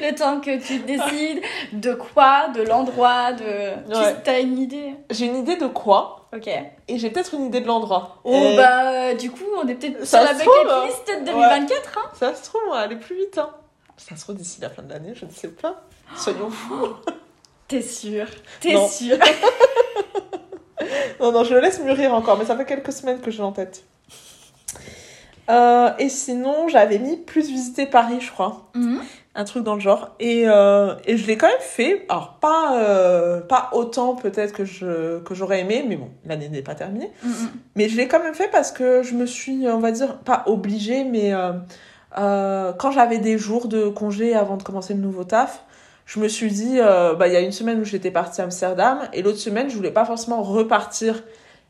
Le 0.00 0.14
temps 0.14 0.40
que 0.40 0.58
tu 0.58 0.78
décides 0.78 1.42
de 1.72 1.92
quoi, 1.92 2.48
de 2.48 2.62
l'endroit, 2.62 3.32
de. 3.32 3.44
Ouais. 3.44 4.14
Tu 4.14 4.22
t'as 4.24 4.40
une 4.40 4.58
idée 4.58 4.94
J'ai 5.10 5.26
une 5.26 5.36
idée 5.36 5.56
de 5.56 5.66
quoi 5.66 6.28
Ok. 6.34 6.48
et 6.48 6.98
j'ai 6.98 7.10
peut-être 7.10 7.34
une 7.34 7.44
idée 7.46 7.60
de 7.60 7.66
l'endroit. 7.66 8.16
Oh 8.24 8.32
Et 8.32 8.56
bah 8.56 8.90
euh, 8.90 9.14
du 9.14 9.30
coup 9.30 9.44
on 9.62 9.68
est 9.68 9.74
peut-être 9.74 10.06
sur 10.06 10.18
la 10.18 10.34
se 10.34 10.40
trouve, 10.40 10.54
bucket 10.62 10.72
hein. 10.72 10.86
list 10.86 11.26
2024 11.26 11.98
hein. 11.98 12.10
Ça 12.18 12.34
se 12.34 12.42
trouve, 12.44 12.62
on 12.68 12.72
va 12.72 12.78
aller 12.78 12.96
plus 12.96 13.16
vite. 13.16 13.36
Hein. 13.36 13.50
Ça 13.98 14.16
se 14.16 14.22
trouve 14.22 14.36
d'ici 14.36 14.58
la 14.62 14.70
fin 14.70 14.80
de 14.82 14.90
l'année, 14.90 15.12
je 15.14 15.26
ne 15.26 15.30
sais 15.30 15.48
pas. 15.48 15.82
Soyons 16.16 16.48
fous. 16.48 16.88
T'es 17.72 17.80
sûre 17.80 18.26
T'es 18.60 18.76
sûre 18.86 19.16
Non, 21.20 21.32
non, 21.32 21.42
je 21.42 21.54
le 21.54 21.60
laisse 21.60 21.80
mûrir 21.80 22.12
encore, 22.12 22.36
mais 22.36 22.44
ça 22.44 22.54
fait 22.54 22.66
quelques 22.66 22.92
semaines 22.92 23.20
que 23.20 23.30
j'ai 23.30 23.42
en 23.42 23.52
tête. 23.52 23.84
Euh, 25.48 25.88
et 25.98 26.10
sinon, 26.10 26.68
j'avais 26.68 26.98
mis 26.98 27.16
plus 27.16 27.48
visiter 27.48 27.86
Paris, 27.86 28.20
je 28.20 28.30
crois. 28.30 28.68
Mhm. 28.74 29.00
Un 29.34 29.44
truc 29.44 29.64
dans 29.64 29.72
le 29.72 29.80
genre. 29.80 30.10
Et, 30.20 30.42
euh, 30.46 30.96
et 31.06 31.16
je 31.16 31.26
l'ai 31.26 31.38
quand 31.38 31.46
même 31.46 31.56
fait. 31.60 32.04
Alors, 32.10 32.36
pas, 32.42 32.76
euh, 32.76 33.40
pas 33.40 33.70
autant 33.72 34.16
peut-être 34.16 34.52
que 34.52 34.66
je 34.66 35.20
que 35.20 35.34
j'aurais 35.34 35.60
aimé, 35.60 35.82
mais 35.88 35.96
bon, 35.96 36.10
l'année 36.26 36.50
n'est 36.50 36.60
pas 36.60 36.74
terminée. 36.74 37.10
Mhm. 37.24 37.52
Mais 37.74 37.88
je 37.88 37.96
l'ai 37.96 38.06
quand 38.06 38.22
même 38.22 38.34
fait 38.34 38.50
parce 38.52 38.70
que 38.70 39.02
je 39.02 39.14
me 39.14 39.24
suis, 39.24 39.66
on 39.66 39.78
va 39.78 39.92
dire, 39.92 40.18
pas 40.18 40.42
obligée, 40.44 41.04
mais 41.04 41.32
quand 42.14 42.90
j'avais 42.90 43.18
des 43.18 43.38
jours 43.38 43.66
de 43.66 43.88
congé 43.88 44.34
avant 44.34 44.58
de 44.58 44.62
commencer 44.62 44.92
le 44.92 45.00
nouveau 45.00 45.24
taf, 45.24 45.64
je 46.06 46.20
me 46.20 46.28
suis 46.28 46.50
dit, 46.50 46.78
euh, 46.80 47.14
bah, 47.14 47.28
il 47.28 47.32
y 47.32 47.36
a 47.36 47.40
une 47.40 47.52
semaine 47.52 47.80
où 47.80 47.84
j'étais 47.84 48.10
partie 48.10 48.40
à 48.40 48.44
Amsterdam 48.44 49.00
et 49.12 49.22
l'autre 49.22 49.38
semaine, 49.38 49.70
je 49.70 49.76
voulais 49.76 49.90
pas 49.92 50.04
forcément 50.04 50.42
repartir 50.42 51.22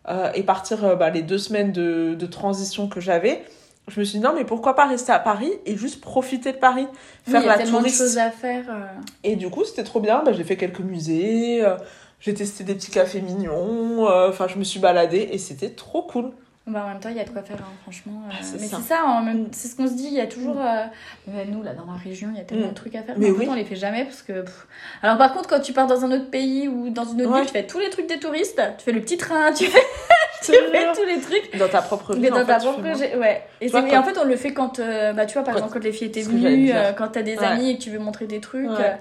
euh, 0.08 0.30
et 0.34 0.42
partir 0.42 0.84
euh, 0.84 0.96
bah, 0.96 1.10
les 1.10 1.22
deux 1.22 1.38
semaines 1.38 1.70
de, 1.72 2.14
de 2.18 2.26
transition 2.26 2.88
que 2.88 3.00
j'avais. 3.00 3.44
Je 3.88 3.98
me 4.00 4.04
suis 4.04 4.18
dit, 4.18 4.24
non, 4.24 4.32
mais 4.34 4.44
pourquoi 4.44 4.74
pas 4.76 4.86
rester 4.86 5.10
à 5.12 5.18
Paris 5.18 5.50
et 5.66 5.76
juste 5.76 6.00
profiter 6.00 6.52
de 6.52 6.56
Paris, 6.58 6.86
Oui, 7.26 7.32
faire 7.32 7.40
il 7.42 7.46
y 7.46 7.48
a 7.48 7.52
la 7.52 7.58
tellement 7.58 7.78
touriste. 7.78 8.00
de 8.00 8.06
choses 8.06 8.18
à 8.18 8.30
faire. 8.30 8.64
euh. 8.70 8.86
Et 9.24 9.36
du 9.36 9.50
coup, 9.50 9.64
c'était 9.64 9.82
trop 9.84 10.00
bien. 10.00 10.22
Bah, 10.24 10.32
j'ai 10.32 10.44
fait 10.44 10.56
quelques 10.56 10.80
musées, 10.80 11.64
euh, 11.64 11.76
j'ai 12.20 12.32
testé 12.32 12.62
des 12.64 12.74
petits 12.74 12.92
cafés 12.92 13.20
mignons, 13.20 14.08
euh, 14.08 14.28
enfin, 14.28 14.46
je 14.48 14.56
me 14.56 14.62
suis 14.64 14.78
baladée 14.78 15.28
et 15.32 15.38
c'était 15.38 15.70
trop 15.70 16.02
cool. 16.02 16.30
Bah, 16.64 16.84
en 16.84 16.88
même 16.90 17.00
temps, 17.00 17.08
il 17.08 17.16
y 17.16 17.20
a 17.20 17.24
de 17.24 17.30
quoi 17.30 17.42
faire, 17.42 17.56
hein, 17.58 17.72
franchement. 17.82 18.22
euh, 18.26 18.30
Ah, 18.32 18.36
mais 18.52 18.58
c'est 18.68 18.80
ça, 18.82 19.20
même- 19.24 19.48
c'est 19.50 19.66
ce 19.66 19.74
qu'on 19.74 19.88
se 19.88 19.94
dit. 19.94 20.06
Il 20.06 20.14
y 20.14 20.20
a 20.20 20.28
toujours. 20.28 20.60
euh, 20.60 20.84
même 21.26 21.50
nous, 21.50 21.60
là, 21.60 21.74
dans 21.74 21.86
la 21.86 21.98
région, 21.98 22.28
il 22.32 22.38
y 22.38 22.40
a 22.40 22.44
tellement 22.44 22.66
Mm. 22.68 22.70
de 22.70 22.74
trucs 22.74 22.94
à 22.94 23.02
faire. 23.02 23.16
Mais 23.18 23.30
en 23.30 23.34
oui. 23.34 23.46
fait, 23.46 23.48
on 23.50 23.54
les 23.54 23.64
fait 23.64 23.74
jamais 23.74 24.04
parce 24.04 24.22
que. 24.22 24.42
pff. 24.42 24.66
Alors, 25.02 25.18
par 25.18 25.32
contre, 25.32 25.48
quand 25.48 25.58
tu 25.58 25.72
pars 25.72 25.88
dans 25.88 26.04
un 26.04 26.12
autre 26.12 26.30
pays 26.30 26.68
ou 26.68 26.90
dans 26.90 27.04
une 27.04 27.20
autre 27.22 27.32
Ouais. 27.32 27.38
ville, 27.40 27.46
tu 27.48 27.52
fais 27.52 27.66
tous 27.66 27.80
les 27.80 27.90
trucs 27.90 28.06
des 28.08 28.20
touristes. 28.20 28.62
Tu 28.78 28.84
fais 28.84 28.92
le 28.92 29.00
petit 29.00 29.16
train, 29.16 29.52
tu 29.52 29.64
fais, 29.64 29.80
tu 30.44 30.52
fais 30.52 30.92
tous 30.94 31.04
les 31.04 31.18
trucs. 31.20 31.58
Dans 31.58 31.68
ta 31.68 31.82
propre 31.82 32.14
vie, 32.14 32.20
Mais 32.20 32.30
dans 32.30 32.44
ta 32.44 32.58
propre. 32.60 32.80
Ouais. 32.80 33.42
Et, 33.60 33.66
vois, 33.66 33.80
et 33.88 33.96
en 33.98 34.04
fait, 34.04 34.16
on 34.18 34.24
le 34.24 34.36
fait 34.36 34.52
quand. 34.52 34.78
euh, 34.78 35.12
bah, 35.12 35.26
tu 35.26 35.32
vois, 35.34 35.42
par 35.42 35.54
Quand- 35.54 35.58
exemple, 35.62 35.74
quand 35.80 35.84
les 35.84 35.92
filles 35.92 36.06
étaient 36.08 36.22
venues, 36.22 36.70
euh, 36.72 36.92
quand 36.92 37.08
t'as 37.08 37.22
des 37.22 37.38
Ouais. 37.38 37.44
amis 37.44 37.70
et 37.70 37.76
que 37.78 37.82
tu 37.82 37.90
veux 37.90 37.98
montrer 37.98 38.26
des 38.26 38.40
trucs. 38.40 38.70
Ouais. 38.70 38.76
euh, 38.78 38.94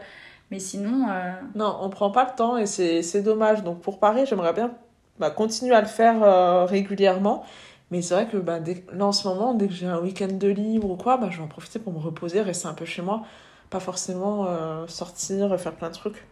mais 0.50 0.58
sinon. 0.58 1.08
euh, 1.12 1.32
Non, 1.54 1.78
on 1.82 1.90
prend 1.92 2.10
pas 2.10 2.24
le 2.24 2.36
temps 2.36 2.58
et 2.58 2.66
c'est 2.66 3.04
c'est 3.04 3.22
dommage. 3.22 3.64
Donc 3.64 3.82
pour 3.82 4.00
Paris, 4.00 4.24
j'aimerais 4.28 4.54
bien 4.54 4.72
bah, 5.22 5.30
continuer 5.32 5.74
à 5.74 5.80
le 5.82 5.88
faire 5.88 6.22
euh, 6.24 6.66
régulièrement. 6.66 7.46
Mais 7.92 8.02
c'est 8.02 8.14
vrai 8.16 8.28
que 8.28 8.38
bah, 8.38 8.60
dès- 8.60 8.84
là 8.92 9.06
en 9.06 9.12
ce 9.14 9.28
moment, 9.28 9.54
dès 9.54 9.68
que 9.68 9.74
j'ai 9.74 9.86
un 9.88 10.00
week-end 10.00 10.28
de 10.32 10.48
libre 10.50 10.90
ou 10.92 10.98
quoi, 10.98 11.16
bah, 11.18 11.28
je 11.32 11.38
vais 11.38 11.44
en 11.44 11.48
profiter 11.48 11.80
pour 11.80 11.94
me 11.94 12.00
reposer, 12.00 12.42
rester 12.42 12.68
un 12.68 12.74
peu 12.74 12.86
chez 12.86 13.02
moi. 13.02 13.22
Pas 13.70 13.80
forcément 13.80 14.46
euh, 14.50 14.88
sortir, 14.88 15.58
faire 15.60 15.74
plein 15.74 15.90
de 15.90 15.94
trucs. 15.96 16.26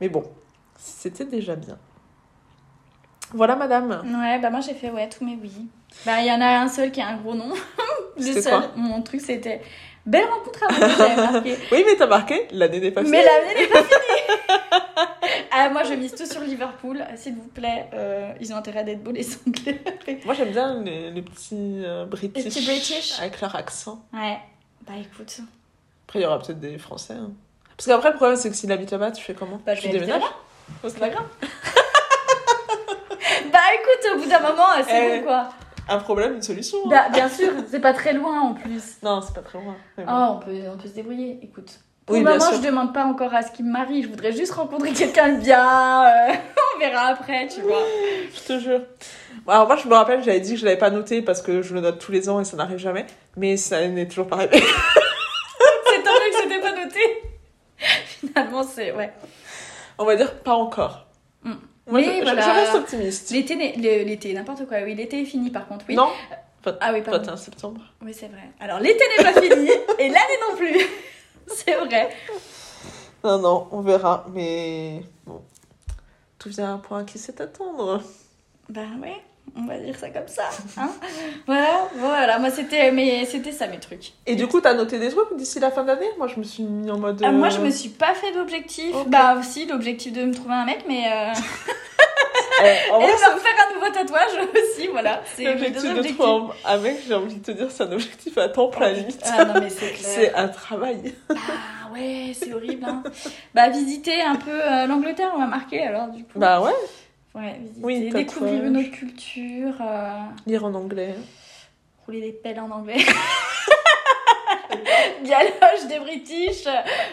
Mais 0.00 0.08
bon, 0.08 0.24
c'était 0.78 1.24
déjà 1.26 1.56
bien. 1.56 1.76
Voilà 3.34 3.56
madame. 3.56 4.02
Ouais, 4.20 4.38
bah 4.38 4.50
moi 4.50 4.60
j'ai 4.60 4.74
fait 4.74 4.90
ouais, 4.90 5.08
tous 5.08 5.24
mes 5.24 5.36
oui. 5.42 5.52
Bah 6.04 6.20
il 6.20 6.26
y 6.26 6.32
en 6.32 6.40
a 6.40 6.46
un 6.60 6.68
seul 6.68 6.92
qui 6.92 7.00
a 7.00 7.08
un 7.08 7.16
gros 7.16 7.34
nom. 7.34 7.52
Le 8.16 8.22
seul. 8.40 8.42
quoi? 8.44 8.70
Mon 8.76 9.02
truc 9.02 9.20
c'était 9.20 9.60
belle 10.06 10.24
rencontre 10.24 10.62
à 10.64 10.68
vous, 10.72 10.96
j'avais 10.96 11.16
marqué. 11.16 11.56
Oui, 11.72 11.82
mais 11.86 11.96
t'as 11.96 12.06
marqué, 12.06 12.48
l'année 12.52 12.80
n'est 12.80 12.90
pas 12.90 13.00
finie. 13.02 13.12
Mais 13.12 13.24
l'année 13.24 13.60
n'est 13.60 13.66
pas 13.66 13.82
finie. 13.82 15.06
ah 15.50 15.68
moi 15.70 15.82
je 15.84 15.94
mise 15.94 16.14
tout 16.14 16.26
sur 16.26 16.40
Liverpool, 16.40 17.04
s'il 17.16 17.34
vous 17.34 17.48
plaît. 17.48 17.86
euh, 17.94 18.32
ils 18.40 18.52
ont 18.52 18.56
intérêt 18.56 18.84
d'être 18.84 19.02
beaux 19.02 19.10
les 19.12 19.26
Anglais. 19.46 19.80
Moi 20.24 20.34
j'aime 20.34 20.50
bien 20.50 20.82
les, 20.82 21.10
les 21.10 21.22
petits 21.22 21.82
euh, 21.84 22.04
British. 22.06 22.44
Les 22.44 22.50
petits 22.50 22.64
British. 22.64 23.18
Avec 23.20 23.40
leur 23.40 23.54
accent. 23.56 24.00
ouais. 24.14 24.38
Bah 24.86 24.92
écoute. 25.00 25.38
Après, 26.06 26.20
il 26.20 26.22
y 26.22 26.26
aura 26.26 26.38
peut-être 26.38 26.60
des 26.60 26.78
Français. 26.78 27.14
hein. 27.14 27.30
Parce 27.76 27.88
qu'après, 27.88 28.10
le 28.10 28.16
problème, 28.16 28.36
c'est 28.38 28.48
que 28.48 28.54
s'il 28.56 28.70
habite 28.70 28.92
là-bas, 28.92 29.10
tu 29.10 29.22
fais 29.24 29.34
comment 29.34 29.60
Bah, 29.66 29.74
je 29.74 29.80
Tu 29.82 29.88
déménages. 29.88 30.22
C'est 30.84 30.98
pas 30.98 31.08
grave. 31.08 31.26
bah 33.52 33.58
écoute, 33.74 34.12
au 34.14 34.18
bout 34.18 34.26
d'un 34.28 34.40
moment, 34.40 34.68
c'est 34.86 35.16
Eh. 35.16 35.18
bon 35.20 35.26
quoi. 35.26 35.48
Un 35.88 35.98
problème, 35.98 36.34
une 36.34 36.42
solution. 36.42 36.78
hein. 36.86 36.88
Bah, 36.90 37.08
bien 37.12 37.28
sûr, 37.28 37.52
c'est 37.70 37.80
pas 37.80 37.92
très 37.92 38.12
loin 38.12 38.40
en 38.40 38.54
plus. 38.54 38.96
Non, 39.02 39.20
c'est 39.20 39.34
pas 39.34 39.42
très 39.42 39.58
loin. 39.58 39.76
bon. 39.96 40.04
Oh, 40.08 40.26
on 40.32 40.38
peut, 40.44 40.60
on 40.72 40.76
peut 40.76 40.88
se 40.88 40.94
débrouiller, 40.94 41.38
écoute. 41.42 41.78
Pour 42.04 42.14
Oui, 42.16 42.22
le 42.22 42.30
moment, 42.30 42.44
je 42.52 42.60
demande 42.60 42.94
pas 42.94 43.04
encore 43.04 43.34
à 43.34 43.42
ce 43.42 43.50
qu'il 43.52 43.64
me 43.64 43.72
marie, 43.72 44.02
je 44.02 44.08
voudrais 44.08 44.32
juste 44.32 44.52
rencontrer 44.52 44.92
quelqu'un 44.92 45.34
de 45.34 45.40
bien. 45.40 46.04
euh, 46.06 46.34
on 46.76 46.78
verra 46.78 47.06
après, 47.08 47.48
tu 47.48 47.60
vois. 47.62 47.82
Je 48.34 48.40
te 48.46 48.58
jure. 48.60 48.80
Alors, 49.48 49.66
moi, 49.66 49.76
je 49.76 49.88
me 49.88 49.94
rappelle, 49.94 50.22
j'avais 50.22 50.40
dit 50.40 50.54
que 50.54 50.60
je 50.60 50.64
l'avais 50.64 50.76
pas 50.78 50.90
noté 50.90 51.22
parce 51.22 51.42
que 51.42 51.62
je 51.62 51.74
le 51.74 51.80
note 51.80 51.98
tous 51.98 52.12
les 52.12 52.28
ans 52.28 52.40
et 52.40 52.44
ça 52.44 52.56
n'arrive 52.56 52.78
jamais. 52.78 53.06
Mais 53.36 53.56
ça 53.56 53.86
n'est 53.88 54.06
toujours 54.08 54.26
pas 54.28 54.36
arrivé. 54.36 54.58
C'est 55.88 56.02
tant 56.02 56.10
mieux 56.12 56.30
que 56.30 56.42
c'était 56.42 56.60
pas 56.60 56.72
noté. 56.72 57.00
Finalement, 58.20 58.62
c'est. 58.62 58.92
Ouais. 58.92 59.12
On 59.98 60.04
va 60.04 60.16
dire 60.16 60.34
pas 60.40 60.54
encore. 60.54 61.06
Mm. 61.42 61.54
Moi, 61.88 62.00
Mais 62.00 62.18
je, 62.18 62.22
voilà. 62.24 62.42
je 62.42 62.50
reste 62.50 62.74
optimiste. 62.74 63.30
L'été, 63.30 64.32
n'importe 64.34 64.66
quoi. 64.66 64.78
Oui, 64.84 64.94
l'été 64.94 65.22
est 65.22 65.24
fini 65.24 65.50
par 65.50 65.68
contre. 65.68 65.84
Oui. 65.88 65.94
Non 65.94 66.08
Ah 66.80 66.90
oui, 66.92 67.02
pardon. 67.02 67.24
t'es 67.24 67.30
en 67.30 67.36
septembre. 67.36 67.80
Oui, 68.02 68.12
c'est 68.12 68.26
vrai. 68.28 68.50
Alors, 68.58 68.80
l'été 68.80 69.04
n'est 69.16 69.24
pas 69.24 69.40
fini 69.40 69.70
et 69.98 70.08
l'année 70.08 70.38
non 70.50 70.56
plus. 70.56 70.80
c'est 71.46 71.74
vrai. 71.76 72.10
Non, 73.22 73.38
non, 73.38 73.68
on 73.70 73.80
verra. 73.82 74.26
Mais 74.34 75.02
bon. 75.24 75.42
Tout 76.38 76.48
vient 76.50 76.66
à 76.66 76.72
un 76.72 76.78
point 76.78 77.04
qui 77.04 77.18
sait 77.18 77.40
attendre. 77.40 78.02
Bah 78.68 78.80
ouais, 79.00 79.16
on 79.54 79.66
va 79.66 79.78
dire 79.78 79.96
ça 79.96 80.10
comme 80.10 80.26
ça. 80.28 80.44
Hein 80.76 80.90
voilà, 81.46 81.88
voilà. 81.96 82.38
Moi, 82.38 82.50
c'était, 82.50 82.90
mais 82.90 83.24
c'était 83.24 83.52
ça 83.52 83.66
mes 83.66 83.78
trucs. 83.78 84.12
Et 84.26 84.34
du 84.34 84.46
coup, 84.46 84.60
t'as 84.60 84.74
noté 84.74 84.98
des 84.98 85.10
trucs 85.10 85.36
d'ici 85.36 85.60
la 85.60 85.70
fin 85.70 85.82
de 85.82 85.88
l'année? 85.88 86.10
Moi, 86.18 86.26
je 86.26 86.38
me 86.38 86.44
suis 86.44 86.62
mis 86.62 86.90
en 86.90 86.98
mode. 86.98 87.20
Ah, 87.24 87.30
moi, 87.32 87.48
euh, 87.48 87.50
je 87.50 87.60
me 87.60 87.70
suis 87.70 87.88
pas 87.90 88.14
fait 88.14 88.32
d'objectif. 88.32 88.94
Bah, 89.06 89.36
aussi, 89.38 89.66
l'objectif 89.66 90.12
de 90.12 90.24
me 90.24 90.34
trouver 90.34 90.54
un 90.54 90.64
mec, 90.64 90.84
mais. 90.88 91.04
euh, 91.06 91.32
eh, 92.62 92.90
en 92.90 93.00
Et 93.00 93.04
vrai, 93.04 93.12
me 93.12 93.40
faire 93.40 93.66
un 93.70 93.74
nouveau 93.74 93.92
tatouage 93.92 94.48
aussi, 94.54 94.88
voilà. 94.88 95.20
C'est 95.34 95.44
L'objectif 95.44 95.94
de 95.94 96.02
trouver 96.14 96.52
un 96.64 96.78
mec, 96.78 96.96
j'ai 97.06 97.14
envie 97.14 97.36
de 97.36 97.42
te 97.44 97.50
dire, 97.50 97.70
c'est 97.70 97.82
un 97.84 97.92
objectif 97.92 98.36
à 98.38 98.48
temps 98.48 98.68
plein, 98.68 98.90
limite. 98.92 99.20
Ah 99.24 99.44
non, 99.44 99.60
mais 99.60 99.68
c'est 99.70 100.32
un 100.34 100.48
travail. 100.48 101.14
Ah 101.30 101.92
ouais, 101.92 102.32
c'est 102.34 102.52
horrible. 102.52 102.84
Hein. 102.86 103.02
Bah, 103.54 103.68
visiter 103.68 104.22
un 104.22 104.36
peu 104.36 104.50
euh, 104.50 104.86
l'Angleterre, 104.86 105.32
on 105.34 105.38
va 105.38 105.46
marquer 105.46 105.82
alors, 105.82 106.08
du 106.08 106.24
coup. 106.24 106.38
Bah 106.38 106.60
ouais, 106.62 106.72
ouais, 107.36 107.60
visiter, 107.60 107.80
oui, 107.84 108.10
découvrir 108.10 108.64
une 108.64 108.76
autre 108.76 108.90
culture, 108.90 109.74
euh, 109.80 110.10
lire 110.46 110.64
en 110.64 110.74
anglais. 110.74 111.14
rouler 112.04 112.20
des 112.20 112.32
pelles 112.32 112.60
en 112.60 112.70
anglais. 112.70 112.96
Galoche 115.24 115.86
des 115.88 115.98
British. 115.98 116.64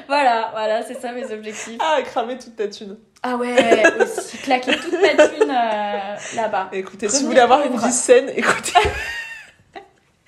Voilà, 0.08 0.50
voilà, 0.52 0.84
c'est 0.84 1.00
ça 1.00 1.12
mes 1.12 1.32
objectifs. 1.32 1.78
Ah, 1.80 2.02
cramer 2.04 2.38
toute 2.38 2.56
ta 2.56 2.68
thune. 2.68 2.98
Ah 3.22 3.38
ouais, 3.38 3.56
aussi 4.02 4.38
claquer 4.38 4.76
toute 4.78 4.94
ma 4.94 5.28
thune 5.28 5.50
euh, 5.50 6.16
là-bas. 6.36 6.70
Écoutez, 6.74 7.10
si 7.10 7.22
vous 7.24 7.30
voulez 7.30 7.40
avoir 7.40 7.66
une 7.66 7.78
vie 7.78 7.92
saine, 7.92 8.30
écoutez. 8.36 8.80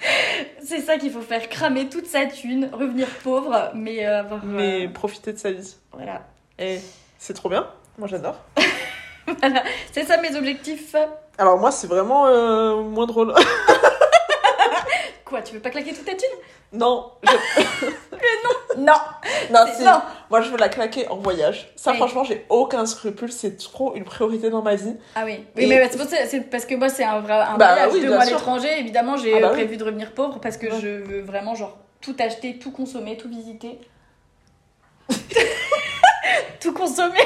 C'est 0.64 0.82
ça 0.82 0.98
qu'il 0.98 1.12
faut 1.12 1.22
faire, 1.22 1.48
cramer 1.50 1.90
toute 1.90 2.06
sa 2.06 2.26
thune, 2.26 2.70
revenir 2.72 3.08
pauvre, 3.24 3.72
mais 3.74 4.06
euh, 4.06 4.20
avoir... 4.20 4.42
euh, 4.44 4.48
Mais 4.48 4.88
profiter 4.88 5.34
de 5.34 5.38
sa 5.38 5.52
vie. 5.52 5.76
Voilà. 5.92 6.28
Et 6.58 6.80
c'est 7.18 7.34
trop 7.34 7.50
bien. 7.50 7.68
Moi, 7.98 8.08
j'adore. 8.08 8.40
Voilà, 9.40 9.64
c'est 9.92 10.04
ça 10.06 10.18
mes 10.18 10.36
objectifs. 10.36 10.96
Alors, 11.38 11.58
moi, 11.58 11.72
c'est 11.72 11.88
vraiment 11.88 12.28
euh, 12.28 12.82
moins 12.82 13.06
drôle. 13.08 13.34
Quoi, 15.26 15.42
tu 15.42 15.56
veux 15.56 15.60
pas 15.60 15.72
claquer 15.72 15.92
toute 15.94 16.06
ta 16.06 16.14
thune? 16.14 16.30
Non, 16.72 17.12
je- 17.24 17.88
Non 18.78 18.94
non, 19.52 19.60
C'est- 19.68 19.76
si. 19.78 19.84
Non 19.84 20.02
Moi, 20.30 20.42
je 20.42 20.50
veux 20.52 20.58
la 20.58 20.70
claquer 20.70 21.08
en 21.08 21.18
voyage. 21.18 21.72
Ça, 21.76 21.92
Oui. 21.92 21.98
franchement, 21.98 22.24
j'ai 22.24 22.46
aucun 22.50 22.86
scrupule. 22.86 23.32
C'est 23.32 23.58
trop 23.58 23.96
une 23.96 24.04
priorité 24.04 24.50
dans 24.50 24.62
ma 24.62 24.76
vie. 24.76 24.96
Ah 25.16 25.24
oui, 25.26 25.46
oui 25.56 25.64
Et- 25.64 25.68
mais 25.68 25.88
c'est 25.90 25.98
pour 25.98 26.08
ça- 26.08 26.26
c'est 26.28 26.42
parce 26.42 26.66
que 26.66 26.76
moi 26.76 26.90
c'est 26.90 27.04
un, 27.04 27.22
vrai, 27.22 27.34
un 27.34 27.58
Bah 27.58 27.74
voyage 27.74 27.94
oui, 27.94 28.02
de 28.02 28.08
moi 28.10 28.22
à 28.22 28.26
l'étranger, 28.26 28.80
évidemment 28.80 29.18
j'ai 29.18 29.36
Ah 29.38 29.40
bah 29.42 29.48
oui. 29.50 29.54
prévu 29.54 29.78
de 29.78 29.84
revenir 29.84 30.12
pauvre 30.14 30.40
parce 30.40 30.58
que 30.58 30.68
Ouais. 30.68 30.80
je 30.82 30.88
veux 30.88 31.22
vraiment 31.22 31.56
genre 31.56 31.78
tout 32.02 32.16
acheter, 32.20 32.60
tout 32.60 32.72
consommer, 32.72 33.18
tout 33.18 33.30
visiter. 33.30 33.80
tout 36.60 36.74
consommer 36.74 37.20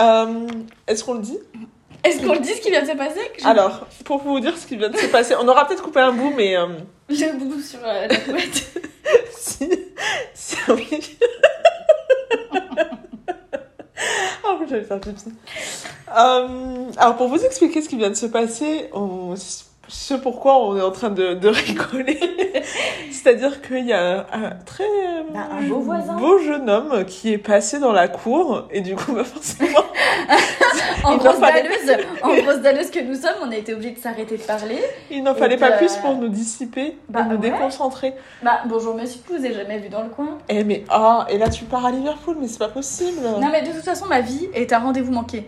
Euh, 0.00 0.46
Est-ce 0.86 1.04
qu'on 1.04 1.14
le 1.14 1.20
dit? 1.20 1.38
Est-ce 2.02 2.24
qu'on 2.24 2.32
le 2.32 2.40
dit 2.40 2.54
ce 2.54 2.60
qui 2.60 2.70
vient 2.70 2.82
de 2.82 2.88
se 2.88 2.96
passer? 2.96 3.20
Que 3.36 3.46
Alors, 3.46 3.86
pour 4.04 4.18
vous 4.22 4.40
dire 4.40 4.56
ce 4.56 4.66
qui 4.66 4.76
vient 4.76 4.88
de 4.88 4.96
se 4.96 5.06
passer, 5.06 5.34
on 5.38 5.46
aura 5.46 5.66
peut-être 5.66 5.82
coupé 5.82 6.00
un 6.00 6.12
bout, 6.12 6.32
mais 6.34 6.56
euh, 6.56 6.66
le 7.08 7.38
bout 7.38 7.60
sur 7.60 7.80
euh, 7.84 8.06
la 8.06 8.16
couette 8.16 8.70
si, 9.36 9.70
si 10.32 10.56
oui. 10.68 11.18
oh, 14.44 14.58
j'allais 14.68 14.84
faire 14.84 15.00
pipi. 15.00 15.24
Euh, 16.16 16.90
alors, 16.96 17.16
pour 17.16 17.28
vous 17.28 17.44
expliquer 17.44 17.82
ce 17.82 17.88
qui 17.88 17.96
vient 17.96 18.10
de 18.10 18.14
se 18.14 18.26
passer, 18.26 18.88
on, 18.94 19.34
ce 19.90 20.14
pourquoi 20.14 20.58
on 20.64 20.76
est 20.76 20.82
en 20.82 20.90
train 20.92 21.10
de, 21.10 21.34
de 21.34 21.48
rigoler, 21.66 22.18
C'est-à-dire 23.10 23.60
qu'il 23.60 23.86
y 23.86 23.92
a 23.92 24.26
un 24.32 24.50
très 24.64 24.84
Bah, 25.34 25.40
un 25.52 25.66
beau 25.68 25.80
voisin. 25.80 26.14
beau 26.14 26.38
jeune 26.38 26.70
homme 26.70 27.04
qui 27.04 27.32
est 27.32 27.38
passé 27.38 27.78
dans 27.78 27.92
la 27.92 28.08
cour 28.08 28.64
et 28.70 28.80
du 28.80 28.94
coup, 28.96 29.12
bah, 29.14 29.24
forcément, 29.24 29.84
En 31.04 31.16
grosse 31.16 31.40
dalleuse, 31.40 31.96
en 32.22 32.34
grosse 32.36 32.58
dalleuse 32.60 32.90
que 32.90 33.00
nous 33.00 33.14
sommes, 33.14 33.34
on 33.42 33.50
a 33.50 33.56
été 33.56 33.72
obligés 33.72 33.92
de 33.92 33.98
s'arrêter 33.98 34.36
de 34.36 34.42
parler. 34.42 34.78
il 35.10 35.22
n'en 35.22 35.34
fallait 35.34 35.56
pas 35.56 35.72
plus 35.72 35.96
pour 35.96 36.14
nous 36.14 36.28
dissiper, 36.28 36.96
Bah, 37.08 37.22
nous 37.22 37.36
ouais. 37.36 37.50
déconcentrer. 37.50 38.14
Bah, 38.42 38.60
bonjour 38.66 38.94
monsieur, 38.94 39.20
je 39.30 39.36
vous 39.36 39.44
ai 39.46 39.54
jamais 39.54 39.78
vu 39.78 39.88
dans 39.88 40.02
le 40.02 40.10
coin? 40.10 40.38
Eh 40.48 40.62
mais 40.62 40.84
ah, 40.90 41.26
et 41.30 41.38
là 41.38 41.48
tu 41.48 41.64
pars 41.64 41.86
à 41.86 41.90
Liverpool, 41.90 42.36
mais 42.40 42.48
c'est 42.48 42.58
pas 42.58 42.68
possible. 42.68 43.20
Non 43.40 43.48
mais 43.50 43.62
de 43.62 43.72
toute 43.72 43.82
façon, 43.84 44.06
ma 44.06 44.20
vie 44.20 44.48
est 44.54 44.72
un 44.72 44.78
rendez-vous 44.78 45.12
manqué. 45.12 45.46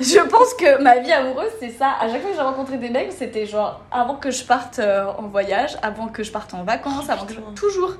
je 0.00 0.18
pense 0.28 0.54
que 0.54 0.80
ma 0.82 0.98
vie 0.98 1.12
amoureuse, 1.12 1.50
c'est 1.60 1.70
ça. 1.70 1.90
À 2.00 2.08
chaque 2.08 2.20
fois 2.22 2.30
que 2.30 2.36
j'ai 2.36 2.42
rencontré 2.42 2.76
des 2.78 2.88
mecs, 2.90 3.12
c'était 3.12 3.46
genre 3.46 3.80
avant 3.90 4.16
que 4.16 4.30
je 4.30 4.44
parte 4.44 4.78
euh, 4.78 5.06
en 5.18 5.28
voyage, 5.28 5.76
avant 5.82 6.08
que 6.08 6.22
je 6.22 6.30
parte 6.32 6.54
en 6.54 6.64
vacances, 6.64 7.08
avant 7.10 7.26
que 7.26 7.32
je... 7.34 7.40
Toujours. 7.54 7.94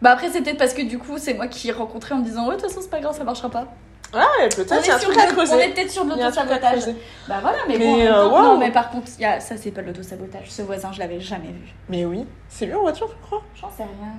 Bah 0.00 0.10
après, 0.12 0.30
peut-être 0.30 0.58
parce 0.58 0.74
que 0.74 0.82
du 0.82 0.98
coup, 0.98 1.18
c'est 1.18 1.34
moi 1.34 1.46
qui 1.46 1.70
rencontrais 1.70 2.14
en 2.14 2.18
me 2.18 2.24
disant, 2.24 2.48
ouais, 2.48 2.56
de 2.56 2.60
toute 2.60 2.68
façon, 2.68 2.80
c'est 2.82 2.90
pas 2.90 3.00
grave, 3.00 3.16
ça 3.16 3.24
marchera 3.24 3.48
pas. 3.50 3.66
Ah, 4.14 4.26
On 4.40 4.48
peut-être 4.48 4.72
est, 4.72 4.80
il 4.82 4.86
y 4.88 4.90
a 4.90 4.94
un 4.96 4.98
sur 4.98 5.08
truc 5.10 5.22
à 5.22 5.32
de- 5.32 5.50
on 5.52 5.58
est 5.58 5.68
peut-être 5.72 5.90
sur 5.90 6.04
de 6.04 6.10
l'autosabotage. 6.10 6.86
Bah 7.28 7.38
voilà, 7.40 7.58
mais, 7.68 7.78
Mais, 7.78 7.86
bon, 7.86 8.00
euh, 8.00 8.28
temps- 8.28 8.42
non, 8.42 8.58
mais 8.58 8.70
par 8.70 8.90
contre, 8.90 9.10
il 9.18 9.22
y 9.22 9.24
a... 9.24 9.40
ça, 9.40 9.56
c'est 9.56 9.70
pas 9.70 9.80
de 9.80 9.86
l'autosabotage. 9.86 10.50
Ce 10.50 10.60
voisin, 10.62 10.90
je 10.92 10.98
l'avais 10.98 11.20
jamais 11.20 11.48
vu. 11.48 11.72
Mais 11.88 12.04
oui, 12.04 12.26
c'est 12.48 12.66
lui 12.66 12.74
en 12.74 12.82
voiture, 12.82 13.08
je 13.08 13.26
crois. 13.26 13.42
J'en 13.54 13.70
sais 13.70 13.84
rien. 13.84 14.12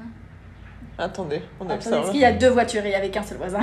Attendez, 0.97 1.41
on 1.59 1.65
Attendez, 1.69 1.81
ça. 1.83 1.99
est-ce 2.01 2.11
qu'il 2.11 2.19
y 2.21 2.25
a 2.25 2.31
deux 2.31 2.49
voitures 2.49 2.83
et 2.85 2.89
il 2.89 2.91
y 2.91 2.95
avait 2.95 3.09
qu'un 3.09 3.23
seul 3.23 3.37
voisin 3.37 3.59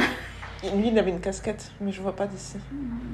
Lui, 0.62 0.88
il 0.88 0.98
avait 0.98 1.10
une 1.10 1.20
casquette, 1.20 1.70
mais 1.80 1.90
je 1.90 2.00
vois 2.02 2.14
pas 2.14 2.26
d'ici. 2.26 2.58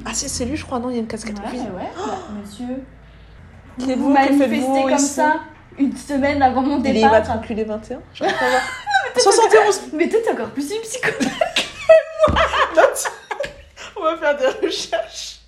Ah 0.05 0.13
si, 0.13 0.29
c'est 0.29 0.45
lui, 0.45 0.57
je 0.57 0.65
crois, 0.67 0.79
non, 0.79 0.91
il 0.91 0.95
y 0.95 0.99
a 0.99 1.01
une 1.01 1.07
casquette. 1.07 1.39
Ouais, 1.39 1.45
Oui. 1.53 1.59
ouais, 1.61 1.89
bah, 1.97 2.19
monsieur. 2.43 2.83
Qui 3.79 3.95
Vous 3.95 4.09
Que 4.09 4.13
manifestez 4.13 4.49
faites-vous 4.57 4.83
comme 4.83 4.95
ici 4.95 5.07
ça 5.07 5.41
une 5.79 5.95
semaine 5.97 6.43
avant 6.43 6.63
mon 6.63 6.79
Il 6.81 6.87
est 6.89 6.93
départ. 6.95 7.11
immatriculé 7.11 7.65
21 7.65 8.01
J'arrive 8.15 8.35
pas 8.39 8.45
à 8.47 8.49
voir. 8.49 8.63
71 9.19 9.81
Mais 9.95 10.09
toi, 10.09 10.19
t'es 10.25 10.31
encore 10.33 10.51
plus 10.51 10.71
une 10.75 10.81
psychopathe. 10.83 11.29
Note 12.75 13.13
On 13.97 14.03
va 14.03 14.17
faire 14.17 14.37
des 14.39 14.67
recherches. 14.67 15.41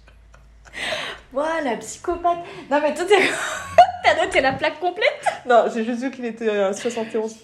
Voilà, 1.32 1.70
la 1.70 1.76
psychopathe. 1.76 2.38
Non, 2.70 2.80
mais 2.82 2.94
toi, 2.94 3.04
t'es- 3.04 3.30
t'as 4.04 4.24
noté 4.24 4.40
la 4.40 4.52
plaque 4.52 4.80
complète 4.80 5.24
Non, 5.46 5.64
j'ai 5.74 5.84
juste 5.84 6.00
vu 6.02 6.10
qu'il 6.10 6.24
était 6.24 6.48
euh, 6.48 6.72
71. 6.72 7.36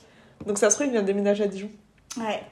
Donc 0.47 0.59
ça 0.59 0.69
se 0.71 0.77
trouve, 0.77 0.87
il 0.89 0.93
vient 0.93 1.03
de 1.03 1.07
déménager 1.07 1.45
à 1.45 1.47
Dijon. 1.47 1.71
Ouais. 2.19 2.43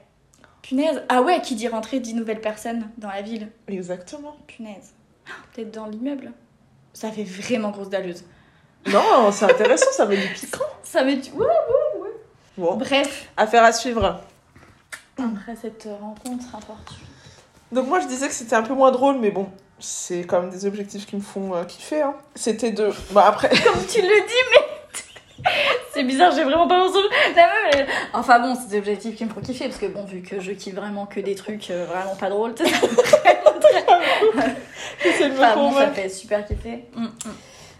Punaise. 0.61 1.03
Ah 1.09 1.21
ouais, 1.21 1.41
qui 1.41 1.55
dit 1.55 1.67
rentrer 1.67 1.99
10 1.99 2.13
nouvelles 2.15 2.41
personnes 2.41 2.89
dans 2.97 3.09
la 3.09 3.21
ville. 3.21 3.49
Exactement. 3.67 4.35
Punaise. 4.47 4.93
Peut-être 5.53 5.71
dans 5.71 5.85
l'immeuble. 5.87 6.31
Ça 6.93 7.11
fait 7.11 7.23
vraiment 7.23 7.71
grosse 7.71 7.89
dalleuse. 7.89 8.23
Non, 8.87 9.31
c'est 9.31 9.45
intéressant, 9.45 9.91
ça 9.91 10.05
met 10.05 10.17
du 10.17 10.27
piquant. 10.33 10.65
Ça 10.83 11.03
met 11.03 11.15
du... 11.17 11.31
Ouais. 11.31 11.45
Bon, 12.57 12.75
Bref, 12.75 13.29
affaire 13.35 13.63
à 13.63 13.71
suivre. 13.71 14.21
après 15.17 15.55
cette 15.59 15.87
rencontre 15.99 16.55
importante. 16.55 16.99
Donc 17.71 17.87
moi, 17.87 17.99
je 17.99 18.07
disais 18.07 18.27
que 18.27 18.33
c'était 18.33 18.55
un 18.55 18.61
peu 18.61 18.75
moins 18.75 18.91
drôle, 18.91 19.17
mais 19.19 19.31
bon, 19.31 19.49
c'est 19.79 20.21
quand 20.21 20.41
même 20.41 20.51
des 20.51 20.65
objectifs 20.65 21.07
qui 21.07 21.15
me 21.15 21.21
font 21.21 21.55
euh, 21.55 21.63
kiffer. 21.63 22.03
Hein. 22.03 22.13
C'était 22.35 22.71
de... 22.71 22.91
Bah 23.11 23.25
après... 23.27 23.49
Comme 23.49 23.85
tu 23.87 24.01
le 24.01 24.27
dis, 24.27 24.43
mais... 24.51 24.72
C'est 25.93 26.03
bizarre, 26.03 26.31
j'ai 26.35 26.43
vraiment 26.43 26.67
pas 26.67 26.79
meuf, 26.79 26.91
elle- 27.73 27.85
Enfin 28.13 28.39
bon, 28.39 28.55
c'est 28.55 28.69
des 28.69 28.77
objectifs 28.79 29.15
qui 29.15 29.25
me 29.25 29.29
font 29.29 29.41
kiffer, 29.41 29.65
parce 29.65 29.77
que 29.79 29.85
bon, 29.87 30.05
vu 30.05 30.21
que 30.21 30.39
je 30.39 30.51
kiffe 30.51 30.73
vraiment 30.75 31.05
que 31.05 31.19
des 31.19 31.35
trucs 31.35 31.69
euh, 31.69 31.85
vraiment 31.85 32.15
pas 32.15 32.29
drôles, 32.29 32.53
ça 32.57 32.63
très- 32.65 33.41
Enfin 35.31 35.55
bon, 35.55 35.71
ça 35.73 35.87
fait 35.87 36.09
super 36.09 36.45
kiffer. 36.45 36.85
Mm, 36.95 37.03
mm. 37.05 37.09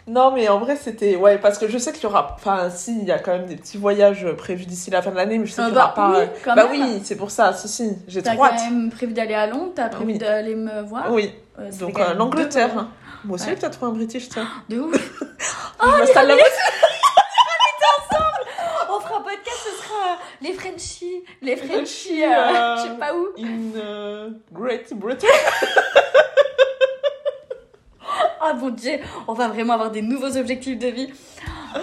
Non, 0.05 0.31
mais 0.31 0.49
en 0.49 0.59
vrai, 0.59 0.75
c'était... 0.75 1.15
Ouais, 1.15 1.37
parce 1.37 1.57
que 1.57 1.69
je 1.69 1.77
sais 1.77 1.93
qu'il 1.93 2.03
y 2.03 2.07
aura... 2.07 2.35
Enfin, 2.35 2.69
si, 2.69 2.99
il 2.99 3.05
y 3.05 3.11
a 3.13 3.19
quand 3.19 3.31
même 3.31 3.45
des 3.45 3.55
petits 3.55 3.77
voyages 3.77 4.27
prévus 4.37 4.65
d'ici 4.65 4.91
la 4.91 5.01
fin 5.01 5.11
de 5.11 5.15
l'année, 5.15 5.37
mais 5.37 5.45
je 5.45 5.53
sais 5.53 5.61
Ah 5.61 5.67
qu'il 5.67 5.75
y 5.75 5.77
aura 5.77 5.87
bah 5.87 5.93
pas... 5.95 6.09
oui, 6.09 6.15
euh, 6.17 6.25
quand 6.43 6.55
bah 6.55 6.67
même. 6.69 6.81
oui, 6.81 7.01
c'est 7.05 7.15
pour 7.15 7.31
ça, 7.31 7.53
si, 7.53 7.69
si, 7.69 7.89
j'ai 8.09 8.21
T'as 8.21 8.33
trop 8.35 8.43
quand 8.43 8.49
hâte. 8.51 8.59
même 8.69 8.91
prévu 8.91 9.13
d'aller 9.13 9.33
à 9.33 9.47
Londres, 9.47 9.71
t'as 9.73 9.87
prévu 9.87 10.11
Oui. 10.11 10.17
d'aller 10.17 10.55
me 10.55 10.81
voir. 10.81 11.09
Oui, 11.09 11.31
Euh, 11.57 11.71
donc 11.79 11.93
quand 11.93 12.01
euh, 12.09 12.13
l'Angleterre. 12.15 12.71
hein. 12.77 12.89
Moi 13.23 13.35
aussi, 13.35 13.47
Ouais. 13.47 13.55
t'as 13.55 13.69
trouvé 13.69 13.91
un 13.91 13.95
British, 13.95 14.27
tiens. 14.27 14.45
De 14.67 14.79
ouf. 14.81 14.93
je 15.81 15.87
m'installe 15.99 16.27
là-bas. 16.27 16.41
Les 20.43 20.53
Frenchies. 20.53 21.23
Les 21.41 21.55
Frenchies, 21.55 22.23
euh, 22.23 22.27
euh, 22.29 22.75
je 22.77 22.81
sais 22.83 22.97
pas 22.99 23.15
où. 23.15 23.27
In 23.39 23.75
euh, 23.77 24.29
Great 24.51 24.93
Britain. 24.93 25.27
Ah 28.45 28.53
mon 28.55 28.69
dieu, 28.71 28.99
on 29.29 29.33
va 29.33 29.47
vraiment 29.47 29.73
avoir 29.75 29.89
des 29.89 30.01
nouveaux 30.01 30.35
objectifs 30.35 30.77
de 30.77 30.87
vie. 30.87 31.13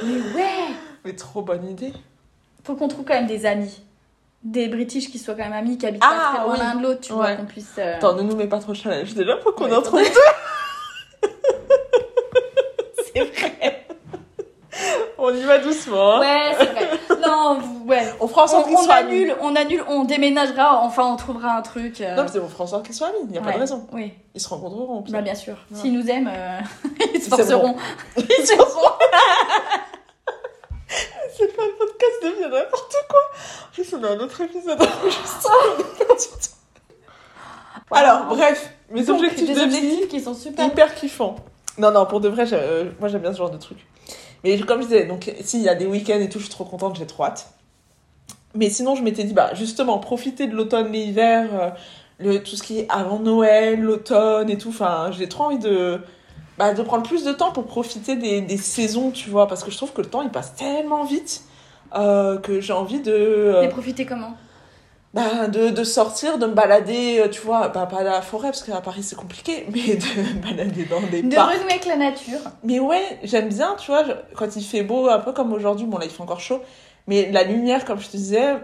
Mais 0.04 0.20
ouais, 0.36 0.74
Mais 1.06 1.14
trop 1.16 1.40
bonne 1.40 1.66
idée. 1.66 1.92
faut 2.64 2.74
qu'on 2.74 2.86
trouve 2.86 3.06
quand 3.06 3.14
même 3.14 3.26
des 3.26 3.46
amis. 3.46 3.80
Des 4.44 4.68
British 4.68 5.10
qui 5.10 5.18
soient 5.18 5.32
quand 5.34 5.44
même 5.44 5.54
amis, 5.54 5.78
qui 5.78 5.86
habitent 5.86 6.02
Ah, 6.04 6.08
pas 6.10 6.36
très 6.36 6.44
loin 6.44 6.52
oui. 6.54 6.58
l'un 6.60 6.74
de 6.76 6.82
l'autre, 6.82 7.00
tu 7.00 7.12
vois, 7.14 7.32
qu'on 7.32 7.46
puisse. 7.46 7.72
euh, 7.78 7.94
Attends, 7.96 8.14
ne 8.14 8.22
nous 8.22 8.36
mets 8.36 8.46
pas 8.46 8.58
trop 8.58 8.74
challenge 8.74 9.14
déjà 9.14 9.36
pour 9.36 9.54
qu'on 9.54 9.70
Ouais, 9.70 9.76
en 9.76 9.80
trouve 9.82 10.02
C'est 13.14 13.20
vrai. 13.24 13.86
On 15.18 15.34
y 15.34 15.42
va 15.42 15.58
doucement. 15.58 16.16
hein. 16.16 16.20
Ouais, 16.20 16.54
c'est 16.58 16.66
vrai. 16.66 16.89
Non, 17.40 17.58
vous- 17.58 17.84
ouais. 17.86 18.06
On 18.20 18.28
fera 18.28 18.42
en 18.42 18.44
On, 18.44 18.48
sorte 18.48 18.68
on 18.70 18.90
annule, 18.90 19.34
on 19.40 19.56
annule, 19.56 19.82
on 19.88 20.04
déménagera, 20.04 20.80
enfin 20.82 21.04
on 21.04 21.16
trouvera 21.16 21.52
un 21.56 21.62
truc. 21.62 22.00
euh, 22.00 22.14
Non, 22.16 22.22
mais 22.24 22.28
c'est 22.28 22.38
on 22.38 22.48
fera 22.48 22.64
en 22.64 22.66
sorte 22.66 22.84
qu'ils 22.86 22.94
soient 22.94 23.08
amis, 23.08 23.18
il 23.24 23.30
n'y 23.32 23.38
a 23.38 23.40
pas 23.42 23.52
de 23.52 23.58
raison. 23.58 23.86
Oui, 23.92 24.12
Ils 24.34 24.40
se 24.40 24.48
rencontreront. 24.48 25.04
bah 25.08 25.22
bien 25.22 25.34
sûr. 25.34 25.54
Ouais. 25.70 25.78
S'ils 25.80 25.92
nous 25.92 26.06
aiment, 26.08 26.30
euh, 26.32 26.58
ils 27.14 27.22
se 27.22 27.28
forceront. 27.30 27.76
Ils 28.16 28.46
se 28.46 28.54
forceront. 28.54 28.90
C'est 31.38 31.56
pas 31.56 31.62
le 31.62 31.72
podcast 31.78 32.22
devient 32.22 32.50
n'importe 32.52 32.94
quoi. 33.08 33.20
En 33.68 33.72
plus, 33.72 33.94
on 33.94 34.04
a 34.04 34.08
un 34.08 34.18
autre 34.18 34.40
épisode. 34.42 34.78
Alors, 37.92 38.24
bref, 38.26 38.70
mes 38.90 39.02
Donc, 39.04 39.16
objectifs 39.20 39.46
des 39.48 39.54
de 39.54 39.60
vie, 39.60 39.64
objectifs 39.64 40.08
qui 40.08 40.20
sont 40.20 40.34
super. 40.34 40.66
hyper 40.66 40.94
kiffants. 40.94 41.36
Non, 41.78 41.90
non, 41.90 42.04
pour 42.06 42.20
de 42.20 42.28
vrai, 42.28 42.44
euh, 42.52 42.90
moi 43.00 43.08
j'aime 43.08 43.22
bien 43.22 43.32
ce 43.32 43.38
genre 43.38 43.50
de 43.50 43.56
truc. 43.56 43.78
Mais 44.44 44.58
comme 44.60 44.80
je 44.82 44.86
disais, 44.86 45.04
donc 45.06 45.30
s'il 45.42 45.60
y 45.60 45.68
a 45.68 45.74
des 45.74 45.86
week-ends 45.86 46.20
et 46.20 46.28
tout, 46.28 46.38
je 46.38 46.44
suis 46.44 46.52
trop 46.52 46.64
contente, 46.64 46.96
j'ai 46.96 47.06
trop 47.06 47.24
hâte. 47.24 47.48
Mais 48.54 48.68
sinon, 48.70 48.96
je 48.96 49.02
m'étais 49.02 49.24
dit, 49.24 49.32
bah 49.34 49.54
justement, 49.54 49.98
profiter 49.98 50.46
de 50.46 50.56
l'automne, 50.56 50.90
l'hiver, 50.90 51.48
euh, 51.52 51.70
le, 52.18 52.42
tout 52.42 52.56
ce 52.56 52.62
qui 52.62 52.80
est 52.80 52.86
avant 52.90 53.18
Noël, 53.18 53.80
l'automne 53.80 54.50
et 54.50 54.58
tout. 54.58 54.70
Enfin, 54.70 55.10
j'ai 55.12 55.28
trop 55.28 55.44
envie 55.44 55.58
de, 55.58 56.00
bah, 56.58 56.74
de 56.74 56.82
prendre 56.82 57.06
plus 57.06 57.24
de 57.24 57.32
temps 57.32 57.52
pour 57.52 57.64
profiter 57.66 58.16
des, 58.16 58.40
des 58.40 58.56
saisons, 58.56 59.10
tu 59.10 59.30
vois, 59.30 59.46
parce 59.46 59.62
que 59.62 59.70
je 59.70 59.76
trouve 59.76 59.92
que 59.92 60.00
le 60.00 60.08
temps 60.08 60.22
il 60.22 60.30
passe 60.30 60.54
tellement 60.56 61.04
vite 61.04 61.42
euh, 61.94 62.38
que 62.38 62.60
j'ai 62.60 62.72
envie 62.72 63.00
de. 63.00 63.12
euh, 63.12 63.68
profiter 63.68 64.04
comment? 64.04 64.32
Bah, 65.12 65.48
de, 65.48 65.70
de 65.70 65.84
sortir, 65.84 66.38
de 66.38 66.46
me 66.46 66.54
balader, 66.54 67.20
euh, 67.20 67.28
tu 67.28 67.40
vois, 67.40 67.68
bah, 67.68 67.86
pas 67.86 67.98
à 67.98 68.02
la 68.04 68.22
forêt 68.22 68.48
parce 68.50 68.62
qu'à 68.62 68.80
Paris 68.80 69.02
c'est 69.02 69.16
compliqué, 69.16 69.66
mais 69.72 69.96
de 69.96 70.04
me 70.38 70.42
balader 70.42 70.84
dans 70.84 71.00
des 71.00 71.22
De 71.22 71.34
parcs. 71.34 71.52
renouer 71.56 71.70
avec 71.72 71.86
la 71.86 71.96
nature. 71.96 72.38
Mais 72.62 72.78
ouais, 72.78 73.18
j'aime 73.24 73.48
bien, 73.48 73.74
tu 73.78 73.90
vois, 73.90 74.04
je- 74.04 74.12
quand 74.36 74.54
il 74.56 74.62
fait 74.64 74.82
beau, 74.82 75.08
un 75.08 75.18
peu 75.18 75.32
comme 75.32 75.52
aujourd'hui, 75.52 75.86
bon 75.86 75.98
là 75.98 76.04
il 76.04 76.10
fait 76.10 76.22
encore 76.22 76.40
chaud, 76.40 76.60
mais 77.08 77.30
la 77.32 77.42
lumière, 77.42 77.84
comme 77.84 77.98
je 78.00 78.06
te 78.08 78.16
disais, 78.16 78.54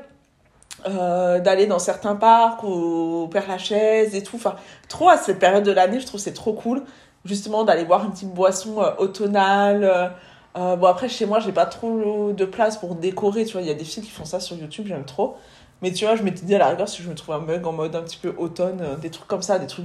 euh, 0.88 1.40
d'aller 1.40 1.66
dans 1.66 1.78
certains 1.78 2.14
parcs, 2.14 2.62
au, 2.62 3.24
au 3.24 3.28
Père 3.28 3.48
Lachaise 3.48 4.14
et 4.14 4.22
tout, 4.22 4.36
enfin, 4.36 4.54
trop 4.88 5.08
à 5.08 5.16
cette 5.16 5.38
période 5.38 5.64
de 5.64 5.72
l'année, 5.72 5.98
je 6.00 6.06
trouve 6.06 6.20
c'est 6.20 6.34
trop 6.34 6.52
cool, 6.52 6.82
justement, 7.24 7.64
d'aller 7.64 7.84
boire 7.84 8.04
une 8.04 8.12
petite 8.12 8.32
boisson 8.32 8.80
euh, 8.82 8.90
automnale. 8.98 9.82
euh, 9.84 10.08
euh, 10.56 10.76
bon, 10.76 10.86
après, 10.86 11.08
chez 11.08 11.26
moi, 11.26 11.40
j'ai 11.40 11.52
pas 11.52 11.66
trop 11.66 12.32
de 12.32 12.44
place 12.44 12.76
pour 12.76 12.94
décorer, 12.94 13.44
tu 13.44 13.52
vois, 13.54 13.62
il 13.62 13.66
y 13.68 13.70
a 13.70 13.74
des 13.74 13.84
filles 13.84 14.02
qui 14.04 14.10
font 14.10 14.24
ça 14.24 14.38
sur 14.40 14.56
YouTube, 14.56 14.86
j'aime 14.86 15.04
trop. 15.04 15.36
Mais 15.82 15.92
tu 15.92 16.04
vois, 16.06 16.16
je 16.16 16.22
m'étais 16.22 16.44
dit 16.44 16.54
à 16.54 16.58
la 16.58 16.68
rigueur, 16.68 16.88
si 16.88 17.02
je 17.02 17.08
me 17.08 17.14
trouve 17.14 17.34
un 17.34 17.40
mug 17.40 17.66
en 17.66 17.72
mode 17.72 17.94
un 17.94 18.02
petit 18.02 18.16
peu 18.16 18.34
automne, 18.38 18.78
euh, 18.80 18.96
des 18.96 19.10
trucs 19.10 19.28
comme 19.28 19.42
ça, 19.42 19.58
des 19.58 19.66
trucs, 19.66 19.84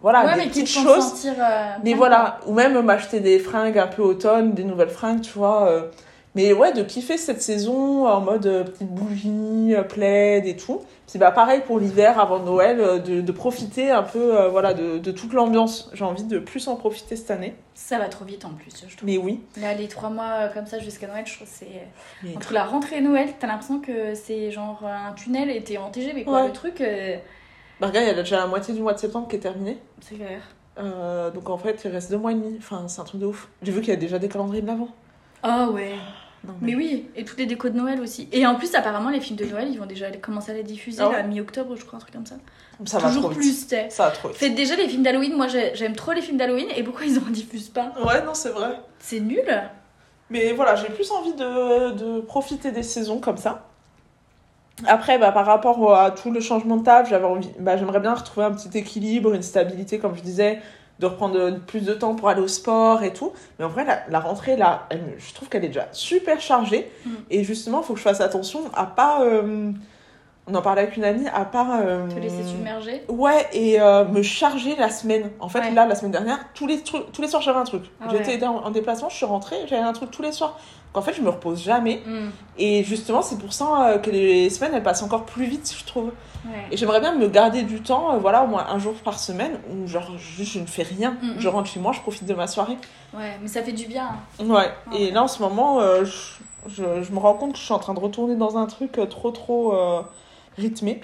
voilà, 0.00 0.24
ouais, 0.24 0.34
des 0.34 0.40
mais 0.42 0.46
petites 0.48 0.68
choses. 0.68 1.10
sentir. 1.10 1.34
euh, 1.38 1.74
Mais 1.84 1.94
voilà, 1.94 2.38
ou 2.46 2.52
même 2.52 2.80
m'acheter 2.82 3.20
des 3.20 3.38
fringues 3.38 3.78
un 3.78 3.86
peu 3.86 4.02
automne, 4.02 4.52
des 4.52 4.64
nouvelles 4.64 4.90
fringues, 4.90 5.20
tu 5.20 5.32
vois. 5.38 5.68
Mais 6.38 6.52
ouais, 6.52 6.72
de 6.72 6.82
kiffer 6.82 7.16
cette 7.18 7.42
saison 7.42 8.06
en 8.06 8.20
mode 8.20 8.46
euh, 8.46 8.62
petite 8.64 8.88
bougie, 8.88 9.74
euh, 9.74 9.82
plaid 9.82 10.46
et 10.46 10.56
tout. 10.56 10.82
Puis 11.08 11.18
bah 11.18 11.30
pareil 11.32 11.62
pour 11.66 11.78
l'hiver 11.80 12.20
avant 12.20 12.38
Noël, 12.38 12.80
euh, 12.80 12.98
de, 12.98 13.20
de 13.20 13.32
profiter 13.32 13.90
un 13.90 14.02
peu 14.02 14.38
euh, 14.38 14.48
voilà, 14.48 14.72
de, 14.74 14.98
de 14.98 15.10
toute 15.10 15.32
l'ambiance. 15.32 15.90
J'ai 15.94 16.04
envie 16.04 16.22
de 16.24 16.38
plus 16.38 16.68
en 16.68 16.76
profiter 16.76 17.16
cette 17.16 17.30
année. 17.30 17.54
Ça 17.74 17.98
va 17.98 18.08
trop 18.08 18.24
vite 18.24 18.44
en 18.44 18.50
plus, 18.50 18.70
je 18.86 18.96
trouve. 18.96 19.08
Mais 19.08 19.16
oui. 19.18 19.40
Là, 19.60 19.74
les 19.74 19.88
trois 19.88 20.10
mois 20.10 20.48
comme 20.54 20.66
ça 20.66 20.78
jusqu'à 20.78 21.06
Noël, 21.08 21.24
je 21.26 21.34
trouve 21.34 21.48
que 21.48 21.52
c'est. 21.52 21.66
Mais- 22.22 22.36
Entre 22.36 22.52
la 22.52 22.64
rentrée 22.64 22.98
et 22.98 23.00
Noël, 23.00 23.30
t'as 23.40 23.46
l'impression 23.46 23.80
que 23.80 24.14
c'est 24.14 24.50
genre 24.50 24.82
un 24.84 25.12
tunnel 25.14 25.50
et 25.50 25.62
t'es 25.64 25.76
en 25.78 25.90
TGV 25.90 26.24
quoi. 26.24 26.42
Ouais. 26.42 26.46
Le 26.48 26.52
truc, 26.52 26.80
euh, 26.80 27.16
Bah 27.80 27.88
regarde, 27.88 28.04
il 28.06 28.08
y 28.08 28.12
a 28.12 28.22
déjà 28.22 28.36
la 28.36 28.46
moitié 28.46 28.74
du 28.74 28.80
mois 28.82 28.92
de 28.94 28.98
septembre 28.98 29.26
qui 29.28 29.36
est 29.36 29.40
terminé. 29.40 29.78
c'est 30.00 30.14
clair. 30.16 30.40
Euh, 30.78 31.30
donc 31.32 31.50
en 31.50 31.58
fait, 31.58 31.80
il 31.84 31.90
reste 31.90 32.10
deux 32.12 32.18
mois 32.18 32.30
et 32.30 32.34
demi. 32.36 32.54
Enfin, 32.58 32.86
c'est 32.86 33.00
un 33.00 33.04
truc 33.04 33.20
de 33.20 33.26
ouf. 33.26 33.48
J'ai 33.62 33.72
vu 33.72 33.80
qu'il 33.80 33.90
y 33.90 33.92
a 33.92 33.96
déjà 33.96 34.18
des 34.20 34.28
calendriers 34.28 34.62
de 34.62 34.66
l'avant. 34.68 34.88
Ah 35.42 35.68
ouais. 35.70 35.94
Non, 36.46 36.54
Mais 36.60 36.74
oui, 36.74 37.06
et 37.16 37.24
toutes 37.24 37.38
les 37.38 37.46
décos 37.46 37.68
de 37.68 37.76
Noël 37.76 38.00
aussi. 38.00 38.28
Et 38.32 38.46
en 38.46 38.54
plus, 38.54 38.74
apparemment, 38.74 39.10
les 39.10 39.20
films 39.20 39.36
de 39.38 39.44
Noël, 39.44 39.68
ils 39.70 39.78
vont 39.78 39.86
déjà 39.86 40.10
commencer 40.12 40.52
à 40.52 40.54
les 40.54 40.62
diffuser 40.62 41.02
Ah 41.04 41.10
là, 41.10 41.22
mi-octobre, 41.24 41.74
je 41.76 41.84
crois, 41.84 41.96
un 41.96 42.00
truc 42.00 42.14
comme 42.14 42.26
ça. 42.26 42.36
ça 42.84 42.98
va 42.98 43.08
Toujours 43.08 43.24
trop 43.24 43.30
vite. 43.32 43.40
plus, 43.40 43.66
sais. 43.68 43.88
Ça 43.90 44.04
va 44.04 44.10
trop 44.12 44.28
vite. 44.28 44.36
Faites 44.36 44.54
déjà 44.54 44.76
les 44.76 44.88
films 44.88 45.02
d'Halloween. 45.02 45.34
Moi, 45.36 45.48
j'ai- 45.48 45.74
j'aime 45.74 45.94
trop 45.96 46.12
les 46.12 46.22
films 46.22 46.36
d'Halloween. 46.38 46.68
Et 46.76 46.82
pourquoi 46.84 47.06
ils 47.06 47.18
en 47.18 47.22
diffusent 47.30 47.68
pas? 47.70 47.92
Ouais, 48.04 48.22
non, 48.24 48.34
c'est 48.34 48.50
vrai. 48.50 48.78
C'est 49.00 49.20
nul. 49.20 49.42
Mais 50.30 50.52
voilà, 50.52 50.74
j'ai 50.76 50.88
plus 50.88 51.10
envie 51.10 51.32
de, 51.34 51.90
de 51.92 52.20
profiter 52.20 52.70
des 52.70 52.82
saisons 52.82 53.18
comme 53.18 53.38
ça. 53.38 53.64
Après, 54.86 55.18
bah, 55.18 55.32
par 55.32 55.44
rapport 55.46 55.96
à 55.96 56.12
tout 56.12 56.30
le 56.30 56.40
changement 56.40 56.76
de 56.76 56.84
table, 56.84 57.08
j'avais 57.10 57.24
envie, 57.24 57.50
bah, 57.58 57.76
j'aimerais 57.76 57.98
bien 58.00 58.14
retrouver 58.14 58.46
un 58.46 58.52
petit 58.52 58.78
équilibre, 58.78 59.34
une 59.34 59.42
stabilité, 59.42 59.98
comme 59.98 60.14
je 60.14 60.22
disais, 60.22 60.60
de 60.98 61.06
reprendre 61.06 61.58
plus 61.66 61.84
de 61.84 61.94
temps 61.94 62.14
pour 62.14 62.28
aller 62.28 62.40
au 62.42 62.48
sport 62.48 63.02
et 63.02 63.12
tout. 63.12 63.32
Mais 63.58 63.64
en 63.64 63.68
vrai, 63.68 63.84
la, 63.84 64.00
la 64.08 64.20
rentrée, 64.20 64.56
là, 64.56 64.86
elle 64.90 65.14
je 65.18 65.32
trouve 65.34 65.48
qu'elle 65.48 65.64
est 65.64 65.68
déjà 65.68 65.88
super 65.92 66.40
chargée. 66.40 66.90
Mm. 67.06 67.10
Et 67.30 67.44
justement, 67.44 67.80
il 67.82 67.84
faut 67.84 67.92
que 67.92 67.98
je 68.00 68.04
fasse 68.04 68.20
attention 68.20 68.60
à 68.74 68.86
pas. 68.86 69.22
euh, 69.22 69.70
on 70.50 70.54
en 70.54 70.62
parlait 70.62 70.80
avec 70.80 70.96
une 70.96 71.04
amie, 71.04 71.28
à 71.28 71.44
pas. 71.44 71.80
euh, 71.82 72.08
Te 72.08 72.18
laisser 72.18 72.42
submerger. 72.42 73.02
Ouais, 73.08 73.46
et 73.52 73.78
euh, 73.80 74.06
me 74.06 74.22
charger 74.22 74.76
la 74.76 74.88
semaine. 74.88 75.30
En 75.40 75.48
fait, 75.50 75.58
Ouais. 75.60 75.70
là, 75.72 75.86
la 75.86 75.94
semaine 75.94 76.12
dernière, 76.12 76.38
tous 76.54 76.66
les, 76.66 76.78
tous 76.80 77.20
les 77.20 77.28
soirs, 77.28 77.42
j'avais 77.42 77.58
un 77.58 77.64
truc. 77.64 77.82
Ah 78.00 78.06
J'étais 78.10 78.38
ouais. 78.38 78.46
en 78.46 78.70
déplacement, 78.70 79.10
je 79.10 79.16
suis 79.16 79.26
rentrée, 79.26 79.56
j'avais 79.66 79.82
un 79.82 79.92
truc 79.92 80.10
tous 80.10 80.22
les 80.22 80.32
soirs. 80.32 80.58
Donc, 80.94 81.02
en 81.02 81.06
fait, 81.06 81.14
je 81.14 81.22
me 81.22 81.28
repose 81.28 81.62
jamais. 81.62 82.02
Mm. 82.06 82.28
Et 82.58 82.84
justement, 82.84 83.22
c'est 83.22 83.38
pour 83.38 83.52
ça 83.52 83.88
euh, 83.88 83.98
que 83.98 84.10
les 84.10 84.50
semaines, 84.50 84.72
elles 84.74 84.82
passent 84.82 85.02
encore 85.02 85.24
plus 85.24 85.46
vite, 85.46 85.74
je 85.78 85.84
trouve. 85.84 86.12
Ouais. 86.46 86.66
Et 86.70 86.76
j'aimerais 86.76 87.00
bien 87.00 87.14
me 87.14 87.28
garder 87.28 87.62
du 87.62 87.80
temps, 87.82 88.14
euh, 88.14 88.18
voilà, 88.18 88.44
au 88.44 88.46
moins 88.46 88.66
un 88.68 88.78
jour 88.78 88.94
par 89.04 89.18
semaine, 89.18 89.58
où 89.70 89.86
genre, 89.86 90.16
juste, 90.18 90.52
je 90.52 90.60
ne 90.60 90.66
fais 90.66 90.82
rien. 90.84 91.16
Mm, 91.22 91.26
mm. 91.26 91.34
Je 91.38 91.48
rentre 91.48 91.68
chez 91.68 91.80
moi, 91.80 91.92
je 91.92 92.00
profite 92.00 92.24
de 92.24 92.34
ma 92.34 92.46
soirée. 92.46 92.78
ouais, 93.14 93.38
mais 93.42 93.48
ça 93.48 93.62
fait 93.62 93.72
du 93.72 93.86
bien. 93.86 94.10
Ouais. 94.40 94.70
Et 94.96 95.10
là, 95.10 95.22
en 95.24 95.28
ce 95.28 95.42
moment, 95.42 95.80
euh, 95.80 96.04
je, 96.04 96.12
je, 96.68 97.02
je 97.02 97.12
me 97.12 97.18
rends 97.18 97.34
compte 97.34 97.52
que 97.52 97.58
je 97.58 97.64
suis 97.64 97.74
en 97.74 97.78
train 97.78 97.94
de 97.94 98.00
retourner 98.00 98.36
dans 98.36 98.56
un 98.56 98.66
truc 98.66 98.98
trop, 99.10 99.30
trop 99.30 99.74
euh, 99.74 100.02
rythmé. 100.56 101.00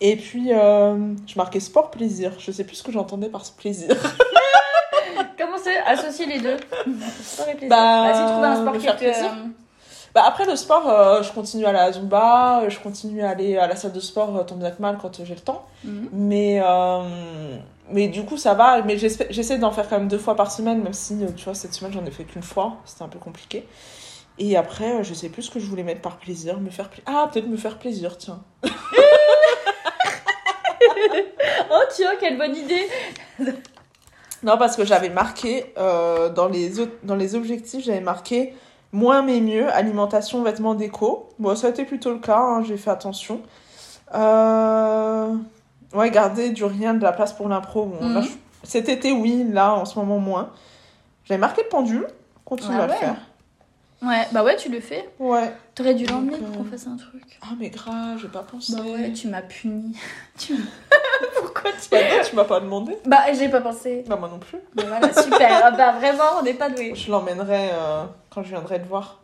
Et 0.00 0.16
puis, 0.16 0.52
euh, 0.52 1.14
je 1.26 1.36
marquais 1.36 1.60
sport 1.60 1.90
plaisir. 1.90 2.32
Je 2.38 2.50
sais 2.50 2.64
plus 2.64 2.76
ce 2.76 2.82
que 2.82 2.92
j'entendais 2.92 3.28
par 3.28 3.44
ce 3.44 3.52
plaisir. 3.52 3.90
Comment 5.38 5.58
c'est 5.62 5.78
associer 5.78 6.26
les 6.26 6.40
deux 6.40 6.56
plaisir. 6.86 7.68
Bah, 7.68 8.12
Vas-y, 8.12 8.26
trouve 8.32 8.44
un 8.44 8.56
sport 8.56 8.78
qui 8.78 8.86
te. 8.86 8.92
plaisir. 8.96 9.30
Bah, 10.14 10.24
après 10.26 10.44
le 10.44 10.56
sport, 10.56 10.88
euh, 10.90 11.22
je 11.22 11.32
continue 11.32 11.64
à 11.64 11.70
aller 11.70 11.78
à 11.78 11.86
la 11.86 11.92
Zumba, 11.92 12.68
je 12.68 12.78
continue 12.80 13.22
à 13.22 13.30
aller 13.30 13.56
à 13.56 13.66
la 13.66 13.76
salle 13.76 13.92
de 13.92 14.00
sport 14.00 14.36
euh, 14.36 14.42
tant 14.42 14.56
bien 14.56 14.70
que 14.70 14.82
mal 14.82 14.98
quand 15.00 15.18
euh, 15.20 15.24
j'ai 15.24 15.34
le 15.34 15.40
temps. 15.40 15.64
Mhm. 15.84 16.08
Mais, 16.12 16.60
euh, 16.62 17.56
mais 17.90 18.08
du 18.08 18.22
coup, 18.24 18.36
ça 18.36 18.52
va. 18.52 18.82
Mais 18.82 18.98
j'essaie 18.98 19.56
d'en 19.58 19.70
faire 19.70 19.88
quand 19.88 19.98
même 19.98 20.08
deux 20.08 20.18
fois 20.18 20.36
par 20.36 20.50
semaine, 20.52 20.82
même 20.82 20.92
si, 20.92 21.14
euh, 21.24 21.28
tu 21.34 21.44
vois, 21.44 21.54
cette 21.54 21.72
semaine, 21.72 21.92
j'en 21.94 22.04
ai 22.04 22.10
fait 22.10 22.24
qu'une 22.24 22.42
fois. 22.42 22.74
C'était 22.84 23.04
un 23.04 23.08
peu 23.08 23.18
compliqué. 23.18 23.66
Et 24.38 24.54
après, 24.56 24.96
euh, 25.00 25.02
je 25.02 25.14
sais 25.14 25.28
plus 25.30 25.42
ce 25.44 25.50
que 25.50 25.60
je 25.60 25.66
voulais 25.66 25.82
mettre 25.82 26.02
par 26.02 26.18
plaisir. 26.18 26.60
Me 26.60 26.68
faire 26.70 26.90
pla- 26.90 27.02
Ah, 27.06 27.28
peut-être 27.32 27.46
me 27.48 27.56
faire 27.56 27.78
plaisir, 27.78 28.18
tiens. 28.18 28.40
Oh 31.74 31.80
tiens, 31.90 32.12
quelle 32.20 32.36
bonne 32.38 32.54
idée 32.56 32.86
Non, 34.42 34.58
parce 34.58 34.76
que 34.76 34.84
j'avais 34.84 35.08
marqué, 35.08 35.72
euh, 35.78 36.28
dans, 36.28 36.48
les 36.48 36.72
dans 37.04 37.14
les 37.14 37.34
objectifs, 37.34 37.84
j'avais 37.84 38.00
marqué 38.00 38.54
moins 38.92 39.22
mais 39.22 39.40
mieux, 39.40 39.72
alimentation, 39.72 40.42
vêtements 40.42 40.74
déco. 40.74 41.28
Bon, 41.38 41.54
ça 41.56 41.68
a 41.68 41.70
été 41.70 41.84
plutôt 41.84 42.12
le 42.12 42.18
cas, 42.18 42.38
hein, 42.38 42.62
j'ai 42.62 42.76
fait 42.76 42.90
attention. 42.90 43.40
Euh... 44.14 45.34
Ouais, 45.94 46.10
garder 46.10 46.50
du 46.50 46.64
rien, 46.64 46.94
de 46.94 47.02
la 47.02 47.12
place 47.12 47.32
pour 47.32 47.48
l'impro. 47.48 47.86
Bon, 47.86 48.04
Mhm. 48.04 48.26
Cet 48.64 48.88
été, 48.88 49.12
oui, 49.12 49.44
là, 49.50 49.74
en 49.74 49.84
ce 49.84 49.98
moment, 49.98 50.18
moins. 50.18 50.50
J'avais 51.24 51.40
marqué 51.40 51.62
pendule, 51.64 52.06
continue 52.44 52.76
Ah 52.78 52.84
à 52.84 52.86
le 52.86 52.92
faire. 52.92 53.16
Ouais, 54.02 54.26
bah 54.32 54.42
ouais, 54.42 54.56
tu 54.56 54.68
le 54.68 54.80
fais. 54.80 55.08
Ouais. 55.20 55.52
T'aurais 55.76 55.94
dû 55.94 56.06
l'emmener 56.06 56.34
euh, 56.34 56.38
pour 56.38 56.56
qu'on 56.58 56.64
fasse 56.64 56.86
un 56.88 56.96
truc. 56.96 57.38
Ah, 57.40 57.54
mais 57.58 57.70
grave, 57.70 58.18
j'ai 58.20 58.26
pas 58.28 58.42
pensé. 58.42 58.74
Bah 58.74 58.82
ouais, 58.82 59.12
tu 59.12 59.28
m'as 59.28 59.42
puni. 59.42 59.96
Tu 60.38 60.54
Pourquoi 61.40 61.70
tu 61.72 61.88
Bah 61.90 61.98
non, 62.10 62.24
tu 62.28 62.34
m'as 62.36 62.44
pas 62.44 62.58
demandé. 62.60 62.96
Bah, 63.06 63.32
j'ai 63.32 63.48
pas 63.48 63.60
pensé. 63.60 64.02
Bah, 64.08 64.16
moi 64.16 64.28
non 64.28 64.38
plus. 64.40 64.58
Bah 64.74 64.82
voilà, 64.88 65.12
super. 65.12 65.60
Ah 65.64 65.70
bah 65.70 65.92
vraiment, 65.92 66.24
on 66.40 66.42
n'est 66.42 66.54
pas 66.54 66.68
doués. 66.68 66.94
Je 66.96 67.10
l'emmènerai 67.12 67.70
euh, 67.72 68.04
quand 68.30 68.42
je 68.42 68.48
viendrai 68.48 68.82
te 68.82 68.88
voir. 68.88 69.20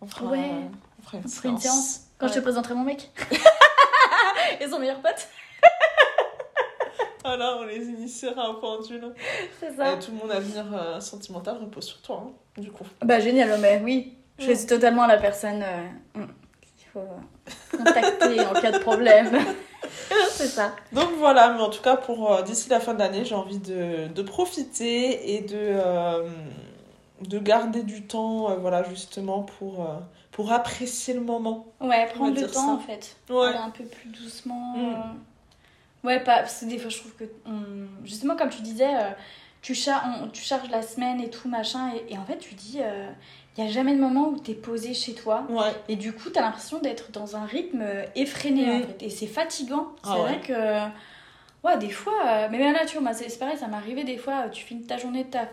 On 0.00 0.06
fera, 0.06 0.26
Ouais. 0.30 0.38
euh, 0.38 0.68
on 0.98 1.02
fera 1.02 1.18
une, 1.18 1.24
On 1.26 1.28
ferait 1.28 1.48
une 1.50 1.58
séance. 1.58 1.62
séance. 1.74 2.00
Quand 2.18 2.28
je 2.28 2.34
te 2.34 2.40
présenterai 2.40 2.74
mon 2.74 2.84
mec. 2.84 3.10
Et 4.60 4.66
son 4.68 4.78
meilleur 4.78 5.00
pote. 5.00 5.28
Ah 7.22 7.36
là, 7.36 7.56
on 7.58 7.64
les 7.64 7.84
initiera 7.84 8.48
au 8.50 8.54
pendule. 8.54 9.12
C'est 9.60 9.74
Et 9.74 9.76
ça. 9.76 9.96
tout 9.96 10.10
le 10.12 10.16
monde 10.16 10.30
à 10.32 10.40
venir 10.40 10.64
euh, 10.72 11.00
sentimental 11.00 11.58
repose 11.60 11.84
sur 11.84 12.00
toi, 12.00 12.24
hein, 12.26 12.30
du 12.58 12.70
coup. 12.70 12.84
Bah 13.02 13.20
génial, 13.20 13.58
mais 13.60 13.80
oui. 13.84 14.14
Je 14.38 14.50
Mm. 14.50 14.54
suis 14.56 14.66
totalement 14.66 15.06
la 15.06 15.18
personne 15.18 15.62
euh, 15.62 16.20
mm, 16.20 16.26
qu'il 16.76 16.88
faut 16.92 17.00
euh, 17.00 17.76
contacter 17.76 18.40
en 18.40 18.52
cas 18.54 18.72
de 18.72 18.78
problème. 18.78 19.30
C'est 20.30 20.46
ça. 20.46 20.74
Donc 20.92 21.10
voilà, 21.18 21.52
mais 21.52 21.60
en 21.60 21.68
tout 21.70 21.82
cas, 21.82 21.96
pour 21.96 22.32
euh, 22.32 22.42
d'ici 22.42 22.68
la 22.70 22.80
fin 22.80 22.94
de 22.94 22.98
l'année, 23.00 23.24
j'ai 23.24 23.34
envie 23.34 23.58
de, 23.58 24.08
de 24.08 24.22
profiter 24.22 25.34
et 25.34 25.40
de, 25.42 25.56
euh, 25.56 26.28
de 27.20 27.38
garder 27.38 27.82
du 27.82 28.02
temps, 28.06 28.50
euh, 28.50 28.54
voilà, 28.56 28.82
justement, 28.84 29.42
pour, 29.42 29.82
euh, 29.84 29.94
pour 30.32 30.52
apprécier 30.52 31.12
le 31.12 31.20
moment. 31.20 31.66
Ouais, 31.80 32.06
prendre 32.14 32.34
le 32.40 32.46
temps 32.46 32.66
ça. 32.66 32.72
en 32.72 32.78
fait. 32.78 33.16
Ouais. 33.28 33.48
Aller 33.48 33.58
un 33.58 33.70
peu 33.70 33.84
plus 33.84 34.08
doucement. 34.08 34.74
Mm. 34.76 34.94
euh. 34.94 36.06
Ouais, 36.08 36.20
pas, 36.20 36.38
parce 36.38 36.60
que 36.60 36.64
des 36.64 36.78
fois 36.78 36.88
je 36.88 36.98
trouve 36.98 37.12
que. 37.12 37.24
on- 37.46 38.06
Justement, 38.06 38.36
comme 38.36 38.48
tu 38.48 38.62
disais, 38.62 38.88
euh, 38.88 39.10
tu, 39.62 39.74
char- 39.74 40.04
on- 40.22 40.28
tu 40.28 40.42
charges 40.42 40.70
la 40.70 40.82
semaine 40.82 41.20
et 41.20 41.30
tout, 41.30 41.48
machin, 41.48 41.92
et, 42.08 42.14
et 42.14 42.18
en 42.18 42.24
fait 42.24 42.38
tu 42.38 42.54
dis, 42.54 42.78
il 43.58 43.64
n'y 43.64 43.68
a 43.68 43.72
jamais 43.72 43.94
de 43.94 44.00
moment 44.00 44.28
où 44.28 44.38
t'es 44.38 44.54
posé 44.54 44.94
chez 44.94 45.14
toi. 45.14 45.44
Ouais. 45.50 45.72
Et 45.88 45.96
du 45.96 46.12
coup, 46.12 46.30
t'as 46.30 46.40
l'impression 46.40 46.78
d'être 46.78 47.10
dans 47.12 47.36
un 47.36 47.44
rythme 47.44 47.80
euh, 47.82 48.04
effréné 48.14 48.70
en 48.70 48.80
fait. 48.80 49.02
Et 49.02 49.10
c'est 49.10 49.26
fatigant. 49.26 49.88
C'est 50.04 50.10
Ah 50.10 50.14
ouais. 50.16 50.22
vrai 50.22 50.40
que. 50.40 51.66
Ouais, 51.66 51.76
des 51.78 51.90
fois. 51.90 52.14
euh, 52.26 52.48
Mais 52.50 52.58
même 52.58 52.72
là, 52.72 52.86
tu 52.86 52.96
vois, 52.98 53.12
c'est 53.12 53.28
c'est 53.28 53.38
pareil, 53.38 53.58
ça 53.58 53.66
m'arrivait 53.66 54.04
des 54.04 54.16
fois, 54.16 54.44
euh, 54.46 54.48
tu 54.48 54.64
finis 54.64 54.82
ta 54.86 54.96
journée 54.96 55.24
de 55.24 55.30
taf. 55.30 55.48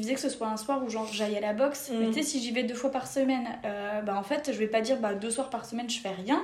Faisais 0.00 0.14
que 0.14 0.20
ce 0.20 0.28
soit 0.28 0.46
un 0.48 0.56
soir 0.56 0.82
où 0.84 0.88
genre 0.90 1.08
j'aille 1.12 1.36
à 1.36 1.40
la 1.40 1.52
boxe, 1.52 1.90
Mm. 1.90 1.98
mais 1.98 2.06
tu 2.08 2.14
sais, 2.14 2.22
si 2.22 2.40
j'y 2.42 2.50
vais 2.52 2.62
deux 2.62 2.74
fois 2.74 2.90
par 2.90 3.06
semaine, 3.06 3.46
euh, 3.64 4.00
bah 4.02 4.14
en 4.16 4.22
fait, 4.22 4.50
je 4.52 4.58
vais 4.58 4.66
pas 4.66 4.80
dire 4.80 4.98
bah 4.98 5.14
deux 5.14 5.30
soirs 5.30 5.50
par 5.50 5.64
semaine 5.64 5.88
je 5.90 5.98
fais 6.00 6.10
rien. 6.10 6.40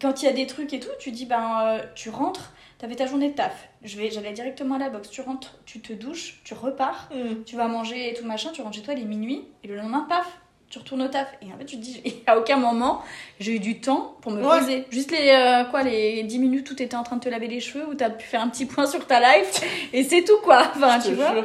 Quand 0.00 0.22
il 0.22 0.26
y 0.26 0.28
a 0.28 0.32
des 0.32 0.46
trucs 0.46 0.72
et 0.72 0.80
tout, 0.80 0.88
tu 0.98 1.10
dis 1.10 1.26
ben 1.26 1.60
euh, 1.62 1.78
tu 1.94 2.10
rentres, 2.10 2.52
t'avais 2.78 2.96
ta 2.96 3.06
journée 3.06 3.28
de 3.30 3.34
taf. 3.34 3.68
Je 3.82 3.96
vais, 3.98 4.10
j'allais 4.10 4.32
directement 4.32 4.76
à 4.76 4.78
la 4.78 4.88
boxe. 4.90 5.10
Tu 5.10 5.20
rentres, 5.20 5.54
tu 5.66 5.80
te 5.80 5.92
douches, 5.92 6.40
tu 6.44 6.54
repars, 6.54 7.08
Mm. 7.14 7.44
tu 7.44 7.56
vas 7.56 7.68
manger 7.68 8.10
et 8.10 8.14
tout 8.14 8.24
machin, 8.26 8.50
tu 8.52 8.62
rentres 8.62 8.76
chez 8.76 8.82
toi, 8.82 8.94
il 8.94 9.00
est 9.02 9.06
minuit, 9.06 9.44
et 9.64 9.68
le 9.68 9.76
lendemain, 9.76 10.06
paf, 10.08 10.26
tu 10.70 10.78
retournes 10.78 11.02
au 11.02 11.08
taf. 11.08 11.26
Et 11.42 11.52
en 11.52 11.58
fait, 11.58 11.64
tu 11.66 11.76
te 11.76 11.82
dis, 11.82 12.00
à 12.26 12.38
aucun 12.38 12.56
moment, 12.56 13.02
j'ai 13.40 13.56
eu 13.56 13.58
du 13.60 13.80
temps 13.80 14.16
pour 14.22 14.32
me 14.32 14.40
Ouais. 14.42 14.58
poser. 14.60 14.84
Juste 14.90 15.10
les, 15.10 15.30
euh, 15.30 15.64
quoi, 15.64 15.82
les 15.82 16.22
10 16.22 16.38
minutes 16.38 16.70
où 16.70 16.74
t'étais 16.74 16.96
en 16.96 17.02
train 17.02 17.16
de 17.16 17.20
te 17.22 17.28
laver 17.28 17.48
les 17.48 17.60
cheveux, 17.60 17.86
où 17.88 17.94
t'as 17.94 18.08
pu 18.10 18.24
faire 18.26 18.40
un 18.40 18.48
petit 18.48 18.66
point 18.66 18.86
sur 18.86 19.06
ta 19.06 19.18
life, 19.20 19.60
et 19.92 20.02
c'est 20.04 20.22
tout, 20.24 20.38
quoi. 20.42 20.62
Enfin, 20.76 20.98
Je 21.00 21.08
tu 21.08 21.14
vois. 21.14 21.32
jure. 21.34 21.44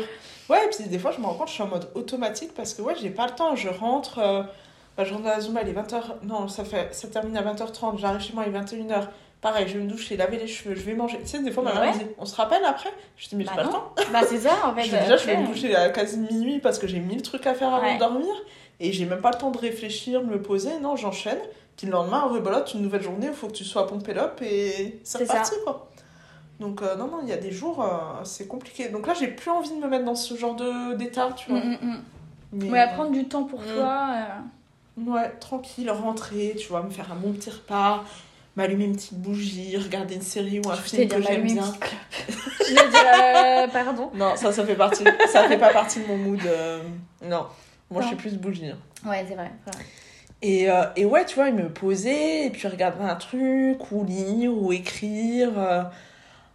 Ouais, 0.50 0.64
et 0.66 0.70
puis 0.70 0.84
des 0.88 1.00
fois, 1.00 1.12
je 1.12 1.20
me 1.20 1.26
rends 1.26 1.34
compte, 1.34 1.48
je 1.48 1.54
suis 1.54 1.64
en 1.64 1.68
mode 1.68 1.90
automatique 1.96 2.54
parce 2.54 2.74
que 2.74 2.82
ouais, 2.82 2.94
j'ai 3.02 3.10
pas 3.10 3.26
le 3.26 3.34
temps. 3.34 3.56
Je 3.56 3.70
rentre, 3.70 4.20
euh, 4.20 4.44
ma 4.98 5.04
journée 5.04 5.30
à 5.30 5.40
Zumba, 5.40 5.62
elle 5.62 5.70
est 5.70 5.74
20h. 5.74 6.02
Non, 6.24 6.48
ça, 6.48 6.64
fait, 6.64 6.94
ça 6.94 7.08
termine 7.08 7.36
à 7.38 7.42
20h30. 7.42 7.98
J'arrive 7.98 8.22
chez 8.22 8.34
moi, 8.34 8.44
il 8.48 8.56
est 8.56 8.60
21h. 8.60 9.08
Pareil, 9.42 9.68
je 9.68 9.78
vais 9.78 9.84
me 9.84 9.90
doucher, 9.90 10.18
laver 10.18 10.38
les 10.38 10.48
cheveux, 10.48 10.76
je 10.76 10.82
vais 10.82 10.94
manger. 10.94 11.20
Tu 11.22 11.28
sais, 11.28 11.40
des 11.44 11.52
fois, 11.52 11.64
ma 11.64 11.74
Bah 11.74 11.82
mère 11.82 11.94
me 11.96 12.00
dit, 12.00 12.06
on 12.18 12.26
se 12.26 12.36
rappelle 12.36 12.64
après? 12.66 12.90
Je 13.18 13.28
dis, 13.30 13.36
mais 13.36 13.44
j'ai 13.44 13.50
Bah 13.52 13.56
pas 13.58 13.64
le 13.64 13.70
temps. 13.70 13.94
Bah, 14.12 14.22
c'est 14.28 14.40
ça, 14.40 14.52
en 14.66 14.74
fait. 14.76 14.84
Je, 14.84 14.96
déjà, 14.96 15.18
je 15.18 15.26
vais 15.26 15.36
me 15.38 15.42
après. 15.44 15.54
coucher 15.54 15.76
à 15.76 15.90
quasi 15.90 16.18
minuit 16.18 16.60
parce 16.60 16.80
que 16.80 16.88
j'ai 16.88 17.00
mille 17.00 17.22
trucs 17.22 17.46
à 17.46 17.54
faire 17.54 17.74
avant 17.74 17.86
Ouais. 17.86 17.96
de 17.96 18.00
dormir. 18.00 18.34
Et 18.80 18.92
j'ai 18.92 19.06
même 19.06 19.22
pas 19.22 19.32
le 19.32 19.38
temps 19.38 19.52
de 19.52 19.58
réfléchir, 19.58 20.22
de 20.22 20.26
me 20.28 20.42
poser. 20.42 20.80
Non, 20.80 20.96
j'enchaîne. 20.96 21.38
Puis 21.78 21.86
le 21.88 21.94
lendemain, 21.94 22.22
rebelote, 22.22 22.74
une 22.74 22.82
nouvelle 22.82 23.02
journée, 23.04 23.28
il 23.28 23.34
faut 23.34 23.48
que 23.48 23.52
tu 23.54 23.66
sois 23.66 23.86
pompé 23.88 24.18
up 24.18 24.42
et 24.42 25.00
c'est 25.04 25.20
C'est 25.20 25.26
ça. 25.26 25.34
reparti, 25.34 25.56
quoi. 25.64 25.90
Donc, 26.60 26.82
euh, 26.82 26.96
non, 26.96 27.08
non, 27.08 27.20
il 27.24 27.30
y 27.30 27.34
a 27.34 27.38
des 27.38 27.52
jours, 27.52 27.84
euh, 27.84 28.24
c'est 28.24 28.48
compliqué. 28.48 28.88
Donc 28.90 29.08
là, 29.08 29.14
j'ai 29.14 29.28
plus 29.28 29.52
envie 29.52 29.70
de 29.72 29.76
me 29.76 29.88
mettre 29.88 30.06
dans 30.06 30.16
ce 30.16 30.36
genre 30.36 30.56
d'état, 30.96 31.30
tu 31.36 31.50
vois. 31.50 31.60
Mm, 31.60 31.78
mm, 31.82 31.86
mm. 31.88 32.04
Mais, 32.54 32.70
Ouais, 32.72 32.88
prendre 32.94 33.12
du 33.12 33.26
temps 33.28 33.44
pour 33.44 33.60
Mm. 33.62 33.74
toi. 33.74 34.08
euh, 34.16 35.02
Ouais, 35.12 35.30
tranquille, 35.42 35.92
rentrer, 35.92 36.56
tu 36.58 36.70
vois, 36.70 36.82
me 36.82 36.90
faire 36.90 37.12
un 37.12 37.16
bon 37.16 37.34
petit 37.34 37.50
repas, 37.50 38.06
m'allumer 38.56 38.86
une 38.86 38.96
petite 38.96 39.16
bougie, 39.20 39.76
regarder 39.76 40.16
une 40.16 40.22
série 40.22 40.62
ou 40.66 40.70
un 40.70 40.76
Je 40.76 40.82
film 40.82 41.10
que 41.10 41.22
j'aime 41.22 41.44
bien. 41.44 41.64
Je 42.66 42.74
vais 42.74 42.88
dire, 42.88 43.02
euh, 43.06 43.68
pardon. 43.68 44.10
Non, 44.14 44.38
ça, 44.38 44.54
ça 44.54 44.66
fait 44.66 44.76
partie, 44.76 45.04
ça 45.28 45.44
fait 45.50 45.58
pas 45.58 45.74
partie 45.74 46.00
de 46.00 46.08
mon 46.08 46.16
mood. 46.18 46.40
euh, 46.46 46.82
Non, 47.26 47.48
moi, 47.92 48.02
je 48.02 48.08
suis 48.08 48.16
plus 48.16 48.38
bougie. 48.38 48.68
hein. 48.70 48.78
Ouais, 49.10 49.26
c'est 49.28 49.36
vrai. 49.36 49.52
Et, 50.42 50.70
euh, 50.70 50.84
et 50.96 51.04
ouais, 51.04 51.26
tu 51.26 51.36
vois, 51.36 51.50
il 51.50 51.56
me 51.56 51.68
posait, 51.70 52.46
et 52.46 52.50
puis 52.50 52.66
regarder 52.70 53.04
un 53.04 53.16
truc, 53.16 53.92
ou 53.92 54.06
lire, 54.06 54.54
ou 54.54 54.72
écrire. 54.72 55.52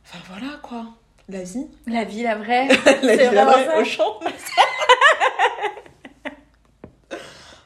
Enfin, 0.04 0.18
voilà, 0.28 0.56
quoi. 0.62 0.86
La 1.28 1.42
vie. 1.42 1.66
La 1.86 2.04
vie, 2.04 2.22
la 2.24 2.36
vraie. 2.36 2.66
La 2.68 2.74
C'est 3.16 3.28
vie, 3.28 3.34
la 3.34 3.44
vraiment 3.44 3.52
vraie, 3.52 3.66
ça. 3.66 3.78
au 3.80 3.84
champ. 3.84 4.20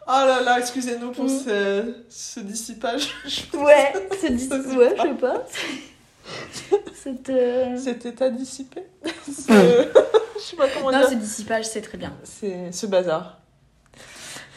Oh 0.07 0.11
là 0.27 0.43
là, 0.43 0.59
excusez-nous 0.59 1.13
pour 1.13 1.25
Mm. 1.25 1.29
ce, 1.45 1.95
ce 2.11 2.41
dissipage. 2.41 3.09
Ouais, 3.55 3.93
c'est 4.21 4.29
Ouais, 4.31 4.95
je 4.97 5.03
sais 5.03 5.15
pas. 5.15 5.43
C'est. 6.95 7.31
euh, 7.31 7.77
Cet 7.79 8.05
état 8.07 8.29
dissipé. 8.29 8.83
Ce... 9.27 9.89
Je 10.37 10.41
sais 10.43 10.57
pas 10.57 10.69
comment 10.69 10.91
Non, 10.93 10.99
dire. 11.01 11.09
ce 11.09 11.15
dissipage, 11.15 11.65
c'est 11.65 11.81
très 11.81 11.97
bien. 11.97 12.13
C'est 12.23 12.71
ce 12.73 12.85
bazar. 12.87 13.39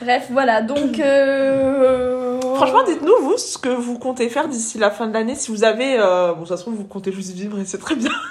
Bref, 0.01 0.27
voilà, 0.31 0.61
donc. 0.61 0.99
euh, 0.99 2.39
Franchement, 2.55 2.83
dites-nous, 2.83 3.13
vous, 3.21 3.37
ce 3.37 3.57
que 3.57 3.69
vous 3.69 3.97
comptez 3.99 4.29
faire 4.29 4.47
d'ici 4.47 4.77
la 4.77 4.91
fin 4.91 5.07
de 5.07 5.13
l'année. 5.13 5.35
Si 5.35 5.51
vous 5.51 5.63
avez. 5.63 5.95
euh, 5.99 6.33
Bon, 6.33 6.45
ça 6.45 6.57
se 6.57 6.61
trouve, 6.63 6.75
vous 6.75 6.83
comptez 6.85 7.11
juste 7.11 7.31
vivre 7.33 7.59
et 7.59 7.65
c'est 7.65 7.77
très 7.79 7.95
bien. 7.95 8.11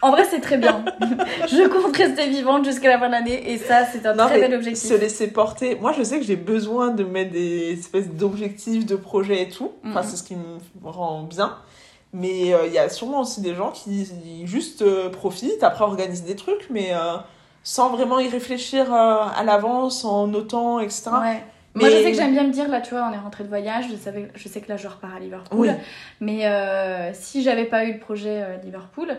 En 0.00 0.12
vrai, 0.12 0.24
c'est 0.30 0.38
très 0.40 0.58
bien. 0.58 0.84
je 1.48 1.66
compte 1.66 1.96
rester 1.96 2.28
vivante 2.28 2.64
jusqu'à 2.64 2.88
la 2.88 3.00
fin 3.00 3.08
de 3.08 3.12
l'année 3.14 3.50
et 3.50 3.58
ça, 3.58 3.84
c'est 3.84 4.06
un 4.06 4.14
Non, 4.14 4.26
très 4.26 4.38
bel 4.38 4.54
objectif. 4.54 4.88
Se 4.90 4.94
laisser 4.94 5.26
porter. 5.26 5.74
Moi, 5.80 5.92
je 5.98 6.04
sais 6.04 6.20
que 6.20 6.24
j'ai 6.24 6.36
besoin 6.36 6.90
de 6.92 7.02
mettre 7.02 7.32
des 7.32 7.72
espèces 7.72 8.08
d'objectifs, 8.08 8.86
de 8.86 8.94
projets 8.94 9.42
et 9.42 9.48
tout. 9.48 9.72
Enfin, 9.84 10.04
c'est 10.04 10.16
ce 10.16 10.22
qui 10.22 10.36
me 10.36 10.88
rend 10.88 11.24
bien. 11.24 11.56
Mais 12.12 12.54
euh, 12.54 12.66
il 12.68 12.72
y 12.72 12.78
a 12.78 12.88
sûrement 12.88 13.22
aussi 13.22 13.40
des 13.40 13.56
gens 13.56 13.72
qui 13.72 14.06
juste 14.46 14.82
euh, 14.82 15.08
profitent, 15.08 15.64
après 15.64 15.82
organisent 15.82 16.22
des 16.24 16.36
trucs, 16.36 16.68
mais 16.70 16.90
euh, 16.92 17.16
sans 17.62 17.90
vraiment 17.90 18.18
y 18.18 18.28
réfléchir 18.28 18.92
euh, 18.92 19.24
à 19.36 19.42
l'avance, 19.44 20.04
en 20.04 20.26
notant, 20.26 20.80
etc. 20.80 21.10
Ouais. 21.20 21.42
Mais- 21.74 21.82
Moi, 21.84 21.90
je 21.90 21.96
sais 22.02 22.10
que 22.10 22.16
j'aime 22.16 22.32
bien 22.32 22.44
me 22.44 22.50
dire, 22.52 22.68
là, 22.68 22.80
tu 22.80 22.90
vois, 22.94 23.06
on 23.08 23.12
est 23.12 23.18
rentré 23.18 23.44
de 23.44 23.48
voyage, 23.48 23.84
je, 23.90 23.96
savais, 23.96 24.30
je 24.34 24.48
sais 24.48 24.60
que 24.60 24.68
là, 24.68 24.76
je 24.76 24.88
repars 24.88 25.14
à 25.14 25.20
Liverpool. 25.20 25.58
Oui. 25.58 25.68
Mais 26.20 26.46
euh, 26.46 27.12
si 27.14 27.42
j'avais 27.42 27.66
pas 27.66 27.84
eu 27.84 27.92
le 27.94 27.98
projet 28.00 28.42
euh, 28.42 28.56
Liverpool, 28.64 29.16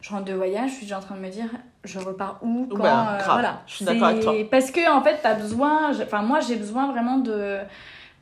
je 0.00 0.10
rentre 0.10 0.24
de 0.24 0.34
voyage, 0.34 0.70
je 0.70 0.74
suis 0.74 0.84
déjà 0.86 0.98
en 0.98 1.02
train 1.02 1.14
de 1.14 1.20
me 1.20 1.30
dire, 1.30 1.46
je 1.84 1.98
repars 1.98 2.38
où, 2.42 2.66
quand, 2.70 2.82
bah, 2.82 3.18
euh, 3.20 3.24
voilà. 3.32 3.62
Je 3.66 3.76
suis 3.76 3.84
d'accord 3.86 4.08
avec 4.08 4.22
toi. 4.22 4.34
Parce 4.50 4.70
que, 4.70 4.90
en 4.90 5.02
fait, 5.02 5.20
t'as 5.22 5.34
besoin, 5.34 5.92
enfin, 6.02 6.20
moi, 6.22 6.40
j'ai 6.40 6.56
besoin 6.56 6.90
vraiment 6.90 7.16
de, 7.18 7.58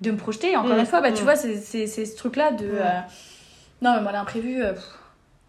de 0.01 0.11
me 0.13 0.17
projeter. 0.17 0.57
Encore 0.57 0.77
Mm, 0.77 0.81
une 0.81 0.87
fois, 0.87 1.01
bah, 1.01 1.11
tu 1.11 1.23
mm. 1.23 1.25
vois, 1.25 1.35
c'est 1.37 1.87
ce 1.87 2.17
truc-là 2.17 2.53
de. 2.53 2.67
Mm. 2.67 3.05
Non, 3.81 3.95
mais 3.97 4.01
moi, 4.03 4.13
l'imprévu, 4.13 4.61
pff, 4.63 4.99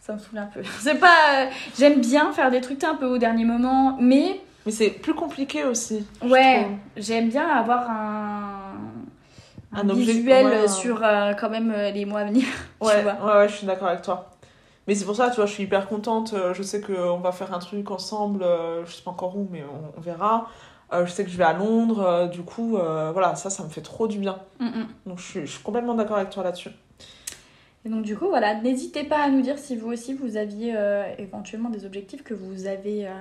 ça 0.06 0.14
me 0.14 0.20
saoule 0.20 0.38
un 0.40 0.46
peu. 0.48 0.62
C'est 0.80 1.00
pas. 1.00 1.16
euh, 1.36 1.46
J'aime 1.78 2.02
bien 2.02 2.32
faire 2.34 2.52
des 2.52 2.62
trucs 2.62 2.84
un 2.84 2.96
peu 2.96 3.06
au 3.06 3.18
dernier 3.18 3.46
moment, 3.46 3.98
mais. 4.00 4.42
Mais 4.66 4.72
c'est 4.72 4.90
plus 4.92 5.14
compliqué 5.14 5.66
aussi. 5.66 6.08
Ouais, 6.22 6.68
j'aime 6.96 7.28
bien 7.30 7.46
avoir 7.48 7.90
un, 7.90 8.76
un, 9.74 9.80
Un 9.82 9.90
objet- 9.90 10.14
visuel 10.14 10.46
ouais. 10.46 10.68
sur 10.70 11.02
euh, 11.04 11.34
quand 11.34 11.50
même 11.50 11.72
euh, 11.76 11.92
les 11.92 12.06
mois 12.06 12.22
à 12.22 12.26
venir. 12.26 12.46
tu 12.82 12.88
Ouais, 12.88 13.02
vois. 13.02 13.14
ouais, 13.14 13.38
ouais, 13.40 13.50
je 13.50 13.56
suis 13.56 13.68
d'accord 13.68 13.90
avec 13.90 14.02
toi. 14.04 14.30
Mais 14.88 14.96
c'est 14.96 15.04
pour 15.06 15.16
ça, 15.16 15.30
tu 15.30 15.36
vois, 15.38 15.46
je 15.46 15.54
suis 15.54 15.64
hyper 15.64 15.88
contente. 15.88 16.34
Je 16.54 16.62
sais 16.64 16.82
qu'on 16.82 17.18
va 17.20 17.32
faire 17.32 17.54
un 17.54 17.60
truc 17.60 17.90
ensemble, 17.92 18.46
je 18.86 18.92
sais 18.92 19.02
pas 19.02 19.12
encore 19.12 19.36
où, 19.38 19.48
mais 19.52 19.64
on, 19.64 19.98
on 19.98 20.02
verra. 20.02 20.50
Euh, 20.92 21.06
je 21.06 21.12
sais 21.12 21.24
que 21.24 21.30
je 21.30 21.38
vais 21.38 21.44
à 21.46 21.54
Londres, 21.54 22.30
du 22.32 22.42
coup, 22.44 22.78
euh, 22.78 23.10
voilà, 23.14 23.36
ça, 23.36 23.50
ça 23.50 23.64
me 23.64 23.70
fait 23.70 23.82
trop 23.82 24.08
du 24.08 24.20
bien. 24.20 24.38
Mm, 24.60 24.66
mm. 24.66 24.88
Donc 25.08 25.20
je 25.20 25.24
suis, 25.24 25.42
je 25.42 25.52
suis 25.54 25.64
complètement 25.64 25.94
d'accord 25.96 26.18
avec 26.18 26.30
toi 26.30 26.44
là-dessus. 26.44 26.70
Et 27.86 27.90
donc 27.90 28.04
du 28.04 28.16
coup, 28.18 28.28
voilà, 28.30 28.56
n'hésitez 28.56 29.04
pas 29.04 29.20
à 29.20 29.30
nous 29.30 29.42
dire 29.42 29.58
si 29.58 29.76
vous 29.76 29.92
aussi 29.92 30.14
vous 30.14 30.38
aviez 30.38 30.74
euh, 30.76 31.04
éventuellement 31.18 31.70
des 31.70 31.86
objectifs 31.86 32.24
que 32.24 32.34
vous 32.34 32.66
avez 32.68 33.08
euh, 33.08 33.12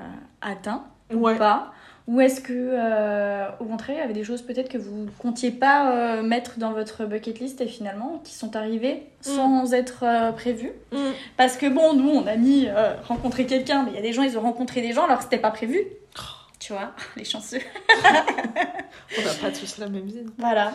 atteints 0.41 0.85
Ouais. 1.13 1.35
ou 1.35 1.39
pas. 1.39 1.73
Ou 2.09 2.21
est-ce 2.21 2.41
que, 2.41 2.53
euh, 2.53 3.47
au 3.61 3.65
contraire, 3.65 3.97
il 3.97 4.01
y 4.01 4.03
avait 4.03 4.13
des 4.15 4.25
choses 4.25 4.41
peut-être 4.43 4.69
que 4.69 4.79
vous 4.79 5.07
comptiez 5.19 5.51
pas 5.51 6.23
mettre 6.23 6.59
dans 6.59 6.73
votre 6.73 7.05
bucket 7.05 7.39
list 7.39 7.61
et 7.61 7.67
finalement 7.67 8.21
qui 8.25 8.35
sont 8.35 8.57
arrivées 8.57 9.03
sans 9.21 9.73
être 9.75 10.05
prévues? 10.35 10.73
Mm. 10.91 10.97
Parce 11.37 11.57
que 11.57 11.67
bon, 11.67 11.93
nous, 11.95 12.09
on 12.09 12.27
a 12.27 12.37
mis 12.37 12.67
rencontrer 13.07 13.47
quelqu'un, 13.47 13.83
mais 13.85 13.91
il 13.93 13.97
y 13.97 13.99
a 13.99 14.03
des 14.03 14.13
gens, 14.13 14.23
ils 14.23 14.37
ont 14.39 14.41
rencontré 14.41 14.81
des 14.81 14.93
gens 14.93 15.05
alors 15.05 15.19
que 15.19 15.25
c'était 15.25 15.39
pas 15.39 15.51
prévu. 15.51 15.81
Tu 16.63 16.73
vois, 16.73 16.93
les 17.17 17.25
chanceux. 17.25 17.61
On 19.19 19.23
n'a 19.23 19.35
pas 19.41 19.51
tous 19.51 19.79
la 19.79 19.89
même 19.89 20.07
vie. 20.07 20.25
Voilà. 20.39 20.73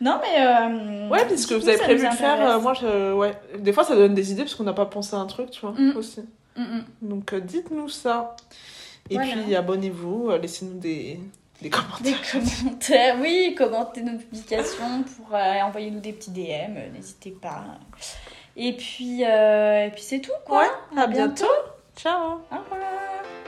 Non, 0.00 0.20
mais. 0.20 0.44
euh, 0.44 1.08
Ouais, 1.08 1.24
puis 1.26 1.38
ce 1.38 1.46
que 1.46 1.54
du 1.54 1.60
vous 1.60 1.68
avez 1.68 1.78
prévu 1.78 2.06
de 2.08 2.12
faire, 2.14 2.40
euh, 2.46 2.60
moi, 2.60 2.74
je, 2.74 3.12
ouais. 3.14 3.32
Des 3.58 3.72
fois, 3.72 3.84
ça 3.84 3.94
donne 3.96 4.14
des 4.14 4.32
idées 4.32 4.42
parce 4.42 4.54
qu'on 4.54 4.64
n'a 4.64 4.72
pas 4.72 4.86
pensé 4.86 5.14
à 5.16 5.18
un 5.18 5.26
truc, 5.26 5.50
tu 5.50 5.60
vois, 5.60 5.72
Mm. 5.72 5.96
aussi. 5.96 6.20
Mm, 6.56 6.62
mm. 6.62 6.84
Donc 7.02 7.32
euh, 7.32 7.40
dites-nous 7.40 7.88
ça. 7.88 8.36
Et 9.08 9.14
Voilà. 9.14 9.32
puis 9.32 9.54
abonnez-vous, 9.56 10.30
laissez-nous 10.40 10.78
des, 10.78 11.18
des 11.62 11.68
Des 11.68 11.70
commentaires. 11.70 12.20
commentaires, 12.32 13.16
oui, 13.20 13.54
commentez 13.56 14.02
nos 14.02 14.18
publications 14.18 15.02
pour 15.04 15.34
envoyer 15.34 15.90
nous 15.90 16.00
des 16.00 16.12
petits 16.12 16.30
DM, 16.30 16.92
n'hésitez 16.94 17.30
pas. 17.30 17.64
Et 18.56 18.72
puis, 18.76 19.22
et 19.22 19.90
puis 19.92 20.02
c'est 20.02 20.20
tout 20.20 20.30
quoi. 20.44 20.62
Ouais, 20.62 21.00
à 21.02 21.06
bientôt. 21.06 21.46
Ciao 21.96 22.32
Au 22.52 22.56
revoir. 22.56 23.39